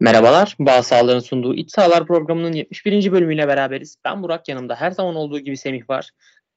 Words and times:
Merhabalar, 0.00 0.56
Bağ 0.58 0.82
Sağlar'ın 0.82 1.20
sunduğu 1.20 1.54
İç 1.54 1.70
Sağlar 1.70 2.06
programının 2.06 2.52
71. 2.52 3.12
bölümüyle 3.12 3.48
beraberiz. 3.48 3.96
Ben 4.04 4.22
Burak 4.22 4.48
yanımda 4.48 4.74
her 4.74 4.90
zaman 4.90 5.16
olduğu 5.16 5.38
gibi 5.38 5.56
Semih 5.56 5.90
var. 5.90 6.10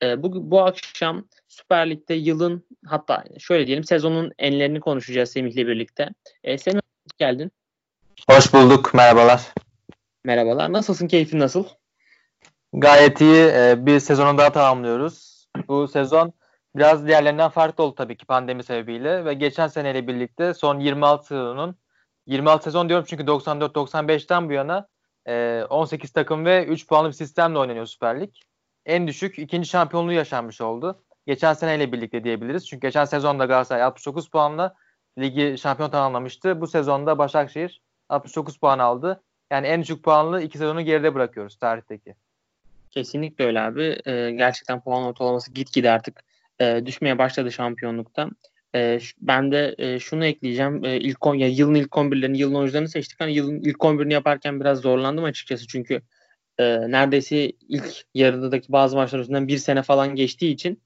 Ee, 0.03 0.23
bu, 0.23 0.51
bu 0.51 0.61
akşam 0.61 1.25
Süper 1.47 1.89
Lig'de 1.89 2.13
yılın 2.13 2.67
hatta 2.85 3.23
şöyle 3.39 3.67
diyelim 3.67 3.83
sezonun 3.83 4.31
enlerini 4.39 4.79
konuşacağız 4.79 5.31
Semih'le 5.31 5.67
birlikte. 5.67 6.09
Ee, 6.43 6.57
Semih 6.57 6.81
hoş 6.81 7.17
geldin. 7.17 7.51
Hoş 8.29 8.53
bulduk, 8.53 8.93
merhabalar. 8.93 9.41
Merhabalar, 10.23 10.73
nasılsın, 10.73 11.07
keyfin 11.07 11.39
nasıl? 11.39 11.65
Gayet 12.73 13.21
iyi, 13.21 13.45
ee, 13.45 13.75
bir 13.77 13.99
sezonu 13.99 14.37
daha 14.37 14.51
tamamlıyoruz. 14.51 15.47
Bu 15.67 15.87
sezon 15.87 16.33
biraz 16.75 17.07
diğerlerinden 17.07 17.49
farklı 17.49 17.83
oldu 17.83 17.95
tabii 17.95 18.17
ki 18.17 18.25
pandemi 18.25 18.63
sebebiyle 18.63 19.25
ve 19.25 19.33
geçen 19.33 19.67
seneyle 19.67 20.07
birlikte 20.07 20.53
son 20.53 20.79
26 20.79 21.27
sezonun 21.27 21.75
26 22.29 22.63
sezon 22.63 22.89
diyorum 22.89 23.05
çünkü 23.09 23.23
94-95'ten 23.23 24.49
bu 24.49 24.53
yana 24.53 24.87
18 25.69 26.09
e, 26.09 26.13
takım 26.13 26.45
ve 26.45 26.65
3 26.65 26.87
puanlı 26.87 27.07
bir 27.07 27.13
sistemle 27.13 27.59
oynanıyor 27.59 27.85
Süper 27.85 28.21
Lig. 28.21 28.29
En 28.85 29.07
düşük 29.07 29.39
ikinci 29.39 29.69
şampiyonluğu 29.69 30.13
yaşanmış 30.13 30.61
oldu. 30.61 31.03
Geçen 31.27 31.53
seneyle 31.53 31.91
birlikte 31.91 32.23
diyebiliriz. 32.23 32.67
Çünkü 32.67 32.87
geçen 32.87 33.05
sezonda 33.05 33.45
Galatasaray 33.45 33.83
69 33.83 34.29
puanla 34.29 34.75
ligi 35.19 35.55
şampiyon 35.57 35.89
tamamlamıştı. 35.89 36.61
Bu 36.61 36.67
sezonda 36.67 37.17
Başakşehir 37.17 37.81
69 38.09 38.57
puan 38.57 38.79
aldı. 38.79 39.23
Yani 39.51 39.67
en 39.67 39.81
düşük 39.81 40.03
puanlı 40.03 40.41
iki 40.41 40.57
sezonu 40.57 40.81
geride 40.81 41.15
bırakıyoruz 41.15 41.57
tarihteki. 41.57 42.15
Kesinlikle 42.91 43.45
öyle 43.45 43.61
abi. 43.61 43.97
Ee, 44.05 44.31
gerçekten 44.31 44.81
puan 44.81 45.03
ortalaması 45.03 45.51
gitgide 45.51 45.91
artık 45.91 46.23
e, 46.61 46.81
düşmeye 46.85 47.17
başladı 47.17 47.51
şampiyonlukta. 47.51 48.29
E, 48.75 48.99
ben 49.21 49.51
de 49.51 49.75
e, 49.77 49.99
şunu 49.99 50.25
ekleyeceğim. 50.25 50.85
E, 50.85 50.97
ilk 50.97 51.27
on, 51.27 51.35
ya 51.35 51.47
yılın 51.47 51.75
ilk 51.75 51.91
11'lerini, 51.91 52.37
yılın 52.37 52.55
oyuncularını 52.55 52.89
seçtik. 52.89 53.19
Hani 53.19 53.33
yılın 53.33 53.61
ilk 53.61 53.77
11'ini 53.77 54.13
yaparken 54.13 54.59
biraz 54.59 54.79
zorlandım 54.79 55.23
açıkçası. 55.23 55.67
Çünkü 55.67 56.01
e, 56.57 56.91
neredeyse 56.91 57.51
ilk 57.69 58.05
yarıdaki 58.13 58.71
bazı 58.71 58.95
maçlar 58.95 59.19
üstünden 59.19 59.47
bir 59.47 59.57
sene 59.57 59.81
falan 59.83 60.15
geçtiği 60.15 60.53
için 60.53 60.81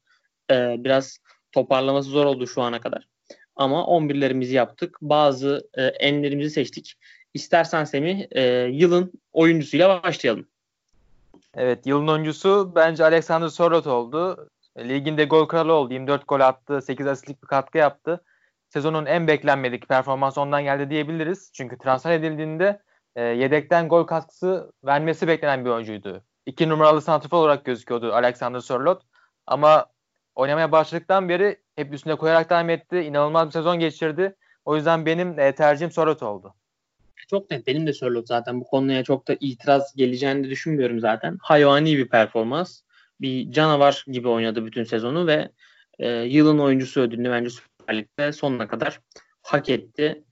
e, 0.52 0.76
biraz 0.80 1.18
toparlaması 1.52 2.10
zor 2.10 2.26
oldu 2.26 2.48
şu 2.48 2.62
ana 2.62 2.82
kadar. 2.82 3.08
Ama 3.56 3.80
11'lerimizi 3.82 4.54
yaptık. 4.54 4.98
Bazı 5.02 5.70
e, 5.74 5.84
enlerimizi 5.84 6.50
seçtik. 6.50 6.94
İstersen 7.34 7.84
Semih 7.84 8.26
e, 8.32 8.42
yılın 8.72 9.14
oyuncusuyla 9.32 10.04
başlayalım. 10.04 10.48
Evet 11.56 11.86
yılın 11.86 12.08
oyuncusu 12.08 12.72
bence 12.76 13.04
Alexander 13.04 13.48
Sorot 13.48 13.88
oldu. 13.88 14.50
Liginde 14.78 15.26
gol 15.26 15.46
kralı 15.46 15.74
oldu. 15.74 15.94
24 15.94 16.28
gol 16.28 16.40
attı. 16.40 16.82
8 16.82 17.08
asistlik 17.08 17.44
bir 17.44 17.48
katkı 17.48 17.78
yaptı. 17.78 18.24
Sezonun 18.70 19.06
en 19.06 19.28
beklenmedik 19.28 19.88
performansı 19.88 20.42
ondan 20.42 20.64
geldi 20.64 20.90
diyebiliriz. 20.90 21.52
Çünkü 21.54 21.78
transfer 21.78 22.12
edildiğinde 22.12 22.82
e, 23.16 23.22
yedekten 23.22 23.90
gol 23.90 24.04
katkısı 24.04 24.72
vermesi 24.86 25.28
beklenen 25.28 25.66
bir 25.66 25.70
oyuncuydu. 25.70 26.24
İki 26.46 26.70
numaralı 26.70 27.02
santrafor 27.02 27.38
olarak 27.38 27.66
gözüküyordu 27.66 28.14
Alexander 28.14 28.60
Sörloth. 28.60 29.06
Ama 29.48 29.86
oynamaya 30.36 30.72
başladıktan 30.72 31.30
beri 31.30 31.58
hep 31.76 31.94
üstüne 31.94 32.16
koyarak 32.16 32.50
devam 32.50 32.70
etti. 32.70 33.00
İnanılmaz 33.00 33.48
bir 33.48 33.52
sezon 33.52 33.80
geçirdi. 33.80 34.36
O 34.66 34.76
yüzden 34.76 35.06
benim 35.06 35.40
e, 35.40 35.56
tercihim 35.56 35.92
Sörloth 35.92 36.24
oldu. 36.24 36.54
Çok 37.30 37.52
net. 37.52 37.68
Benim 37.68 37.88
de 37.88 37.94
Sörloth 37.94 38.28
zaten. 38.28 38.62
Bu 38.62 38.64
konuya 38.64 39.04
çok 39.04 39.28
da 39.28 39.36
itiraz 39.40 39.96
geleceğini 39.96 40.50
düşünmüyorum 40.50 41.00
zaten. 41.00 41.38
Hayvani 41.42 41.98
bir 41.98 42.10
performans 42.10 42.82
bir 43.24 43.52
canavar 43.52 44.06
gibi 44.08 44.28
oynadı 44.28 44.66
bütün 44.66 44.84
sezonu 44.84 45.28
ve 45.28 45.50
e, 46.00 46.10
yılın 46.10 46.60
oyuncusu 46.60 47.02
ödülünü 47.02 47.32
bence 47.32 47.50
Süper 47.50 47.98
Lig'de 47.98 48.32
sonuna 48.32 48.68
kadar 48.68 49.00
hak 49.42 49.70
etti. 49.70 50.24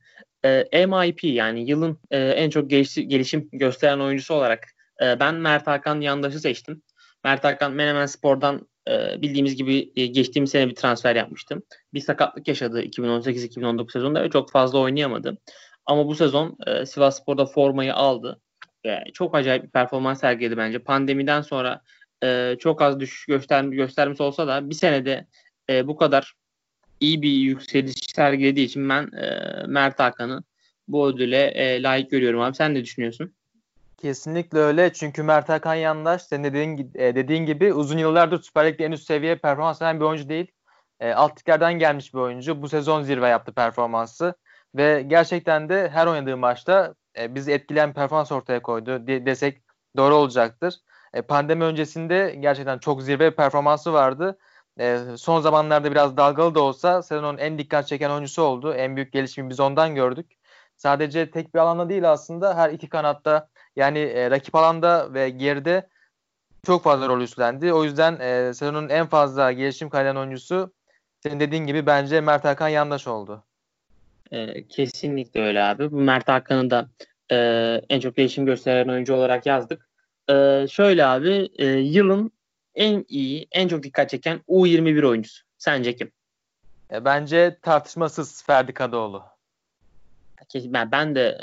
E, 0.46 0.86
MIP 0.86 1.24
yani 1.24 1.70
yılın 1.70 2.00
e, 2.12 2.20
en 2.20 2.50
çok 2.50 2.70
geliş, 2.70 2.96
gelişim 2.96 3.50
gösteren 3.52 4.00
oyuncusu 4.00 4.34
olarak 4.34 4.68
e, 5.02 5.20
ben 5.20 5.36
Mert 5.36 5.68
Hakan 5.68 6.02
Yandaş'ı 6.02 6.40
seçtim. 6.40 6.82
Mert 7.24 7.44
Hakan 7.44 7.72
Menemen 7.74 8.06
Spor'dan 8.06 8.68
e, 8.88 9.22
bildiğimiz 9.22 9.56
gibi 9.56 9.92
e, 9.96 10.06
geçtiğimiz 10.06 10.52
sene 10.52 10.70
bir 10.70 10.76
transfer 10.76 11.16
yapmıştım. 11.16 11.64
Bir 11.94 12.00
sakatlık 12.00 12.48
yaşadı 12.48 12.84
2018-2019 12.84 13.92
sezonunda 13.92 14.24
ve 14.24 14.30
çok 14.30 14.52
fazla 14.52 14.80
oynayamadı. 14.80 15.38
Ama 15.86 16.08
bu 16.08 16.16
sezon 16.16 16.58
e, 16.68 16.86
Sivas 16.86 17.22
Spor'da 17.22 17.46
formayı 17.46 17.94
aldı. 17.94 18.42
E, 18.86 19.12
çok 19.14 19.36
acayip 19.36 19.64
bir 19.64 19.70
performans 19.70 20.20
sergiledi 20.20 20.58
bence. 20.58 20.80
Pandemiden 20.80 21.42
sonra 21.42 21.82
e, 22.24 22.56
çok 22.60 22.82
az 22.82 23.00
düşüş 23.00 23.26
göster 23.26 23.64
göstermiş 23.64 24.22
olsa 24.22 24.48
da 24.48 24.70
bir 24.70 24.76
senede 24.76 25.28
e, 25.70 25.88
bu 25.88 25.96
kadar 25.96 26.34
iyi 27.00 27.22
bir 27.22 27.32
yükseliş 27.32 28.00
sergilediği 28.16 28.66
için 28.66 28.90
ben 28.90 29.12
e, 29.18 29.40
Mert 29.68 30.00
Hakan'ı 30.00 30.44
bu 30.88 31.08
ödüle 31.08 31.48
e, 31.48 31.84
layık 31.84 32.12
görüyorum 32.12 32.42
abi. 32.42 32.56
Sen 32.56 32.74
ne 32.74 32.84
düşünüyorsun? 32.84 33.34
Kesinlikle 33.98 34.60
öyle. 34.60 34.94
Çünkü 34.94 35.24
Mert 35.24 35.50
Hakan 35.50 35.76
Yandaş 35.76 36.22
senin 36.22 36.44
dediğin, 36.44 36.92
e, 36.96 37.16
dediğin 37.16 37.46
gibi 37.46 37.74
uzun 37.74 37.98
yıllardır 37.98 38.42
Süper 38.42 38.66
Lig'de 38.66 38.86
en 38.86 38.92
üst 38.92 39.08
seviye 39.08 39.36
performans 39.36 39.82
veren 39.82 40.00
bir 40.00 40.06
oyuncu 40.06 40.30
değil. 40.30 40.52
E, 41.00 41.14
alt 41.14 41.40
liglerden 41.40 41.74
gelmiş 41.74 42.14
bir 42.14 42.20
oyuncu. 42.20 42.62
Bu 42.62 42.70
sezon 42.70 43.04
zirve 43.04 43.28
yaptı 43.28 43.54
performansı. 43.54 44.36
Ve 44.76 45.02
gerçekten 45.08 45.70
de 45.70 45.90
her 45.90 46.08
oynadığı 46.08 46.38
maçta 46.38 46.96
e, 47.20 47.36
bizi 47.36 47.52
etkileyen 47.52 47.94
performans 47.94 48.32
ortaya 48.32 48.62
koydu 48.62 49.08
de, 49.08 49.26
desek 49.26 49.62
doğru 49.98 50.16
olacaktır. 50.16 50.76
E, 51.14 51.22
pandemi 51.22 51.64
öncesinde 51.64 52.36
gerçekten 52.40 52.78
çok 52.78 53.04
zirve 53.04 53.36
performansı 53.36 53.94
vardı. 53.94 54.38
E, 54.80 55.00
son 55.18 55.42
zamanlarda 55.42 55.92
biraz 55.92 56.18
dalgalı 56.18 56.56
da 56.56 56.62
olsa 56.62 57.04
sezonun 57.04 57.38
en 57.38 57.58
dikkat 57.58 57.88
çeken 57.88 58.10
oyuncusu 58.10 58.42
oldu. 58.42 58.74
En 58.74 58.96
büyük 58.96 59.14
gelişimi 59.14 59.50
biz 59.50 59.60
ondan 59.60 59.96
gördük. 59.96 60.32
Sadece 60.78 61.32
tek 61.32 61.54
bir 61.54 61.60
alanda 61.60 61.90
değil 61.90 62.12
aslında 62.12 62.58
her 62.58 62.70
iki 62.70 62.90
kanatta 62.90 63.48
yani 63.76 64.00
e, 64.00 64.32
rakip 64.32 64.56
alanda 64.56 65.14
ve 65.14 65.30
geride 65.30 65.90
çok 66.66 66.84
fazla 66.84 67.08
rol 67.08 67.22
üstlendi. 67.22 67.74
O 67.74 67.84
yüzden 67.84 68.20
e, 68.20 68.54
sezonun 68.54 68.90
en 68.90 69.08
fazla 69.08 69.52
gelişim 69.52 69.90
kaydeden 69.90 70.16
oyuncusu 70.16 70.74
senin 71.20 71.40
dediğin 71.40 71.66
gibi 71.66 71.86
bence 71.86 72.22
Mert 72.22 72.46
Hakan 72.46 72.68
Yandaş 72.68 73.08
oldu. 73.08 73.44
E, 74.32 74.68
kesinlikle 74.68 75.42
öyle 75.42 75.64
abi. 75.64 75.92
Bu 75.92 75.96
Mert 75.96 76.28
Hakan'ı 76.28 76.70
da 76.70 76.90
e, 77.32 77.36
en 77.90 78.00
çok 78.00 78.16
gelişim 78.16 78.46
gösteren 78.46 78.88
oyuncu 78.88 79.16
olarak 79.16 79.46
yazdık. 79.46 79.91
Ee, 80.30 80.66
şöyle 80.70 81.06
abi 81.06 81.50
e, 81.56 81.66
yılın 81.68 82.32
en 82.76 83.06
iyi, 83.08 83.48
en 83.52 83.68
çok 83.68 83.84
dikkat 83.84 84.10
çeken 84.10 84.42
U21 84.48 85.06
oyuncusu. 85.06 85.44
Sence 85.58 85.96
kim? 85.96 86.12
E, 86.94 87.06
bence 87.06 87.58
tartışmasız 87.62 88.44
Ferdi 88.44 88.74
Kadıoğlu. 88.74 89.24
Ben, 90.56 90.92
ben 90.92 91.16
de 91.16 91.38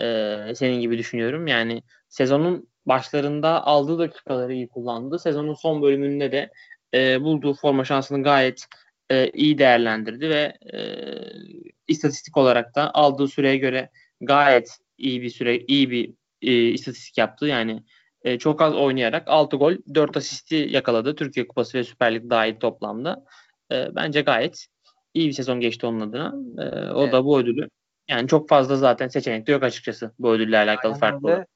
e, 0.51 0.55
senin 0.55 0.81
gibi 0.81 0.99
düşünüyorum. 0.99 1.47
Yani 1.47 1.83
sezonun 2.09 2.69
başlarında 2.87 3.67
aldığı 3.67 3.99
dakikaları 3.99 4.55
iyi 4.55 4.69
kullandı. 4.69 5.19
Sezonun 5.19 5.55
son 5.55 5.83
bölümünde 5.83 6.33
de 6.33 6.51
e, 6.95 7.21
bulduğu 7.21 7.55
forma 7.55 7.85
şansını 7.85 8.23
gayet 8.23 8.67
e, 9.11 9.31
iyi 9.31 9.59
değerlendirdi 9.59 10.31
ve 10.31 10.59
e, 10.73 10.81
istatistik 11.89 12.37
olarak 12.37 12.75
da 12.75 12.95
aldığı 12.95 13.29
süreye 13.29 13.57
göre 13.57 13.91
gayet 14.21 14.79
iyi 14.99 15.23
bir 15.23 15.31
süre 15.31 15.59
iyi 15.59 15.91
bir 15.91 16.15
e, 16.43 16.69
istatistik 16.69 17.19
yaptı. 17.19 17.47
Yani 17.47 17.83
e, 18.23 18.39
çok 18.39 18.63
az 18.63 18.75
oynayarak 18.75 19.29
6 19.29 19.57
gol 19.57 19.73
4 19.95 20.17
asisti 20.17 20.57
yakaladı. 20.71 21.15
Türkiye 21.15 21.49
Kupası 21.49 21.79
ve 21.79 21.85
Süper 21.85 22.15
Lig 22.15 22.31
dahil 22.31 22.57
toplamda. 22.57 23.25
E, 23.73 23.95
bence 23.95 24.21
gayet 24.21 24.67
iyi 25.15 25.29
bir 25.29 25.33
sezon 25.33 25.61
geçti 25.61 25.87
onun 25.87 26.01
adına. 26.01 26.35
E, 26.59 26.93
o 26.93 27.03
evet. 27.03 27.13
da 27.13 27.25
bu 27.25 27.39
ödülü 27.39 27.69
yani 28.09 28.29
çok 28.29 28.49
fazla 28.49 28.77
zaten 28.77 29.09
seçenek 29.09 29.47
de 29.47 29.53
yok 29.53 29.63
açıkçası 29.63 30.13
bu 30.19 30.31
ödülle 30.31 30.59
alakalı 30.59 30.93
Aynen 30.93 31.01
farklı 31.01 31.29
olarak. 31.29 31.49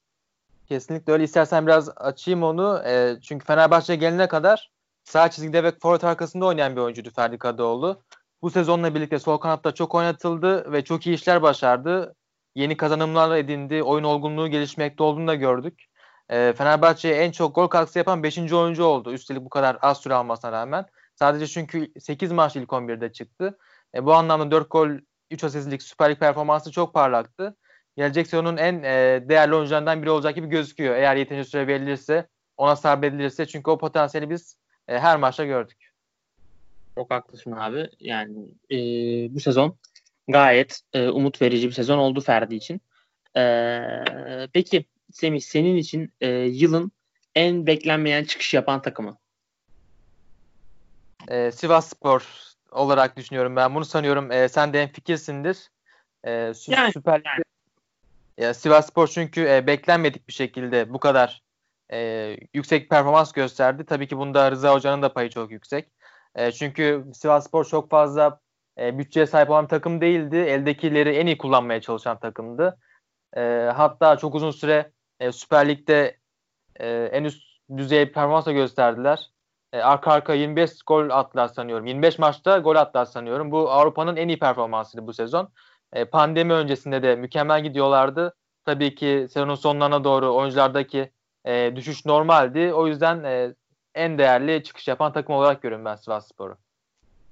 Kesinlikle 0.67 1.13
öyle. 1.13 1.23
İstersen 1.23 1.67
biraz 1.67 1.89
açayım 1.95 2.43
onu. 2.43 2.81
E, 2.85 3.15
çünkü 3.21 3.45
Fenerbahçe 3.45 3.95
gelene 3.95 4.27
kadar 4.27 4.71
sağ 5.03 5.29
çizgide 5.29 5.63
ve 5.63 5.71
forvet 5.81 6.03
arkasında 6.03 6.45
oynayan 6.45 6.75
bir 6.75 6.81
oyuncuydu 6.81 7.09
Ferdi 7.15 7.37
Kadıoğlu. 7.37 8.03
Bu 8.41 8.49
sezonla 8.49 8.95
birlikte 8.95 9.19
sol 9.19 9.37
kanatta 9.37 9.71
çok 9.71 9.95
oynatıldı 9.95 10.71
ve 10.71 10.83
çok 10.83 11.07
iyi 11.07 11.15
işler 11.15 11.41
başardı. 11.41 12.15
Yeni 12.55 12.77
kazanımlar 12.77 13.37
edindi. 13.37 13.83
Oyun 13.83 14.03
olgunluğu 14.03 14.47
gelişmekte 14.47 15.03
olduğunu 15.03 15.27
da 15.27 15.35
gördük 15.35 15.85
e, 16.33 16.53
Fenerbahçe'ye 16.53 17.15
en 17.15 17.31
çok 17.31 17.55
gol 17.55 17.67
katkısı 17.67 17.97
yapan 17.99 18.23
5. 18.23 18.53
oyuncu 18.53 18.83
oldu. 18.83 19.13
Üstelik 19.13 19.45
bu 19.45 19.49
kadar 19.49 19.77
az 19.81 20.01
süre 20.01 20.13
almasına 20.13 20.51
rağmen. 20.51 20.85
Sadece 21.15 21.47
çünkü 21.47 21.91
8 21.99 22.31
maç 22.31 22.55
ilk 22.55 22.69
11'de 22.69 23.11
çıktı. 23.11 23.57
E, 23.95 24.05
bu 24.05 24.13
anlamda 24.13 24.51
4 24.51 24.71
gol 24.71 24.89
3 25.31 25.43
asistlik 25.43 25.83
Süper 25.83 26.11
Lig 26.11 26.19
performansı 26.19 26.71
çok 26.71 26.93
parlaktı. 26.93 27.55
Gelecek 27.97 28.27
sezonun 28.27 28.57
en 28.57 28.83
e, 28.83 29.23
değerli 29.29 29.55
oyuncularından 29.55 30.01
biri 30.01 30.09
olacak 30.09 30.35
gibi 30.35 30.47
gözüküyor. 30.47 30.95
Eğer 30.95 31.15
yeterince 31.15 31.49
süre 31.49 31.67
verilirse, 31.67 32.27
ona 32.57 32.75
sabredilirse. 32.75 33.45
Çünkü 33.45 33.71
o 33.71 33.77
potansiyeli 33.77 34.29
biz 34.29 34.57
e, 34.87 34.99
her 34.99 35.17
maçta 35.17 35.45
gördük. 35.45 35.91
Çok 36.95 37.11
haklısın 37.11 37.51
abi. 37.51 37.89
Yani 37.99 38.37
e, 38.71 38.77
bu 39.35 39.39
sezon 39.39 39.75
gayet 40.27 40.79
e, 40.93 41.09
umut 41.09 41.41
verici 41.41 41.67
bir 41.67 41.73
sezon 41.73 41.97
oldu 41.97 42.21
Ferdi 42.21 42.55
için. 42.55 42.81
E, 43.37 43.81
peki 44.53 44.85
Semih 45.11 45.41
senin 45.41 45.75
için 45.75 46.13
e, 46.21 46.29
yılın 46.29 46.91
en 47.35 47.67
beklenmeyen 47.67 48.23
çıkış 48.23 48.53
yapan 48.53 48.81
takımı? 48.81 49.17
Ee, 51.27 51.51
Sivas 51.51 51.89
Spor 51.89 52.27
olarak 52.71 53.17
düşünüyorum 53.17 53.55
ben. 53.55 53.75
Bunu 53.75 53.85
sanıyorum 53.85 54.31
e, 54.31 54.49
sen 54.49 54.73
de 54.73 54.81
en 54.81 54.91
fikirsindir. 54.91 55.69
E, 56.23 56.31
sü- 56.31 56.71
yani, 56.73 56.93
Süper 56.93 57.19
Lig'de, 57.19 57.43
Ya 58.37 58.53
Sivas 58.53 58.87
Spor 58.87 59.07
çünkü 59.07 59.47
e, 59.49 59.67
beklenmedik 59.67 60.27
bir 60.27 60.33
şekilde 60.33 60.93
bu 60.93 60.99
kadar 60.99 61.43
e, 61.91 62.37
yüksek 62.53 62.89
performans 62.89 63.31
gösterdi. 63.31 63.85
Tabii 63.85 64.07
ki 64.07 64.17
bunda 64.17 64.51
Rıza 64.51 64.73
Hoca'nın 64.73 65.01
da 65.01 65.13
payı 65.13 65.29
çok 65.29 65.51
yüksek. 65.51 65.87
E, 66.35 66.51
çünkü 66.51 67.05
Sivas 67.13 67.47
Spor 67.47 67.65
çok 67.65 67.89
fazla 67.89 68.39
e, 68.79 68.97
bütçeye 68.97 69.25
sahip 69.25 69.49
olan 69.49 69.67
takım 69.67 70.01
değildi. 70.01 70.35
Eldekileri 70.35 71.09
en 71.09 71.25
iyi 71.25 71.37
kullanmaya 71.37 71.81
çalışan 71.81 72.19
takımdı. 72.19 72.77
E, 73.37 73.41
hatta 73.75 74.17
çok 74.17 74.35
uzun 74.35 74.51
süre 74.51 74.91
e, 75.19 75.31
Süper 75.31 75.69
Lig'de 75.69 76.17
e, 76.79 76.89
en 76.89 77.23
üst 77.23 77.43
düzey 77.77 78.11
performans 78.11 78.45
gösterdiler. 78.45 79.29
E, 79.73 79.79
arka 79.79 80.11
arka 80.11 80.33
25 80.33 80.71
gol 80.87 81.09
attılar 81.09 81.47
sanıyorum. 81.47 81.85
25 81.85 82.19
maçta 82.19 82.57
gol 82.57 82.75
attılar 82.75 83.05
sanıyorum. 83.05 83.51
Bu 83.51 83.71
Avrupa'nın 83.71 84.15
en 84.15 84.27
iyi 84.27 84.39
performansıydı 84.39 85.07
bu 85.07 85.13
sezon. 85.13 85.49
E, 85.93 86.05
pandemi 86.05 86.53
öncesinde 86.53 87.03
de 87.03 87.15
mükemmel 87.15 87.63
gidiyorlardı. 87.63 88.35
Tabii 88.65 88.95
ki 88.95 89.27
sezonun 89.29 89.55
sonlarına 89.55 90.03
doğru 90.03 90.35
oyunculardaki 90.35 91.11
e, 91.45 91.75
düşüş 91.75 92.05
normaldi. 92.05 92.73
O 92.73 92.87
yüzden 92.87 93.23
e, 93.23 93.55
en 93.95 94.17
değerli 94.17 94.63
çıkış 94.63 94.87
yapan 94.87 95.13
takım 95.13 95.35
olarak 95.35 95.61
görüyorum 95.61 95.85
ben 95.85 95.95
Sivas 95.95 96.27
Spor'u. 96.27 96.57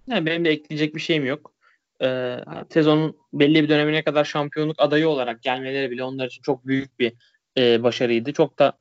Yani 0.08 0.26
benim 0.26 0.46
de 0.46 0.50
ekleyecek 0.50 0.96
bir 0.96 1.02
şeyim 1.02 1.26
yok. 1.26 1.54
Ee, 2.02 2.38
sezonun 2.70 3.18
belli 3.34 3.64
bir 3.64 3.70
dönemine 3.70 4.04
kadar 4.04 4.26
şampiyonluk 4.26 4.76
adayı 4.80 5.10
olarak 5.10 5.42
gelmeleri 5.44 5.92
bile 5.92 6.04
onlar 6.04 6.28
için 6.28 6.42
çok 6.42 6.68
büyük 6.68 7.00
bir 7.00 7.14
e, 7.58 7.84
başarıydı. 7.84 8.34
Çok 8.34 8.60
da 8.60 8.78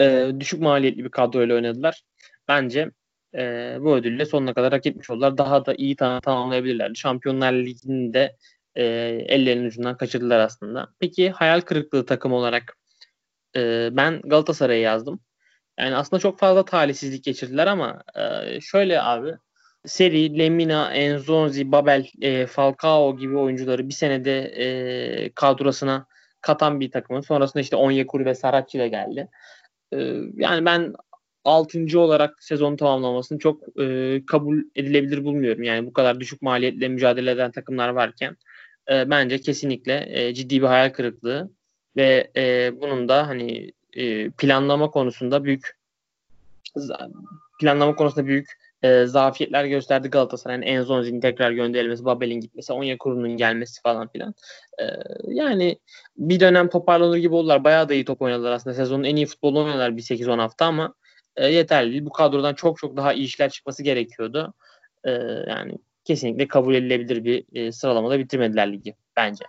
e, 0.00 0.30
düşük 0.40 0.60
maliyetli 0.60 1.04
bir 1.04 1.10
kadroyla 1.10 1.54
oynadılar. 1.54 2.02
Bence 2.48 2.90
e, 3.34 3.76
bu 3.80 3.96
ödülle 3.96 4.26
sonuna 4.26 4.54
kadar 4.54 4.72
hak 4.72 4.86
etmiş 4.86 5.10
oldular. 5.10 5.38
Daha 5.38 5.66
da 5.66 5.74
iyi 5.74 5.96
tam 5.96 6.20
tamamlayabilirlerdi. 6.20 6.98
Şampiyonlar 6.98 7.52
Ligi'nde 7.52 8.36
e, 8.74 8.84
ellerinin 9.28 9.66
ucundan 9.66 9.96
kaçırdılar 9.96 10.38
aslında. 10.38 10.88
Peki 11.00 11.30
hayal 11.30 11.60
kırıklığı 11.60 12.06
takım 12.06 12.32
olarak 12.32 12.76
e, 13.56 13.88
ben 13.92 14.20
Galatasaray'ı 14.24 14.80
yazdım. 14.80 15.20
Yani 15.78 15.96
aslında 15.96 16.20
çok 16.20 16.38
fazla 16.38 16.64
talihsizlik 16.64 17.24
geçirdiler 17.24 17.66
ama 17.66 18.02
e, 18.14 18.60
şöyle 18.60 19.02
abi 19.02 19.36
Seri, 19.86 20.38
Lemina, 20.38 20.94
Enzonzi, 20.94 21.72
Babel, 21.72 22.06
e, 22.22 22.46
Falcao 22.46 23.16
gibi 23.16 23.36
oyuncuları 23.36 23.88
bir 23.88 23.94
senede 23.94 24.40
e, 24.40 25.30
kadrosuna 25.34 26.06
katan 26.40 26.80
bir 26.80 26.90
takımın. 26.90 27.20
Sonrasında 27.20 27.60
işte 27.60 27.76
Onyekuru 27.76 28.24
ve 28.24 28.34
Saracchi 28.34 28.78
ile 28.78 28.88
geldi. 28.88 29.28
E, 29.92 29.96
yani 30.34 30.64
ben 30.64 30.94
6. 31.44 32.00
olarak 32.00 32.44
sezonu 32.44 32.76
tamamlamasını 32.76 33.38
çok 33.38 33.80
e, 33.80 34.22
kabul 34.26 34.62
edilebilir 34.76 35.24
bulmuyorum. 35.24 35.62
Yani 35.62 35.86
bu 35.86 35.92
kadar 35.92 36.20
düşük 36.20 36.42
maliyetle 36.42 36.88
mücadele 36.88 37.30
eden 37.30 37.50
takımlar 37.50 37.88
varken 37.88 38.36
e, 38.90 39.10
bence 39.10 39.40
kesinlikle 39.40 40.06
e, 40.08 40.34
ciddi 40.34 40.62
bir 40.62 40.66
hayal 40.66 40.90
kırıklığı 40.90 41.50
ve 41.96 42.30
e, 42.36 42.72
bunun 42.80 43.08
da 43.08 43.28
hani 43.28 43.72
e, 43.92 44.30
planlama 44.30 44.90
konusunda 44.90 45.44
büyük 45.44 45.76
planlama 47.60 47.94
konusunda 47.94 48.26
büyük 48.26 48.65
e, 48.82 49.06
zafiyetler 49.06 49.64
gösterdi 49.64 50.08
Galatasaray'ın 50.08 50.62
en 50.62 50.76
Enzonzi'nin 50.76 51.20
tekrar 51.20 51.50
gönderilmesi, 51.50 52.04
Babel'in 52.04 52.40
gitmesi, 52.40 52.72
Onyekuru'nun 52.72 53.36
gelmesi 53.36 53.82
falan 53.82 54.08
filan. 54.08 54.34
E, 54.78 54.84
yani 55.28 55.78
bir 56.18 56.40
dönem 56.40 56.68
toparlanır 56.68 57.16
gibi 57.16 57.34
oldular. 57.34 57.64
Bayağı 57.64 57.88
da 57.88 57.94
iyi 57.94 58.04
top 58.04 58.22
oynadılar 58.22 58.52
aslında. 58.52 58.76
Sezonun 58.76 59.04
en 59.04 59.16
iyi 59.16 59.26
futbolu 59.26 59.64
oynadılar 59.64 59.96
bir 59.96 60.02
8-10 60.02 60.38
hafta 60.38 60.66
ama 60.66 60.94
e, 61.36 61.46
yeterli 61.46 61.90
değil. 61.90 62.04
Bu 62.04 62.10
kadrodan 62.10 62.54
çok 62.54 62.78
çok 62.78 62.96
daha 62.96 63.12
iyi 63.12 63.24
işler 63.24 63.50
çıkması 63.50 63.82
gerekiyordu. 63.82 64.54
E, 65.04 65.10
yani 65.48 65.78
kesinlikle 66.04 66.48
kabul 66.48 66.74
edilebilir 66.74 67.24
bir 67.24 67.44
e, 67.54 67.72
sıralamada 67.72 68.18
bitirmediler 68.18 68.72
ligi 68.72 68.94
bence. 69.16 69.44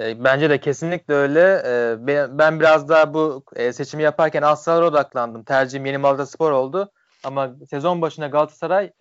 E, 0.00 0.24
bence 0.24 0.50
de 0.50 0.58
kesinlikle 0.58 1.14
öyle. 1.14 1.62
E, 1.66 2.06
ben 2.38 2.60
biraz 2.60 2.88
daha 2.88 3.14
bu 3.14 3.42
e, 3.56 3.72
seçimi 3.72 4.02
yaparken 4.02 4.42
Aslalara 4.42 4.86
odaklandım. 4.86 5.44
Tercihim 5.44 5.86
Yeni 5.86 5.98
Malatya 5.98 6.26
Spor 6.26 6.50
oldu. 6.50 6.92
Ama 7.24 7.54
sezon 7.70 8.02
başında 8.02 8.26
Galatasaray 8.26 8.92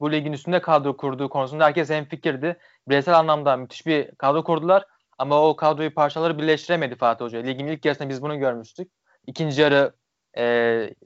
bu 0.00 0.12
ligin 0.12 0.32
üstünde 0.32 0.60
kadro 0.60 0.96
kurduğu 0.96 1.28
konusunda 1.28 1.64
herkes 1.64 1.90
en 1.90 2.04
fikirdi. 2.04 2.58
Bireysel 2.88 3.18
anlamda 3.18 3.56
müthiş 3.56 3.86
bir 3.86 4.14
kadro 4.14 4.44
kurdular. 4.44 4.86
Ama 5.18 5.48
o 5.48 5.56
kadroyu 5.56 5.94
parçaları 5.94 6.38
birleştiremedi 6.38 6.96
Fatih 6.96 7.24
Hoca. 7.24 7.38
Ligin 7.38 7.66
ilk 7.66 7.84
yarısında 7.84 8.08
biz 8.08 8.22
bunu 8.22 8.38
görmüştük. 8.38 8.92
İkinci 9.26 9.60
yarı 9.60 9.92
e, 10.36 10.42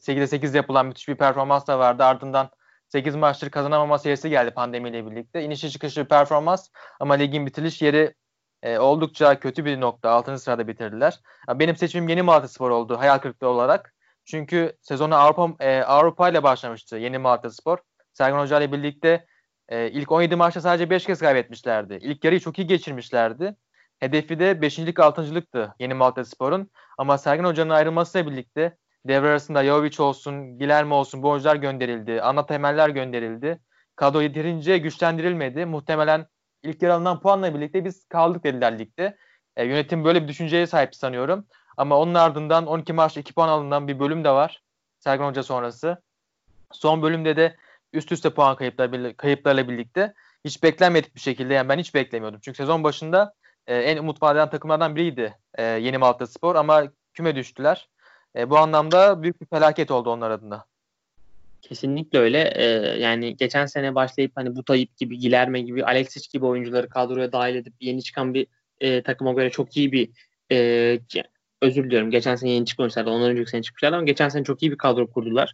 8'e 0.01 0.27
8 0.27 0.55
yapılan 0.55 0.87
müthiş 0.87 1.09
bir 1.09 1.15
performans 1.15 1.67
da 1.67 1.79
vardı. 1.79 2.05
Ardından 2.05 2.51
8 2.89 3.17
maçtır 3.17 3.51
kazanamama 3.51 3.99
serisi 3.99 4.31
geldi 4.31 4.51
pandemiyle 4.51 5.11
birlikte. 5.11 5.43
İnişli 5.43 5.71
çıkışlı 5.71 6.03
bir 6.03 6.09
performans 6.09 6.69
ama 7.01 7.15
ligin 7.15 7.47
bitiriş 7.47 7.83
yeri 7.83 8.15
e, 8.62 8.79
oldukça 8.79 9.41
kötü 9.41 9.65
bir 9.65 9.81
nokta. 9.81 10.11
6. 10.11 10.39
sırada 10.39 10.69
bitirdiler. 10.69 11.21
Benim 11.49 11.77
seçimim 11.77 12.09
Yeni 12.09 12.23
Malatya 12.23 12.49
Spor 12.49 12.71
oldu 12.71 12.99
hayal 12.99 13.19
kırıklığı 13.19 13.49
olarak. 13.49 13.94
Çünkü 14.25 14.76
sezonu 14.81 15.15
Avrupa 15.15 15.65
e, 15.65 15.82
Avrupa 15.82 16.29
ile 16.29 16.43
başlamıştı 16.43 16.97
Yeni 16.97 17.19
Malatya 17.19 17.50
Spor. 17.50 17.79
Sergen 18.12 18.38
Hoca 18.38 18.59
ile 18.59 18.73
birlikte 18.73 19.26
e, 19.69 19.91
ilk 19.91 20.12
17 20.12 20.37
maçta 20.37 20.61
sadece 20.61 20.91
5 20.91 21.05
kez 21.06 21.19
kaybetmişlerdi. 21.21 21.99
İlk 22.03 22.25
yarıyı 22.25 22.41
çok 22.41 22.59
iyi 22.59 22.67
geçirmişlerdi. 22.67 23.56
Hedefi 23.99 24.38
de 24.38 24.53
5.lik 24.53 24.97
6.lıktı 24.99 25.75
Yeni 25.79 25.94
Malatya 25.94 26.25
Spor'un. 26.25 26.71
Ama 26.99 27.19
Sergen 27.19 27.44
Hoca'nın 27.44 27.71
ayrılmasıyla 27.71 28.31
birlikte 28.31 28.76
devre 29.05 29.29
arasında 29.29 29.65
Jovic 29.65 30.03
olsun, 30.03 30.59
Gilerme 30.59 30.94
olsun 30.94 31.23
bu 31.23 31.31
oyuncular 31.31 31.56
gönderildi. 31.56 32.23
Ana 32.23 32.47
temeller 32.47 32.88
gönderildi. 32.88 33.61
Kadro 33.97 34.20
yeterince 34.20 34.79
güçlendirilmedi. 34.79 35.67
Muhtemelen 35.67 36.27
ilk 36.62 36.82
yer 36.82 36.91
alınan 36.91 37.20
puanla 37.20 37.55
birlikte 37.55 37.85
biz 37.85 38.05
kaldık 38.09 38.44
dediler 38.44 38.79
ligde. 38.79 39.17
E, 39.56 39.65
yönetim 39.65 40.05
böyle 40.05 40.23
bir 40.23 40.29
düşünceye 40.29 40.67
sahip 40.67 40.94
sanıyorum. 40.94 41.47
Ama 41.76 41.99
onun 41.99 42.15
ardından 42.15 42.67
12 42.67 42.93
maçta 42.93 43.21
2 43.21 43.35
puan 43.35 43.49
alınan 43.49 43.88
bir 43.88 43.99
bölüm 43.99 44.25
de 44.25 44.31
var. 44.31 44.62
Sergen 45.00 45.25
Hoca 45.25 45.43
sonrası. 45.43 46.03
Son 46.73 47.03
bölümde 47.03 47.37
de 47.37 47.56
üst 47.93 48.12
üste 48.12 48.31
puan 48.31 48.56
kayıplar, 48.56 49.17
kayıplarla 49.17 49.69
birlikte 49.69 50.15
hiç 50.44 50.62
beklenmedik 50.62 51.15
bir 51.15 51.21
şekilde 51.21 51.55
yani 51.55 51.69
ben 51.69 51.79
hiç 51.79 51.94
beklemiyordum. 51.94 52.41
Çünkü 52.43 52.56
sezon 52.56 52.85
başında 52.85 53.35
e, 53.67 53.76
en 53.76 53.97
umut 53.97 54.23
vadeden 54.23 54.50
takımlardan 54.50 54.97
biriydi 54.97 55.38
e, 55.55 55.62
Yeni 55.62 55.99
Malatya 55.99 56.26
Spor 56.26 56.56
ama 56.56 56.85
küme 57.15 57.37
düştüler. 57.37 57.88
E, 58.37 58.50
bu 58.50 58.59
anlamda 58.59 59.23
büyük 59.23 59.41
bir 59.41 59.47
felaket 59.47 59.91
oldu 59.91 60.11
onlar 60.11 60.31
adına. 60.31 60.65
Kesinlikle 61.62 62.19
öyle. 62.19 62.53
Ee, 62.56 62.65
yani 63.00 63.37
geçen 63.37 63.67
sene 63.67 63.94
başlayıp 63.94 64.32
hani 64.35 64.56
Butayip 64.56 64.97
gibi, 64.97 65.19
Gilerme 65.19 65.61
gibi, 65.61 65.85
Alexic 65.85 66.29
gibi 66.32 66.47
oyuncuları 66.47 66.88
kadroya 66.88 67.32
dahil 67.32 67.55
edip 67.55 67.75
yeni 67.81 68.03
çıkan 68.03 68.35
bir 68.35 68.47
e, 68.81 69.03
takıma 69.03 69.32
göre 69.32 69.50
çok 69.50 69.77
iyi 69.77 69.93
bir 69.93 70.11
e, 70.53 71.01
özür 71.65 71.85
diliyorum. 71.85 72.11
Geçen 72.11 72.37
sene 72.37 72.51
yeni 72.51 72.67
çıkmışlardı. 72.67 73.11
Ondan 73.11 73.31
önceki 73.31 73.51
sene 73.51 73.63
çıkmışlardı 73.63 73.97
ama 73.97 74.05
geçen 74.05 74.29
sene 74.29 74.44
çok 74.44 74.63
iyi 74.63 74.73
bir 74.73 74.79
kadro 74.79 75.11
kurdular. 75.11 75.53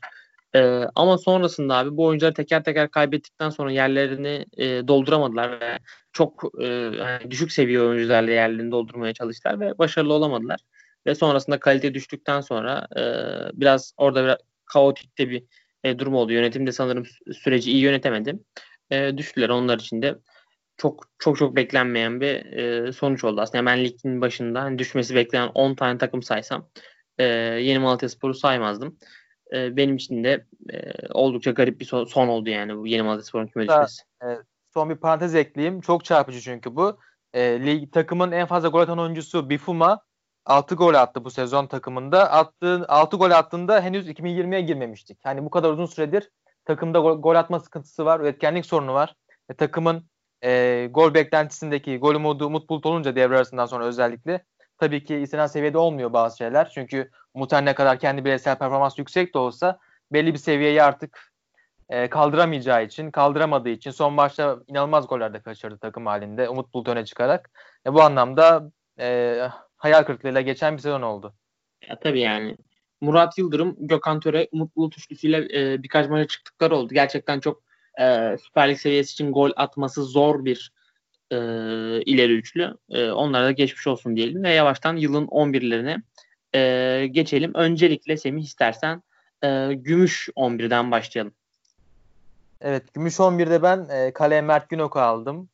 E, 0.55 0.61
ama 0.95 1.19
sonrasında 1.19 1.76
abi 1.76 1.97
bu 1.97 2.05
oyuncuları 2.05 2.35
teker 2.35 2.64
teker 2.64 2.90
kaybettikten 2.90 3.50
sonra 3.50 3.73
yerlerini 3.73 4.47
e, 4.57 4.88
dolduramadılar 4.88 5.61
ve 5.61 5.79
çok 6.12 6.45
e, 6.61 6.67
yani 6.67 7.31
düşük 7.31 7.52
seviye 7.52 7.81
oyuncularla 7.81 8.31
yerlerini 8.31 8.71
doldurmaya 8.71 9.12
çalıştılar 9.14 9.61
ve 9.61 9.79
başarılı 9.79 10.12
olamadılar. 10.12 10.61
Ve 11.07 11.14
sonrasında 11.14 11.61
kalite 11.61 11.95
düştükten 11.95 12.40
sonra 12.40 12.87
e, 12.97 13.02
biraz 13.61 13.95
orada 13.97 14.25
biraz 14.25 14.38
kaotik 14.64 15.19
de 15.19 15.31
bir 15.31 15.45
e, 15.85 15.99
durum 15.99 16.14
oldu. 16.14 16.33
Yönetim 16.33 16.67
de 16.67 16.73
sanırım 16.73 17.05
süreci 17.33 17.73
iyi 17.73 17.81
yönetemedi. 17.83 18.38
E, 18.90 19.19
düştüler 19.19 19.49
onlar 19.49 19.79
için 19.79 20.02
de 20.02 20.14
çok 20.80 21.04
çok 21.18 21.38
çok 21.38 21.56
beklenmeyen 21.56 22.20
bir 22.20 22.52
e, 22.52 22.92
sonuç 22.92 23.25
oldu 23.25 23.40
aslında. 23.40 23.66
Ben 23.66 23.84
ligin 23.84 24.20
başında 24.20 24.62
hani 24.62 24.78
düşmesi 24.78 25.14
beklenen 25.14 25.50
10 25.54 25.75
tane 25.75 25.99
takım 25.99 26.22
saysam 26.22 26.68
e, 27.18 27.25
Yeni 27.25 27.78
Malatya 27.78 28.08
Spor'u 28.08 28.34
saymazdım. 28.34 28.96
E, 29.54 29.76
benim 29.76 29.96
için 29.96 30.25
de 30.25 30.46
e, 30.72 30.92
oldukça 31.10 31.50
garip 31.50 31.80
bir 31.80 31.84
son, 31.84 32.04
son 32.04 32.28
oldu 32.28 32.50
yani 32.50 32.76
bu 32.76 32.87
Yeni 32.87 33.02
Malatya 33.02 33.25
Spor'un 33.25 33.46
küme 33.46 33.68
düşmesi. 33.68 34.02
E, 34.25 34.26
son 34.75 34.90
bir 34.90 34.96
parantez 34.96 35.34
ekleyeyim. 35.34 35.80
Çok 35.80 36.04
çarpıcı 36.04 36.40
çünkü 36.40 36.76
bu. 36.76 36.99
E, 37.34 37.66
lig 37.66 37.92
takımın 37.92 38.32
en 38.32 38.46
fazla 38.46 38.68
gol 38.68 38.80
atan 38.80 38.99
oyuncusu 38.99 39.50
Bifuma 39.50 40.00
6 40.46 40.75
gol 40.75 40.94
attı 40.94 41.25
bu 41.25 41.30
sezon 41.30 41.66
takımında. 41.66 42.30
Attığı 42.30 42.84
6 42.88 43.16
gol 43.16 43.30
attığında 43.30 43.80
henüz 43.80 44.08
2020'ye 44.08 44.60
girmemiştik. 44.60 45.18
Yani 45.25 45.44
bu 45.44 45.50
kadar 45.50 45.70
uzun 45.70 45.87
süredir 45.87 46.30
takımda 46.64 46.99
gol, 46.99 47.22
gol 47.22 47.34
atma 47.34 47.60
sıkıntısı 47.60 48.04
var, 48.04 48.20
üretkenlik 48.20 48.66
sorunu 48.66 48.94
var. 48.94 49.14
E, 49.49 49.54
takımın 49.54 50.10
e, 50.44 50.88
gol 50.90 51.14
beklentisindeki 51.14 51.99
gol 51.99 52.14
umudu 52.14 52.47
Umut 52.47 52.68
Bulut 52.68 52.87
olunca 52.87 53.16
devre 53.16 53.37
arasından 53.37 53.66
sonra 53.66 53.85
özellikle 53.85 54.44
tabii 54.78 55.04
ki 55.04 55.16
istenen 55.16 55.47
seviyede 55.47 55.78
olmuyor 55.78 56.12
bazı 56.12 56.37
şeyler. 56.37 56.70
Çünkü 56.75 57.11
Umut 57.35 57.52
ne 57.52 57.75
kadar 57.75 57.99
kendi 57.99 58.25
bireysel 58.25 58.59
performans 58.59 58.99
yüksek 58.99 59.35
de 59.35 59.38
olsa 59.38 59.78
belli 60.12 60.32
bir 60.32 60.38
seviyeyi 60.38 60.82
artık 60.82 61.32
e, 61.88 62.11
kaldıramayacağı 62.11 62.85
için, 62.85 63.11
kaldıramadığı 63.11 63.68
için 63.68 63.90
son 63.90 64.12
maçta 64.12 64.59
inanılmaz 64.66 65.09
goller 65.09 65.35
de 65.35 65.40
kaçırdı 65.40 65.78
takım 65.78 66.06
halinde 66.06 66.49
Umut 66.49 66.75
Bulut 66.75 66.88
öne 66.88 67.04
çıkarak. 67.04 67.50
E, 67.87 67.94
bu 67.94 68.02
anlamda 68.02 68.70
e, 69.00 69.38
hayal 69.76 70.02
kırıklığıyla 70.02 70.40
geçen 70.40 70.76
bir 70.76 70.82
sezon 70.82 71.02
oldu. 71.02 71.35
Ya 71.88 71.99
tabii 72.00 72.20
yani 72.20 72.56
Murat 73.00 73.38
Yıldırım, 73.38 73.76
Gökhan 73.78 74.20
Töre, 74.20 74.49
Umut 74.52 74.76
Bulut 74.76 74.99
üçlüsüyle 74.99 75.37
e, 75.37 75.82
birkaç 75.82 76.09
maça 76.09 76.26
çıktıkları 76.26 76.76
oldu. 76.76 76.94
Gerçekten 76.94 77.40
çok 77.40 77.62
e, 78.00 78.37
Süper 78.42 78.68
Lig 78.68 78.78
seviyesi 78.78 79.12
için 79.12 79.32
gol 79.32 79.50
atması 79.56 80.04
zor 80.04 80.44
bir 80.44 80.73
e, 81.30 81.37
ileri 82.02 82.32
üçlü. 82.32 82.75
E, 82.90 83.11
onlara 83.11 83.44
da 83.44 83.50
geçmiş 83.50 83.87
olsun 83.87 84.16
diyelim 84.16 84.42
ve 84.42 84.50
yavaştan 84.50 84.97
yılın 84.97 85.26
11'lerine 85.26 86.02
e, 86.54 87.06
geçelim. 87.06 87.54
Öncelikle 87.54 88.16
Semih 88.16 88.44
istersen 88.44 89.02
e, 89.44 89.70
Gümüş 89.75 90.28
11'den 90.37 90.90
başlayalım. 90.90 91.35
Evet 92.61 92.94
Gümüş 92.94 93.14
11'de 93.14 93.62
ben 93.62 93.88
e, 93.90 94.12
kaleye 94.12 94.42
Mert 94.42 94.68
Günok'u 94.68 95.00
aldım. 95.00 95.49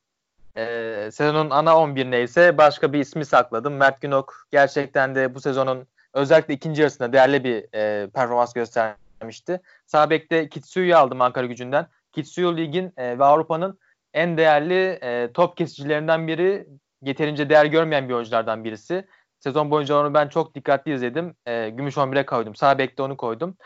E, 0.57 1.09
sezonun 1.13 1.51
ana 1.51 1.79
11 1.79 2.11
neyse 2.11 2.59
başka 2.59 2.93
bir 2.93 3.01
ismi 3.01 3.25
sakladım. 3.25 3.77
Mert 3.77 4.01
Günok 4.01 4.47
gerçekten 4.51 5.15
de 5.15 5.35
bu 5.35 5.41
sezonun 5.41 5.87
özellikle 6.13 6.55
ikinci 6.55 6.81
yarısında 6.81 7.13
değerli 7.13 7.45
bir 7.45 7.65
e, 7.75 8.11
performans 8.11 8.53
göstermişti. 8.53 9.61
Sağ 9.87 10.11
bekte 10.11 10.49
Kitsuyu'yu 10.49 10.97
aldım 10.97 11.21
Ankara 11.21 11.47
gücünden. 11.47 11.87
Kitsuyu 12.17 12.57
ligin 12.57 12.93
e, 12.97 13.19
ve 13.19 13.25
Avrupa'nın 13.25 13.79
en 14.15 14.37
değerli 14.37 14.99
e, 15.03 15.33
top 15.33 15.57
kesicilerinden 15.57 16.29
biri. 16.29 16.67
Yeterince 17.03 17.51
değer 17.51 17.65
görmeyen 17.65 18.09
bir 18.09 18.15
oyunculardan 18.15 18.65
birisi. 18.65 19.07
Sezon 19.41 19.71
boyunca 19.71 20.01
onu 20.01 20.15
ben 20.15 20.29
çok 20.29 20.55
dikkatli 20.55 20.95
izledim. 20.95 21.35
E, 21.47 21.69
Gümüş 21.71 21.97
11'e 21.97 22.27
koydum. 22.27 22.55
Sağ 22.55 22.79
bekte 22.79 23.03
onu 23.03 23.17
koydum. 23.17 23.57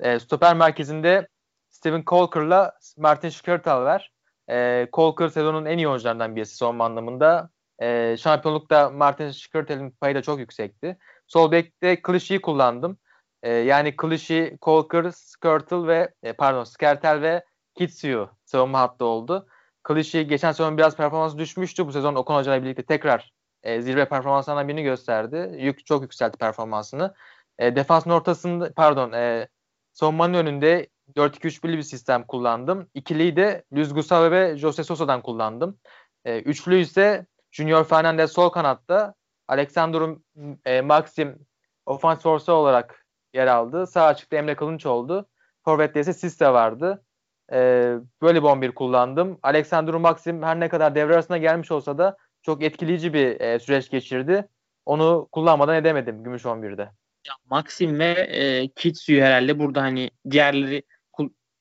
E, 0.00 0.18
stoper 0.18 0.56
merkezinde 0.56 1.28
Steven 1.70 2.02
Colker'la 2.06 2.72
Martin 2.96 3.28
Şikirtal 3.28 3.82
var. 3.82 4.10
E, 4.50 4.88
Colker 4.92 5.28
sezonun 5.28 5.64
en 5.64 5.78
iyi 5.78 5.88
oyuncularından 5.88 6.36
birisi 6.36 6.56
son 6.56 6.78
anlamında. 6.78 7.50
E, 7.78 8.16
şampiyonlukta 8.16 8.90
Martin 8.90 9.30
Şikirtal'in 9.30 9.90
payı 9.90 10.14
da 10.14 10.22
çok 10.22 10.38
yüksekti. 10.38 10.98
Sol 11.26 11.52
bekte 11.52 12.02
Klişi'yi 12.02 12.40
kullandım. 12.40 12.98
E, 13.42 13.52
yani 13.52 13.96
Klişi, 13.96 14.58
Colker, 14.62 15.10
Skirtle 15.10 15.86
ve 15.86 16.14
e, 16.22 16.32
pardon 16.32 16.64
Skertel 16.64 17.22
ve 17.22 17.44
Kitsuyu 17.78 18.30
savunma 18.44 18.80
hattı 18.80 19.04
oldu. 19.04 19.46
Klişi 19.84 20.26
geçen 20.26 20.52
sezon 20.52 20.78
biraz 20.78 20.96
performansı 20.96 21.38
düşmüştü. 21.38 21.86
Bu 21.86 21.92
sezon 21.92 22.14
Okan 22.14 22.34
Hoca 22.34 22.62
birlikte 22.62 22.82
tekrar 22.82 23.32
e, 23.62 23.80
zirve 23.82 24.08
performanslarından 24.08 24.68
birini 24.68 24.82
gösterdi. 24.82 25.56
Yük 25.58 25.86
çok 25.86 26.02
yükseltti 26.02 26.38
performansını. 26.38 27.14
E, 27.58 27.76
defansın 27.76 28.10
ortasında 28.10 28.72
pardon 28.72 29.12
e, 29.12 29.48
savunmanın 29.92 30.34
önünde 30.34 30.88
4-2-3-1'li 31.16 31.76
bir 31.76 31.82
sistem 31.82 32.22
kullandım. 32.26 32.90
İkiliyi 32.94 33.36
de 33.36 33.64
Luis 33.72 33.94
Gustavo 33.94 34.30
ve 34.30 34.56
Jose 34.56 34.84
Sosa'dan 34.84 35.22
kullandım. 35.22 35.78
E, 36.24 36.40
üçlü 36.40 36.78
ise 36.78 37.26
Junior 37.50 37.84
Fernandez 37.84 38.32
sol 38.32 38.48
kanatta, 38.48 39.14
Alexander 39.48 40.16
e, 40.64 40.80
Maxim 40.80 41.46
ofans 41.86 42.22
force 42.22 42.52
olarak 42.52 43.06
yer 43.34 43.46
aldı. 43.46 43.86
Sağ 43.86 44.06
açıkta 44.06 44.36
Emre 44.36 44.56
Kılınç 44.56 44.86
oldu. 44.86 45.28
Forvet'te 45.64 46.00
ise 46.00 46.12
Sisse 46.12 46.52
vardı. 46.52 47.04
E, 47.52 47.94
böyle 48.22 48.42
bir 48.42 48.48
11 48.48 48.72
kullandım. 48.72 49.38
Alexander 49.42 49.94
Maxim 49.94 50.42
her 50.42 50.60
ne 50.60 50.68
kadar 50.68 50.94
devre 50.94 51.14
arasında 51.14 51.38
gelmiş 51.38 51.70
olsa 51.70 51.98
da 51.98 52.16
çok 52.42 52.62
etkileyici 52.62 53.14
bir 53.14 53.40
e, 53.40 53.58
süreç 53.58 53.90
geçirdi. 53.90 54.48
Onu 54.86 55.28
kullanmadan 55.32 55.76
edemedim 55.76 56.24
Gümüş 56.24 56.42
11'de. 56.42 56.82
Ya 57.26 57.34
Maxim 57.50 57.98
ve 57.98 58.10
e, 58.10 58.68
Kitsu'yu 58.68 59.22
herhalde 59.22 59.58
burada 59.58 59.82
hani 59.82 60.10
diğerleri 60.30 60.82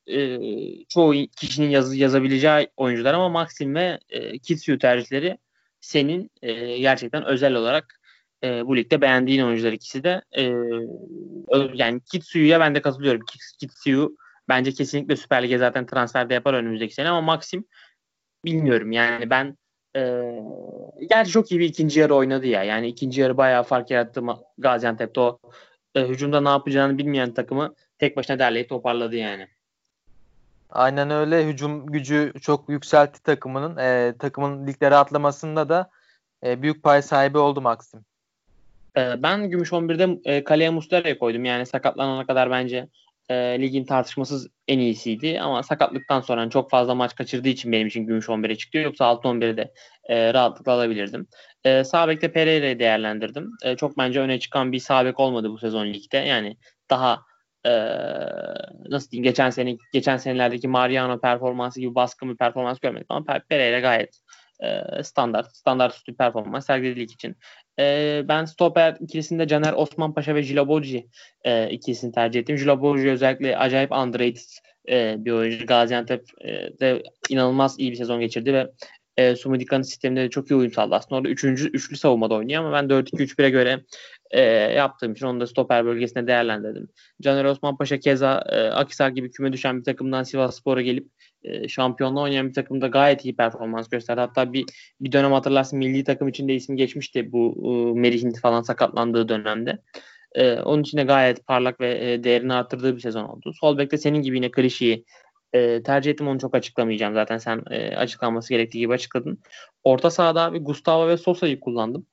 e, 0.08 0.40
çoğu 0.86 1.14
kişinin 1.38 1.70
yazı, 1.70 1.98
yazabileceği 1.98 2.70
oyuncular 2.78 3.14
ama 3.14 3.30
Maxim 3.30 3.76
ve 3.76 4.00
e, 4.10 4.40
Kitsu'yu 4.40 4.80
tercihleri 4.80 5.38
senin 5.82 6.32
e, 6.42 6.78
gerçekten 6.78 7.26
özel 7.26 7.54
olarak 7.54 8.00
e, 8.44 8.66
bu 8.66 8.78
ligde 8.78 9.02
beğendiğin 9.02 9.44
oyuncular 9.44 9.72
ikisi 9.72 10.04
de. 10.04 10.22
E, 10.38 10.44
yani 11.74 12.02
Kitsu'ya 12.12 12.60
ben 12.60 12.76
de 12.76 12.82
katılıyorum. 12.82 13.22
Kitsu'yu 13.60 14.18
bence 14.50 14.72
kesinlikle 14.72 15.16
Süper 15.16 15.44
Lig'e 15.44 15.58
zaten 15.58 15.86
transferde 15.86 16.34
yapar 16.34 16.54
önümüzdeki 16.54 16.94
sene 16.94 17.10
ama 17.10 17.22
Maxim 17.22 17.66
bilmiyorum 18.46 18.92
yani 18.92 19.30
ben 19.30 19.58
e, 19.96 20.34
gerçi 21.10 21.32
çok 21.32 21.52
iyi 21.52 21.60
bir 21.60 21.66
ikinci 21.66 22.00
yarı 22.00 22.16
oynadı 22.16 22.48
ya. 22.48 22.64
Yani 22.64 22.88
ikinci 22.88 23.22
yarı 23.22 23.38
bayağı 23.38 23.64
fark 23.64 23.92
yarattı 23.92 24.22
Gaziantep'te 24.58 25.20
o 25.20 25.40
e, 25.96 26.08
hücumda 26.08 26.42
ne 26.42 26.50
yapacağını 26.50 26.98
bilmeyen 26.98 27.34
takımı 27.34 27.76
tek 27.98 28.18
başına 28.18 28.40
derleyip 28.40 28.70
toparladı 28.70 29.16
yani. 29.16 29.48
Aynen 30.70 31.10
öyle. 31.10 31.48
Hücum 31.48 31.86
gücü 31.86 32.34
çok 32.42 32.70
yükseltti 32.70 33.24
takımının. 33.24 33.78
E, 33.78 34.14
takımın 34.20 34.68
liglere 34.68 34.96
atlamasında 34.96 35.70
da 35.70 35.90
e, 36.44 36.62
büyük 36.62 36.84
pay 36.84 37.02
sahibi 37.02 37.38
oldu 37.38 37.62
Maxim. 37.62 38.06
E, 38.98 39.24
ben 39.24 39.50
Gümüş 39.50 39.72
11'de 39.72 40.32
e, 40.32 40.44
kaleye 40.44 40.70
Muslera'yı 40.70 41.20
koydum. 41.20 41.46
Yani 41.46 41.66
sakatlanana 41.66 42.26
kadar 42.26 42.52
bence 42.52 42.88
e, 43.30 43.36
ligin 43.62 43.86
tartışmasız 43.86 44.48
en 44.68 44.80
iyisiydi. 44.80 45.40
Ama 45.42 45.64
sakatlıktan 45.64 46.22
sonra 46.22 46.42
yani 46.42 46.52
çok 46.52 46.70
fazla 46.70 46.96
maç 46.96 47.16
kaçırdığı 47.16 47.50
için 47.50 47.72
benim 47.72 47.88
için 47.88 48.06
Gümüş 48.06 48.26
11'e 48.26 48.56
çıktı. 48.56 48.78
Yoksa 48.78 49.06
6-11'e 49.06 49.58
de 49.58 49.74
e, 50.04 50.34
rahatlıkla 50.34 50.72
alabilirdim. 50.72 51.28
E, 51.64 51.84
sağ 51.84 52.08
bekte 52.08 52.32
Pereira'yı 52.32 52.80
değerlendirdim. 52.80 53.52
E, 53.64 53.76
çok 53.76 53.98
bence 53.98 54.20
öne 54.20 54.40
çıkan 54.40 54.72
bir 54.72 54.80
sağ 54.80 55.14
olmadı 55.16 55.50
bu 55.50 55.58
sezon 55.58 55.88
ligde. 55.88 56.18
Yani 56.18 56.58
daha 56.90 57.22
e, 57.66 57.72
nasıl 58.90 59.12
diyeyim 59.12 59.24
geçen 59.24 59.50
sene 59.50 59.78
geçen 59.94 60.18
senelerdeki 60.18 60.68
Mariano 60.68 61.20
performansı 61.20 61.80
gibi 61.80 61.96
baskın 61.96 62.30
bir 62.30 62.38
performans 62.38 62.80
görmedik 62.80 63.08
ama 63.10 63.40
Pereira 63.50 63.80
gayet 63.80 64.20
e, 64.60 65.04
standart 65.04 65.56
standart 65.56 65.96
üstü 65.96 66.16
performans 66.16 66.66
sergiledi 66.66 67.02
için. 67.02 67.36
E, 67.80 68.24
ben 68.28 68.46
stoper 68.46 68.98
ikilisinde 69.00 69.48
Caner 69.48 69.74
Osman 69.74 70.14
Paşa 70.14 70.36
ve 70.36 70.44
Jilaboji 70.44 71.08
e, 71.44 71.70
ikilisini 71.70 72.12
tercih 72.12 72.40
ettim. 72.40 72.58
Jilaboji 72.58 73.12
özellikle 73.12 73.58
acayip 73.58 73.92
underrated 73.92 74.50
e, 74.90 75.26
bir 75.26 75.32
oyuncu. 75.32 75.66
Gaziantep'de 75.66 77.04
inanılmaz 77.30 77.80
iyi 77.80 77.92
bir 77.92 77.98
sezon 77.98 78.20
geçirdi 78.20 78.54
ve 78.54 78.72
e, 79.18 79.36
Sumudika'nın 79.36 79.82
sisteminde 79.82 80.22
de 80.22 80.30
çok 80.30 80.52
iyi 80.52 80.56
uyum 80.56 80.72
sağladı. 80.72 80.96
Aslında 80.96 81.16
orada 81.16 81.30
üçüncü, 81.30 81.70
üçlü 81.70 81.98
savunmada 81.98 82.36
oynuyor 82.36 82.64
ama 82.64 82.74
ben 82.74 82.90
4-2-3-1'e 82.90 83.50
göre 83.50 83.84
e, 84.32 84.42
yaptığım 84.52 85.14
için 85.14 85.26
onu 85.26 85.40
da 85.40 85.48
stoper 85.48 85.86
bölgesine 85.86 86.28
değerlendirdim. 86.28 86.90
Caner 87.22 87.46
Osman 87.46 87.78
Paşa 87.78 88.00
keza 88.00 88.44
e, 88.50 88.62
Akisar 88.62 89.10
gibi 89.10 89.32
küme 89.32 89.54
düşen 89.54 89.80
bir 89.80 89.84
takımdan 89.84 90.24
Sivas 90.24 90.58
Spor'a 90.58 90.82
gelip 90.82 91.08
e, 91.44 91.68
şampiyonluğa 91.68 92.24
oynayan 92.24 92.50
bir 92.50 92.54
takımda 92.54 92.88
gayet 92.88 93.26
iyi 93.26 93.36
performans 93.36 93.90
gösterdi. 93.90 94.22
Hatta 94.22 94.54
bir 94.54 94.66
bir 95.02 95.12
dönem 95.12 95.32
hatırlarsın 95.32 95.80
milli 95.80 96.04
takım 96.04 96.28
içinde 96.28 96.56
ismi 96.56 96.76
geçmişti 96.76 97.32
bu 97.32 97.56
e, 97.96 98.00
Merih'in 98.00 98.32
falan 98.32 98.62
sakatlandığı 98.62 99.30
dönemde. 99.30 99.78
E, 100.36 100.54
onun 100.54 100.82
için 100.82 100.98
de 100.98 101.04
gayet 101.04 101.48
parlak 101.48 101.80
ve 101.80 102.14
e, 102.14 102.24
değerini 102.24 102.54
arttırdığı 102.54 102.96
bir 102.96 103.02
sezon 103.02 103.24
oldu. 103.24 103.54
Sol 103.54 103.78
bekte 103.78 103.98
senin 103.98 104.22
gibi 104.22 104.36
yine 104.36 104.52
Klişi'yi 104.52 105.06
e, 105.54 105.84
tercih 105.84 106.12
ettim 106.12 106.28
onu 106.28 106.40
çok 106.40 106.56
açıklamayacağım. 106.56 107.14
Zaten 107.14 107.38
sen 107.38 107.64
e, 107.72 107.96
açıklanması 107.96 108.50
gerektiği 108.50 108.80
gibi 108.80 108.94
açıkladın. 108.94 109.40
Orta 109.84 110.12
sahada 110.12 110.54
bir 110.54 110.60
Gustavo 110.60 111.08
ve 111.08 111.18
Sosa'yı 111.18 111.60
kullandım. 111.60 112.06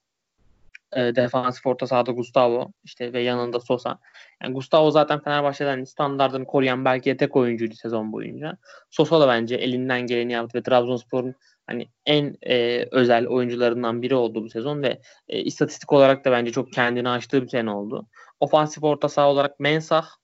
E, 0.97 1.17
defansif 1.17 1.67
orta 1.67 1.87
sahada 1.87 2.13
Gustavo 2.13 2.73
işte 2.85 3.13
ve 3.13 3.23
yanında 3.23 3.61
Sosa. 3.61 3.99
Yani 4.43 4.55
Gustavo 4.55 4.91
zaten 4.91 5.21
Fenerbahçe'den 5.23 5.71
hani 5.71 5.87
standartını 5.87 6.45
koruyan 6.45 6.85
belki 6.85 7.17
tek 7.17 7.37
oyuncuydu 7.37 7.75
sezon 7.75 8.13
boyunca. 8.13 8.57
Sosa 8.91 9.21
da 9.21 9.29
bence 9.29 9.55
elinden 9.55 10.01
geleni 10.01 10.33
yaptı 10.33 10.59
ve 10.59 10.63
Trabzonspor'un 10.63 11.35
hani 11.67 11.89
en 12.07 12.37
e, 12.43 12.87
özel 12.91 13.27
oyuncularından 13.27 14.03
biri 14.03 14.15
oldu 14.15 14.45
bu 14.45 14.51
sezon 14.51 14.83
ve 14.83 15.01
e, 15.29 15.41
istatistik 15.41 15.93
olarak 15.93 16.25
da 16.25 16.33
bence 16.33 16.53
çok 16.53 16.73
kendini 16.73 17.09
açtığı 17.09 17.43
bir 17.43 17.49
sene 17.49 17.71
oldu. 17.71 18.07
Ofansif 18.41 18.85
orta 18.85 19.09
saha 19.09 19.31
olarak 19.31 19.61
Mensah 19.61 20.07
ee, 20.07 20.24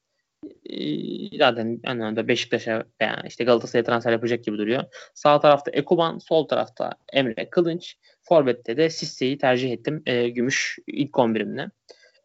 zaten 1.39 1.81
anlamda 1.87 2.29
Beşiktaş'a 2.29 2.85
veya 3.01 3.23
işte 3.27 3.45
Galatasaray'a 3.45 3.85
transfer 3.85 4.13
yapacak 4.13 4.45
gibi 4.45 4.59
duruyor. 4.59 4.85
Sağ 5.15 5.41
tarafta 5.41 5.71
Ekuban, 5.71 6.19
sol 6.19 6.49
tarafta 6.49 6.93
Emre 7.13 7.51
Kılınç, 7.51 7.97
Forvet'te 8.23 8.77
de 8.77 8.91
Sisse'yi 8.91 9.39
tercih 9.39 9.73
ettim 9.73 10.03
e, 10.07 10.29
gümüş 10.29 10.79
ilk 10.87 11.11
11'imle. 11.11 11.71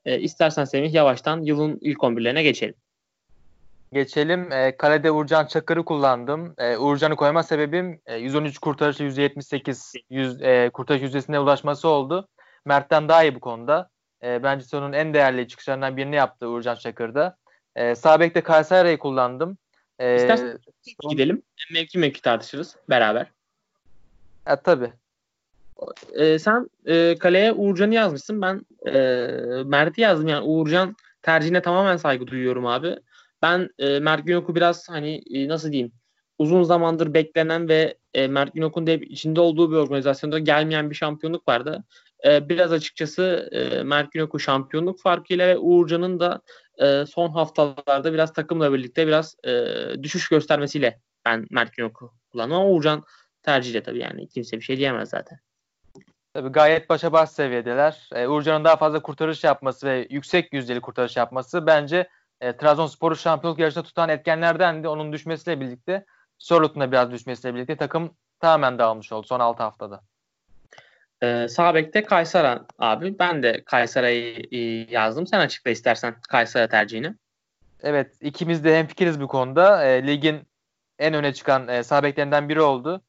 E, 0.05 0.19
istersen 0.19 0.65
Semih 0.65 0.93
yavaştan 0.93 1.41
yılın 1.41 1.77
ilk 1.81 1.97
11'lerine 1.97 2.43
geçelim. 2.43 2.75
Geçelim. 3.93 4.51
E, 4.51 4.77
kalede 4.77 5.11
Uğurcan 5.11 5.45
Çakır'ı 5.45 5.85
kullandım. 5.85 6.53
E, 6.57 6.77
Uğurcan'ı 6.77 7.15
koyma 7.15 7.43
sebebim 7.43 8.01
e, 8.05 8.15
113 8.15 8.57
kurtarışı 8.57 9.03
%78 9.03 9.99
100, 10.09 10.41
e, 10.41 10.69
kurtarış 10.73 11.01
yüzdesine 11.01 11.39
ulaşması 11.39 11.87
oldu. 11.87 12.27
Mert'ten 12.65 13.09
daha 13.09 13.23
iyi 13.23 13.35
bu 13.35 13.39
konuda. 13.39 13.89
E, 14.23 14.43
bence 14.43 14.77
onun 14.77 14.93
en 14.93 15.13
değerli 15.13 15.47
çıkışlarından 15.47 15.97
birini 15.97 16.15
yaptı 16.15 16.49
Uğurcan 16.49 16.75
Çakır'da. 16.75 17.37
E, 17.75 17.95
sağ 17.95 18.19
bekte 18.19 18.41
Kayseri'yi 18.41 18.97
kullandım. 18.97 19.57
E, 19.99 20.15
İstersen 20.15 20.59
gidelim. 21.09 21.41
Mevki 21.73 21.97
mevki 21.97 22.21
tartışırız 22.21 22.75
beraber. 22.89 23.31
E, 24.47 24.55
tabii. 24.63 24.93
E, 26.13 26.39
sen 26.39 26.69
e, 26.85 27.17
kaleye 27.17 27.53
Uğurcan'ı 27.53 27.93
yazmışsın. 27.93 28.41
Ben 28.41 28.65
e, 28.85 28.99
Mert'i 29.65 30.01
yazdım. 30.01 30.27
Yani 30.27 30.45
Uğurcan 30.45 30.95
tercihine 31.21 31.61
tamamen 31.61 31.97
saygı 31.97 32.27
duyuyorum 32.27 32.65
abi. 32.65 32.95
Ben 33.41 33.69
e, 33.79 33.99
Mert 33.99 34.25
Günok'u 34.27 34.55
biraz 34.55 34.89
hani 34.89 35.23
e, 35.33 35.47
nasıl 35.47 35.71
diyeyim 35.71 35.91
uzun 36.37 36.63
zamandır 36.63 37.13
beklenen 37.13 37.69
ve 37.69 37.97
e, 38.13 38.27
Mert 38.27 38.53
Günok'un 38.53 38.87
da 38.87 38.91
içinde 38.91 39.41
olduğu 39.41 39.71
bir 39.71 39.75
organizasyonda 39.75 40.39
gelmeyen 40.39 40.89
bir 40.89 40.95
şampiyonluk 40.95 41.47
vardı. 41.47 41.83
E, 42.25 42.49
biraz 42.49 42.71
açıkçası 42.71 43.49
e, 43.51 43.83
Mert 43.83 44.11
Günok'u 44.11 44.39
şampiyonluk 44.39 45.01
farkıyla 45.01 45.47
ve 45.47 45.57
Uğurcan'ın 45.57 46.19
da 46.19 46.41
e, 46.77 47.05
son 47.05 47.29
haftalarda 47.29 48.13
biraz 48.13 48.33
takımla 48.33 48.73
birlikte 48.73 49.07
biraz 49.07 49.35
e, 49.43 49.53
düşüş 50.03 50.29
göstermesiyle 50.29 50.99
ben 51.25 51.47
Mert 51.49 51.73
Günok'u 51.73 52.13
kullandım 52.31 52.57
ama 52.57 52.69
Uğurcan 52.69 53.03
tercihiyle 53.43 53.83
tabii 53.83 53.99
yani 53.99 54.27
kimse 54.27 54.57
bir 54.57 54.61
şey 54.61 54.77
diyemez 54.77 55.09
zaten. 55.09 55.39
Tabii 56.33 56.49
gayet 56.49 56.89
başa 56.89 57.13
baş 57.13 57.29
seviyedeler. 57.29 58.09
E, 58.15 58.27
Uğurcan'ın 58.27 58.65
daha 58.65 58.75
fazla 58.75 59.01
kurtarış 59.01 59.43
yapması 59.43 59.87
ve 59.87 60.07
yüksek 60.09 60.53
yüzdeli 60.53 60.81
kurtarış 60.81 61.17
yapması 61.17 61.67
bence 61.67 62.09
e, 62.41 62.57
Trabzonspor'u 62.57 63.15
şampiyonluk 63.15 63.59
yarışında 63.59 63.83
tutan 63.83 64.09
etkenlerdendi. 64.09 64.87
Onun 64.87 65.13
düşmesiyle 65.13 65.61
birlikte 65.61 66.05
Sorlot'un 66.37 66.81
da 66.81 66.91
biraz 66.91 67.11
düşmesiyle 67.11 67.55
birlikte 67.55 67.77
takım 67.77 68.17
tamamen 68.39 68.79
dağılmış 68.79 69.11
oldu 69.11 69.27
son 69.27 69.39
6 69.39 69.63
haftada. 69.63 70.01
Ee, 71.23 71.47
sağ 71.47 71.73
Kaysara 72.05 72.65
abi. 72.79 73.19
Ben 73.19 73.43
de 73.43 73.63
Kaysara'yı 73.65 74.45
e, 74.51 74.57
yazdım. 74.93 75.27
Sen 75.27 75.39
açıkla 75.39 75.71
istersen 75.71 76.15
Kaysara 76.29 76.67
tercihini. 76.67 77.15
Evet 77.83 78.17
ikimiz 78.21 78.63
de 78.63 78.79
hemfikiriz 78.79 79.21
bu 79.21 79.27
konuda. 79.27 79.85
E, 79.85 80.07
ligin 80.07 80.47
en 80.99 81.13
öne 81.13 81.33
çıkan 81.33 81.67
e, 81.67 81.83
sağ 81.83 82.03
biri 82.49 82.61
oldu. 82.61 83.01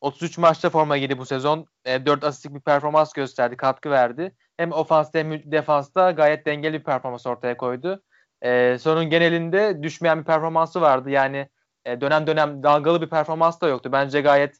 33 0.00 0.38
maçta 0.38 0.70
forma 0.70 0.98
giydi 0.98 1.18
bu 1.18 1.26
sezon. 1.26 1.66
E, 1.84 2.06
4 2.06 2.24
asistlik 2.24 2.54
bir 2.54 2.60
performans 2.60 3.12
gösterdi, 3.12 3.56
katkı 3.56 3.90
verdi. 3.90 4.34
Hem 4.56 4.72
ofansta 4.72 5.18
hem 5.18 5.52
defansta 5.52 6.10
gayet 6.10 6.46
dengeli 6.46 6.78
bir 6.78 6.84
performans 6.84 7.26
ortaya 7.26 7.56
koydu. 7.56 8.02
E, 8.42 8.78
sonun 8.78 9.10
genelinde 9.10 9.82
düşmeyen 9.82 10.20
bir 10.20 10.24
performansı 10.24 10.80
vardı. 10.80 11.10
Yani 11.10 11.48
e, 11.84 12.00
dönem 12.00 12.26
dönem 12.26 12.62
dalgalı 12.62 13.02
bir 13.02 13.10
performans 13.10 13.60
da 13.60 13.68
yoktu. 13.68 13.92
Bence 13.92 14.20
gayet 14.20 14.56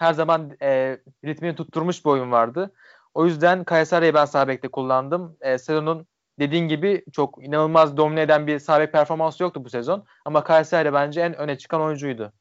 her 0.00 0.12
zaman 0.12 0.56
e, 0.62 0.98
ritmini 1.24 1.54
tutturmuş 1.54 2.04
bir 2.04 2.10
oyun 2.10 2.32
vardı. 2.32 2.72
O 3.14 3.26
yüzden 3.26 3.64
Kayseri'yi 3.64 4.14
ben 4.14 4.24
sağ 4.24 4.48
bekte 4.48 4.68
kullandım. 4.68 5.36
E, 5.40 5.58
sezonun 5.58 6.06
dediğin 6.38 6.68
gibi 6.68 7.04
çok 7.12 7.44
inanılmaz 7.44 7.96
domine 7.96 8.22
eden 8.22 8.46
bir 8.46 8.58
sağ 8.58 8.80
bek 8.80 8.92
performansı 8.92 9.42
yoktu 9.42 9.64
bu 9.64 9.70
sezon. 9.70 10.04
Ama 10.24 10.44
Kayseri 10.44 10.92
bence 10.92 11.20
en 11.20 11.36
öne 11.36 11.58
çıkan 11.58 11.80
oyuncuydu. 11.80 12.32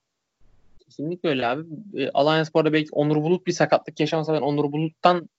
Kesinlikle 0.85 1.29
öyle 1.29 1.47
abi. 1.47 1.63
E, 1.97 2.09
Alliance 2.13 2.45
Spor'da 2.45 2.73
belki 2.73 2.89
Onur 2.91 3.15
Bulut 3.15 3.47
bir 3.47 3.51
sakatlık 3.51 3.99
yaşamasa 3.99 4.33
ben 4.33 4.41
Onur 4.41 4.71
Bulut'tan 4.71 5.29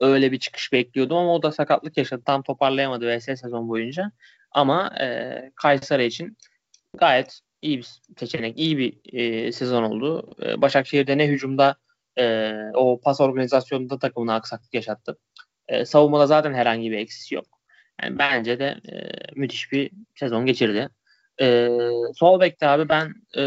öyle 0.00 0.32
bir 0.32 0.38
çıkış 0.38 0.72
bekliyordum 0.72 1.16
ama 1.16 1.34
o 1.34 1.42
da 1.42 1.52
sakatlık 1.52 1.96
yaşadı. 1.96 2.22
Tam 2.24 2.42
toparlayamadı 2.42 3.18
VS 3.18 3.24
sezon 3.24 3.68
boyunca. 3.68 4.12
Ama 4.52 4.90
e, 5.00 5.50
Kayseri 5.54 6.06
için 6.06 6.36
gayet 6.96 7.40
iyi 7.62 7.78
bir 7.78 7.86
seçenek, 8.18 8.58
iyi 8.58 8.78
bir 8.78 9.00
e, 9.12 9.52
sezon 9.52 9.82
oldu. 9.82 10.34
E, 10.42 10.62
Başakşehir'de 10.62 11.18
ne 11.18 11.26
hücumda 11.28 11.76
e, 12.18 12.52
o 12.74 13.00
pas 13.00 13.20
organizasyonunda 13.20 13.98
takımına 13.98 14.34
aksaklık 14.34 14.74
yaşattı. 14.74 15.18
E, 15.68 15.84
savunmada 15.84 16.26
zaten 16.26 16.54
herhangi 16.54 16.90
bir 16.90 16.98
eksisi 16.98 17.34
yok. 17.34 17.46
Yani 18.02 18.18
bence 18.18 18.58
de 18.58 18.64
e, 18.92 19.10
müthiş 19.36 19.72
bir 19.72 19.90
sezon 20.14 20.46
geçirdi. 20.46 20.88
E, 21.40 21.68
sol 22.14 22.40
bekte 22.40 22.68
abi 22.68 22.88
ben 22.88 23.14
e, 23.36 23.42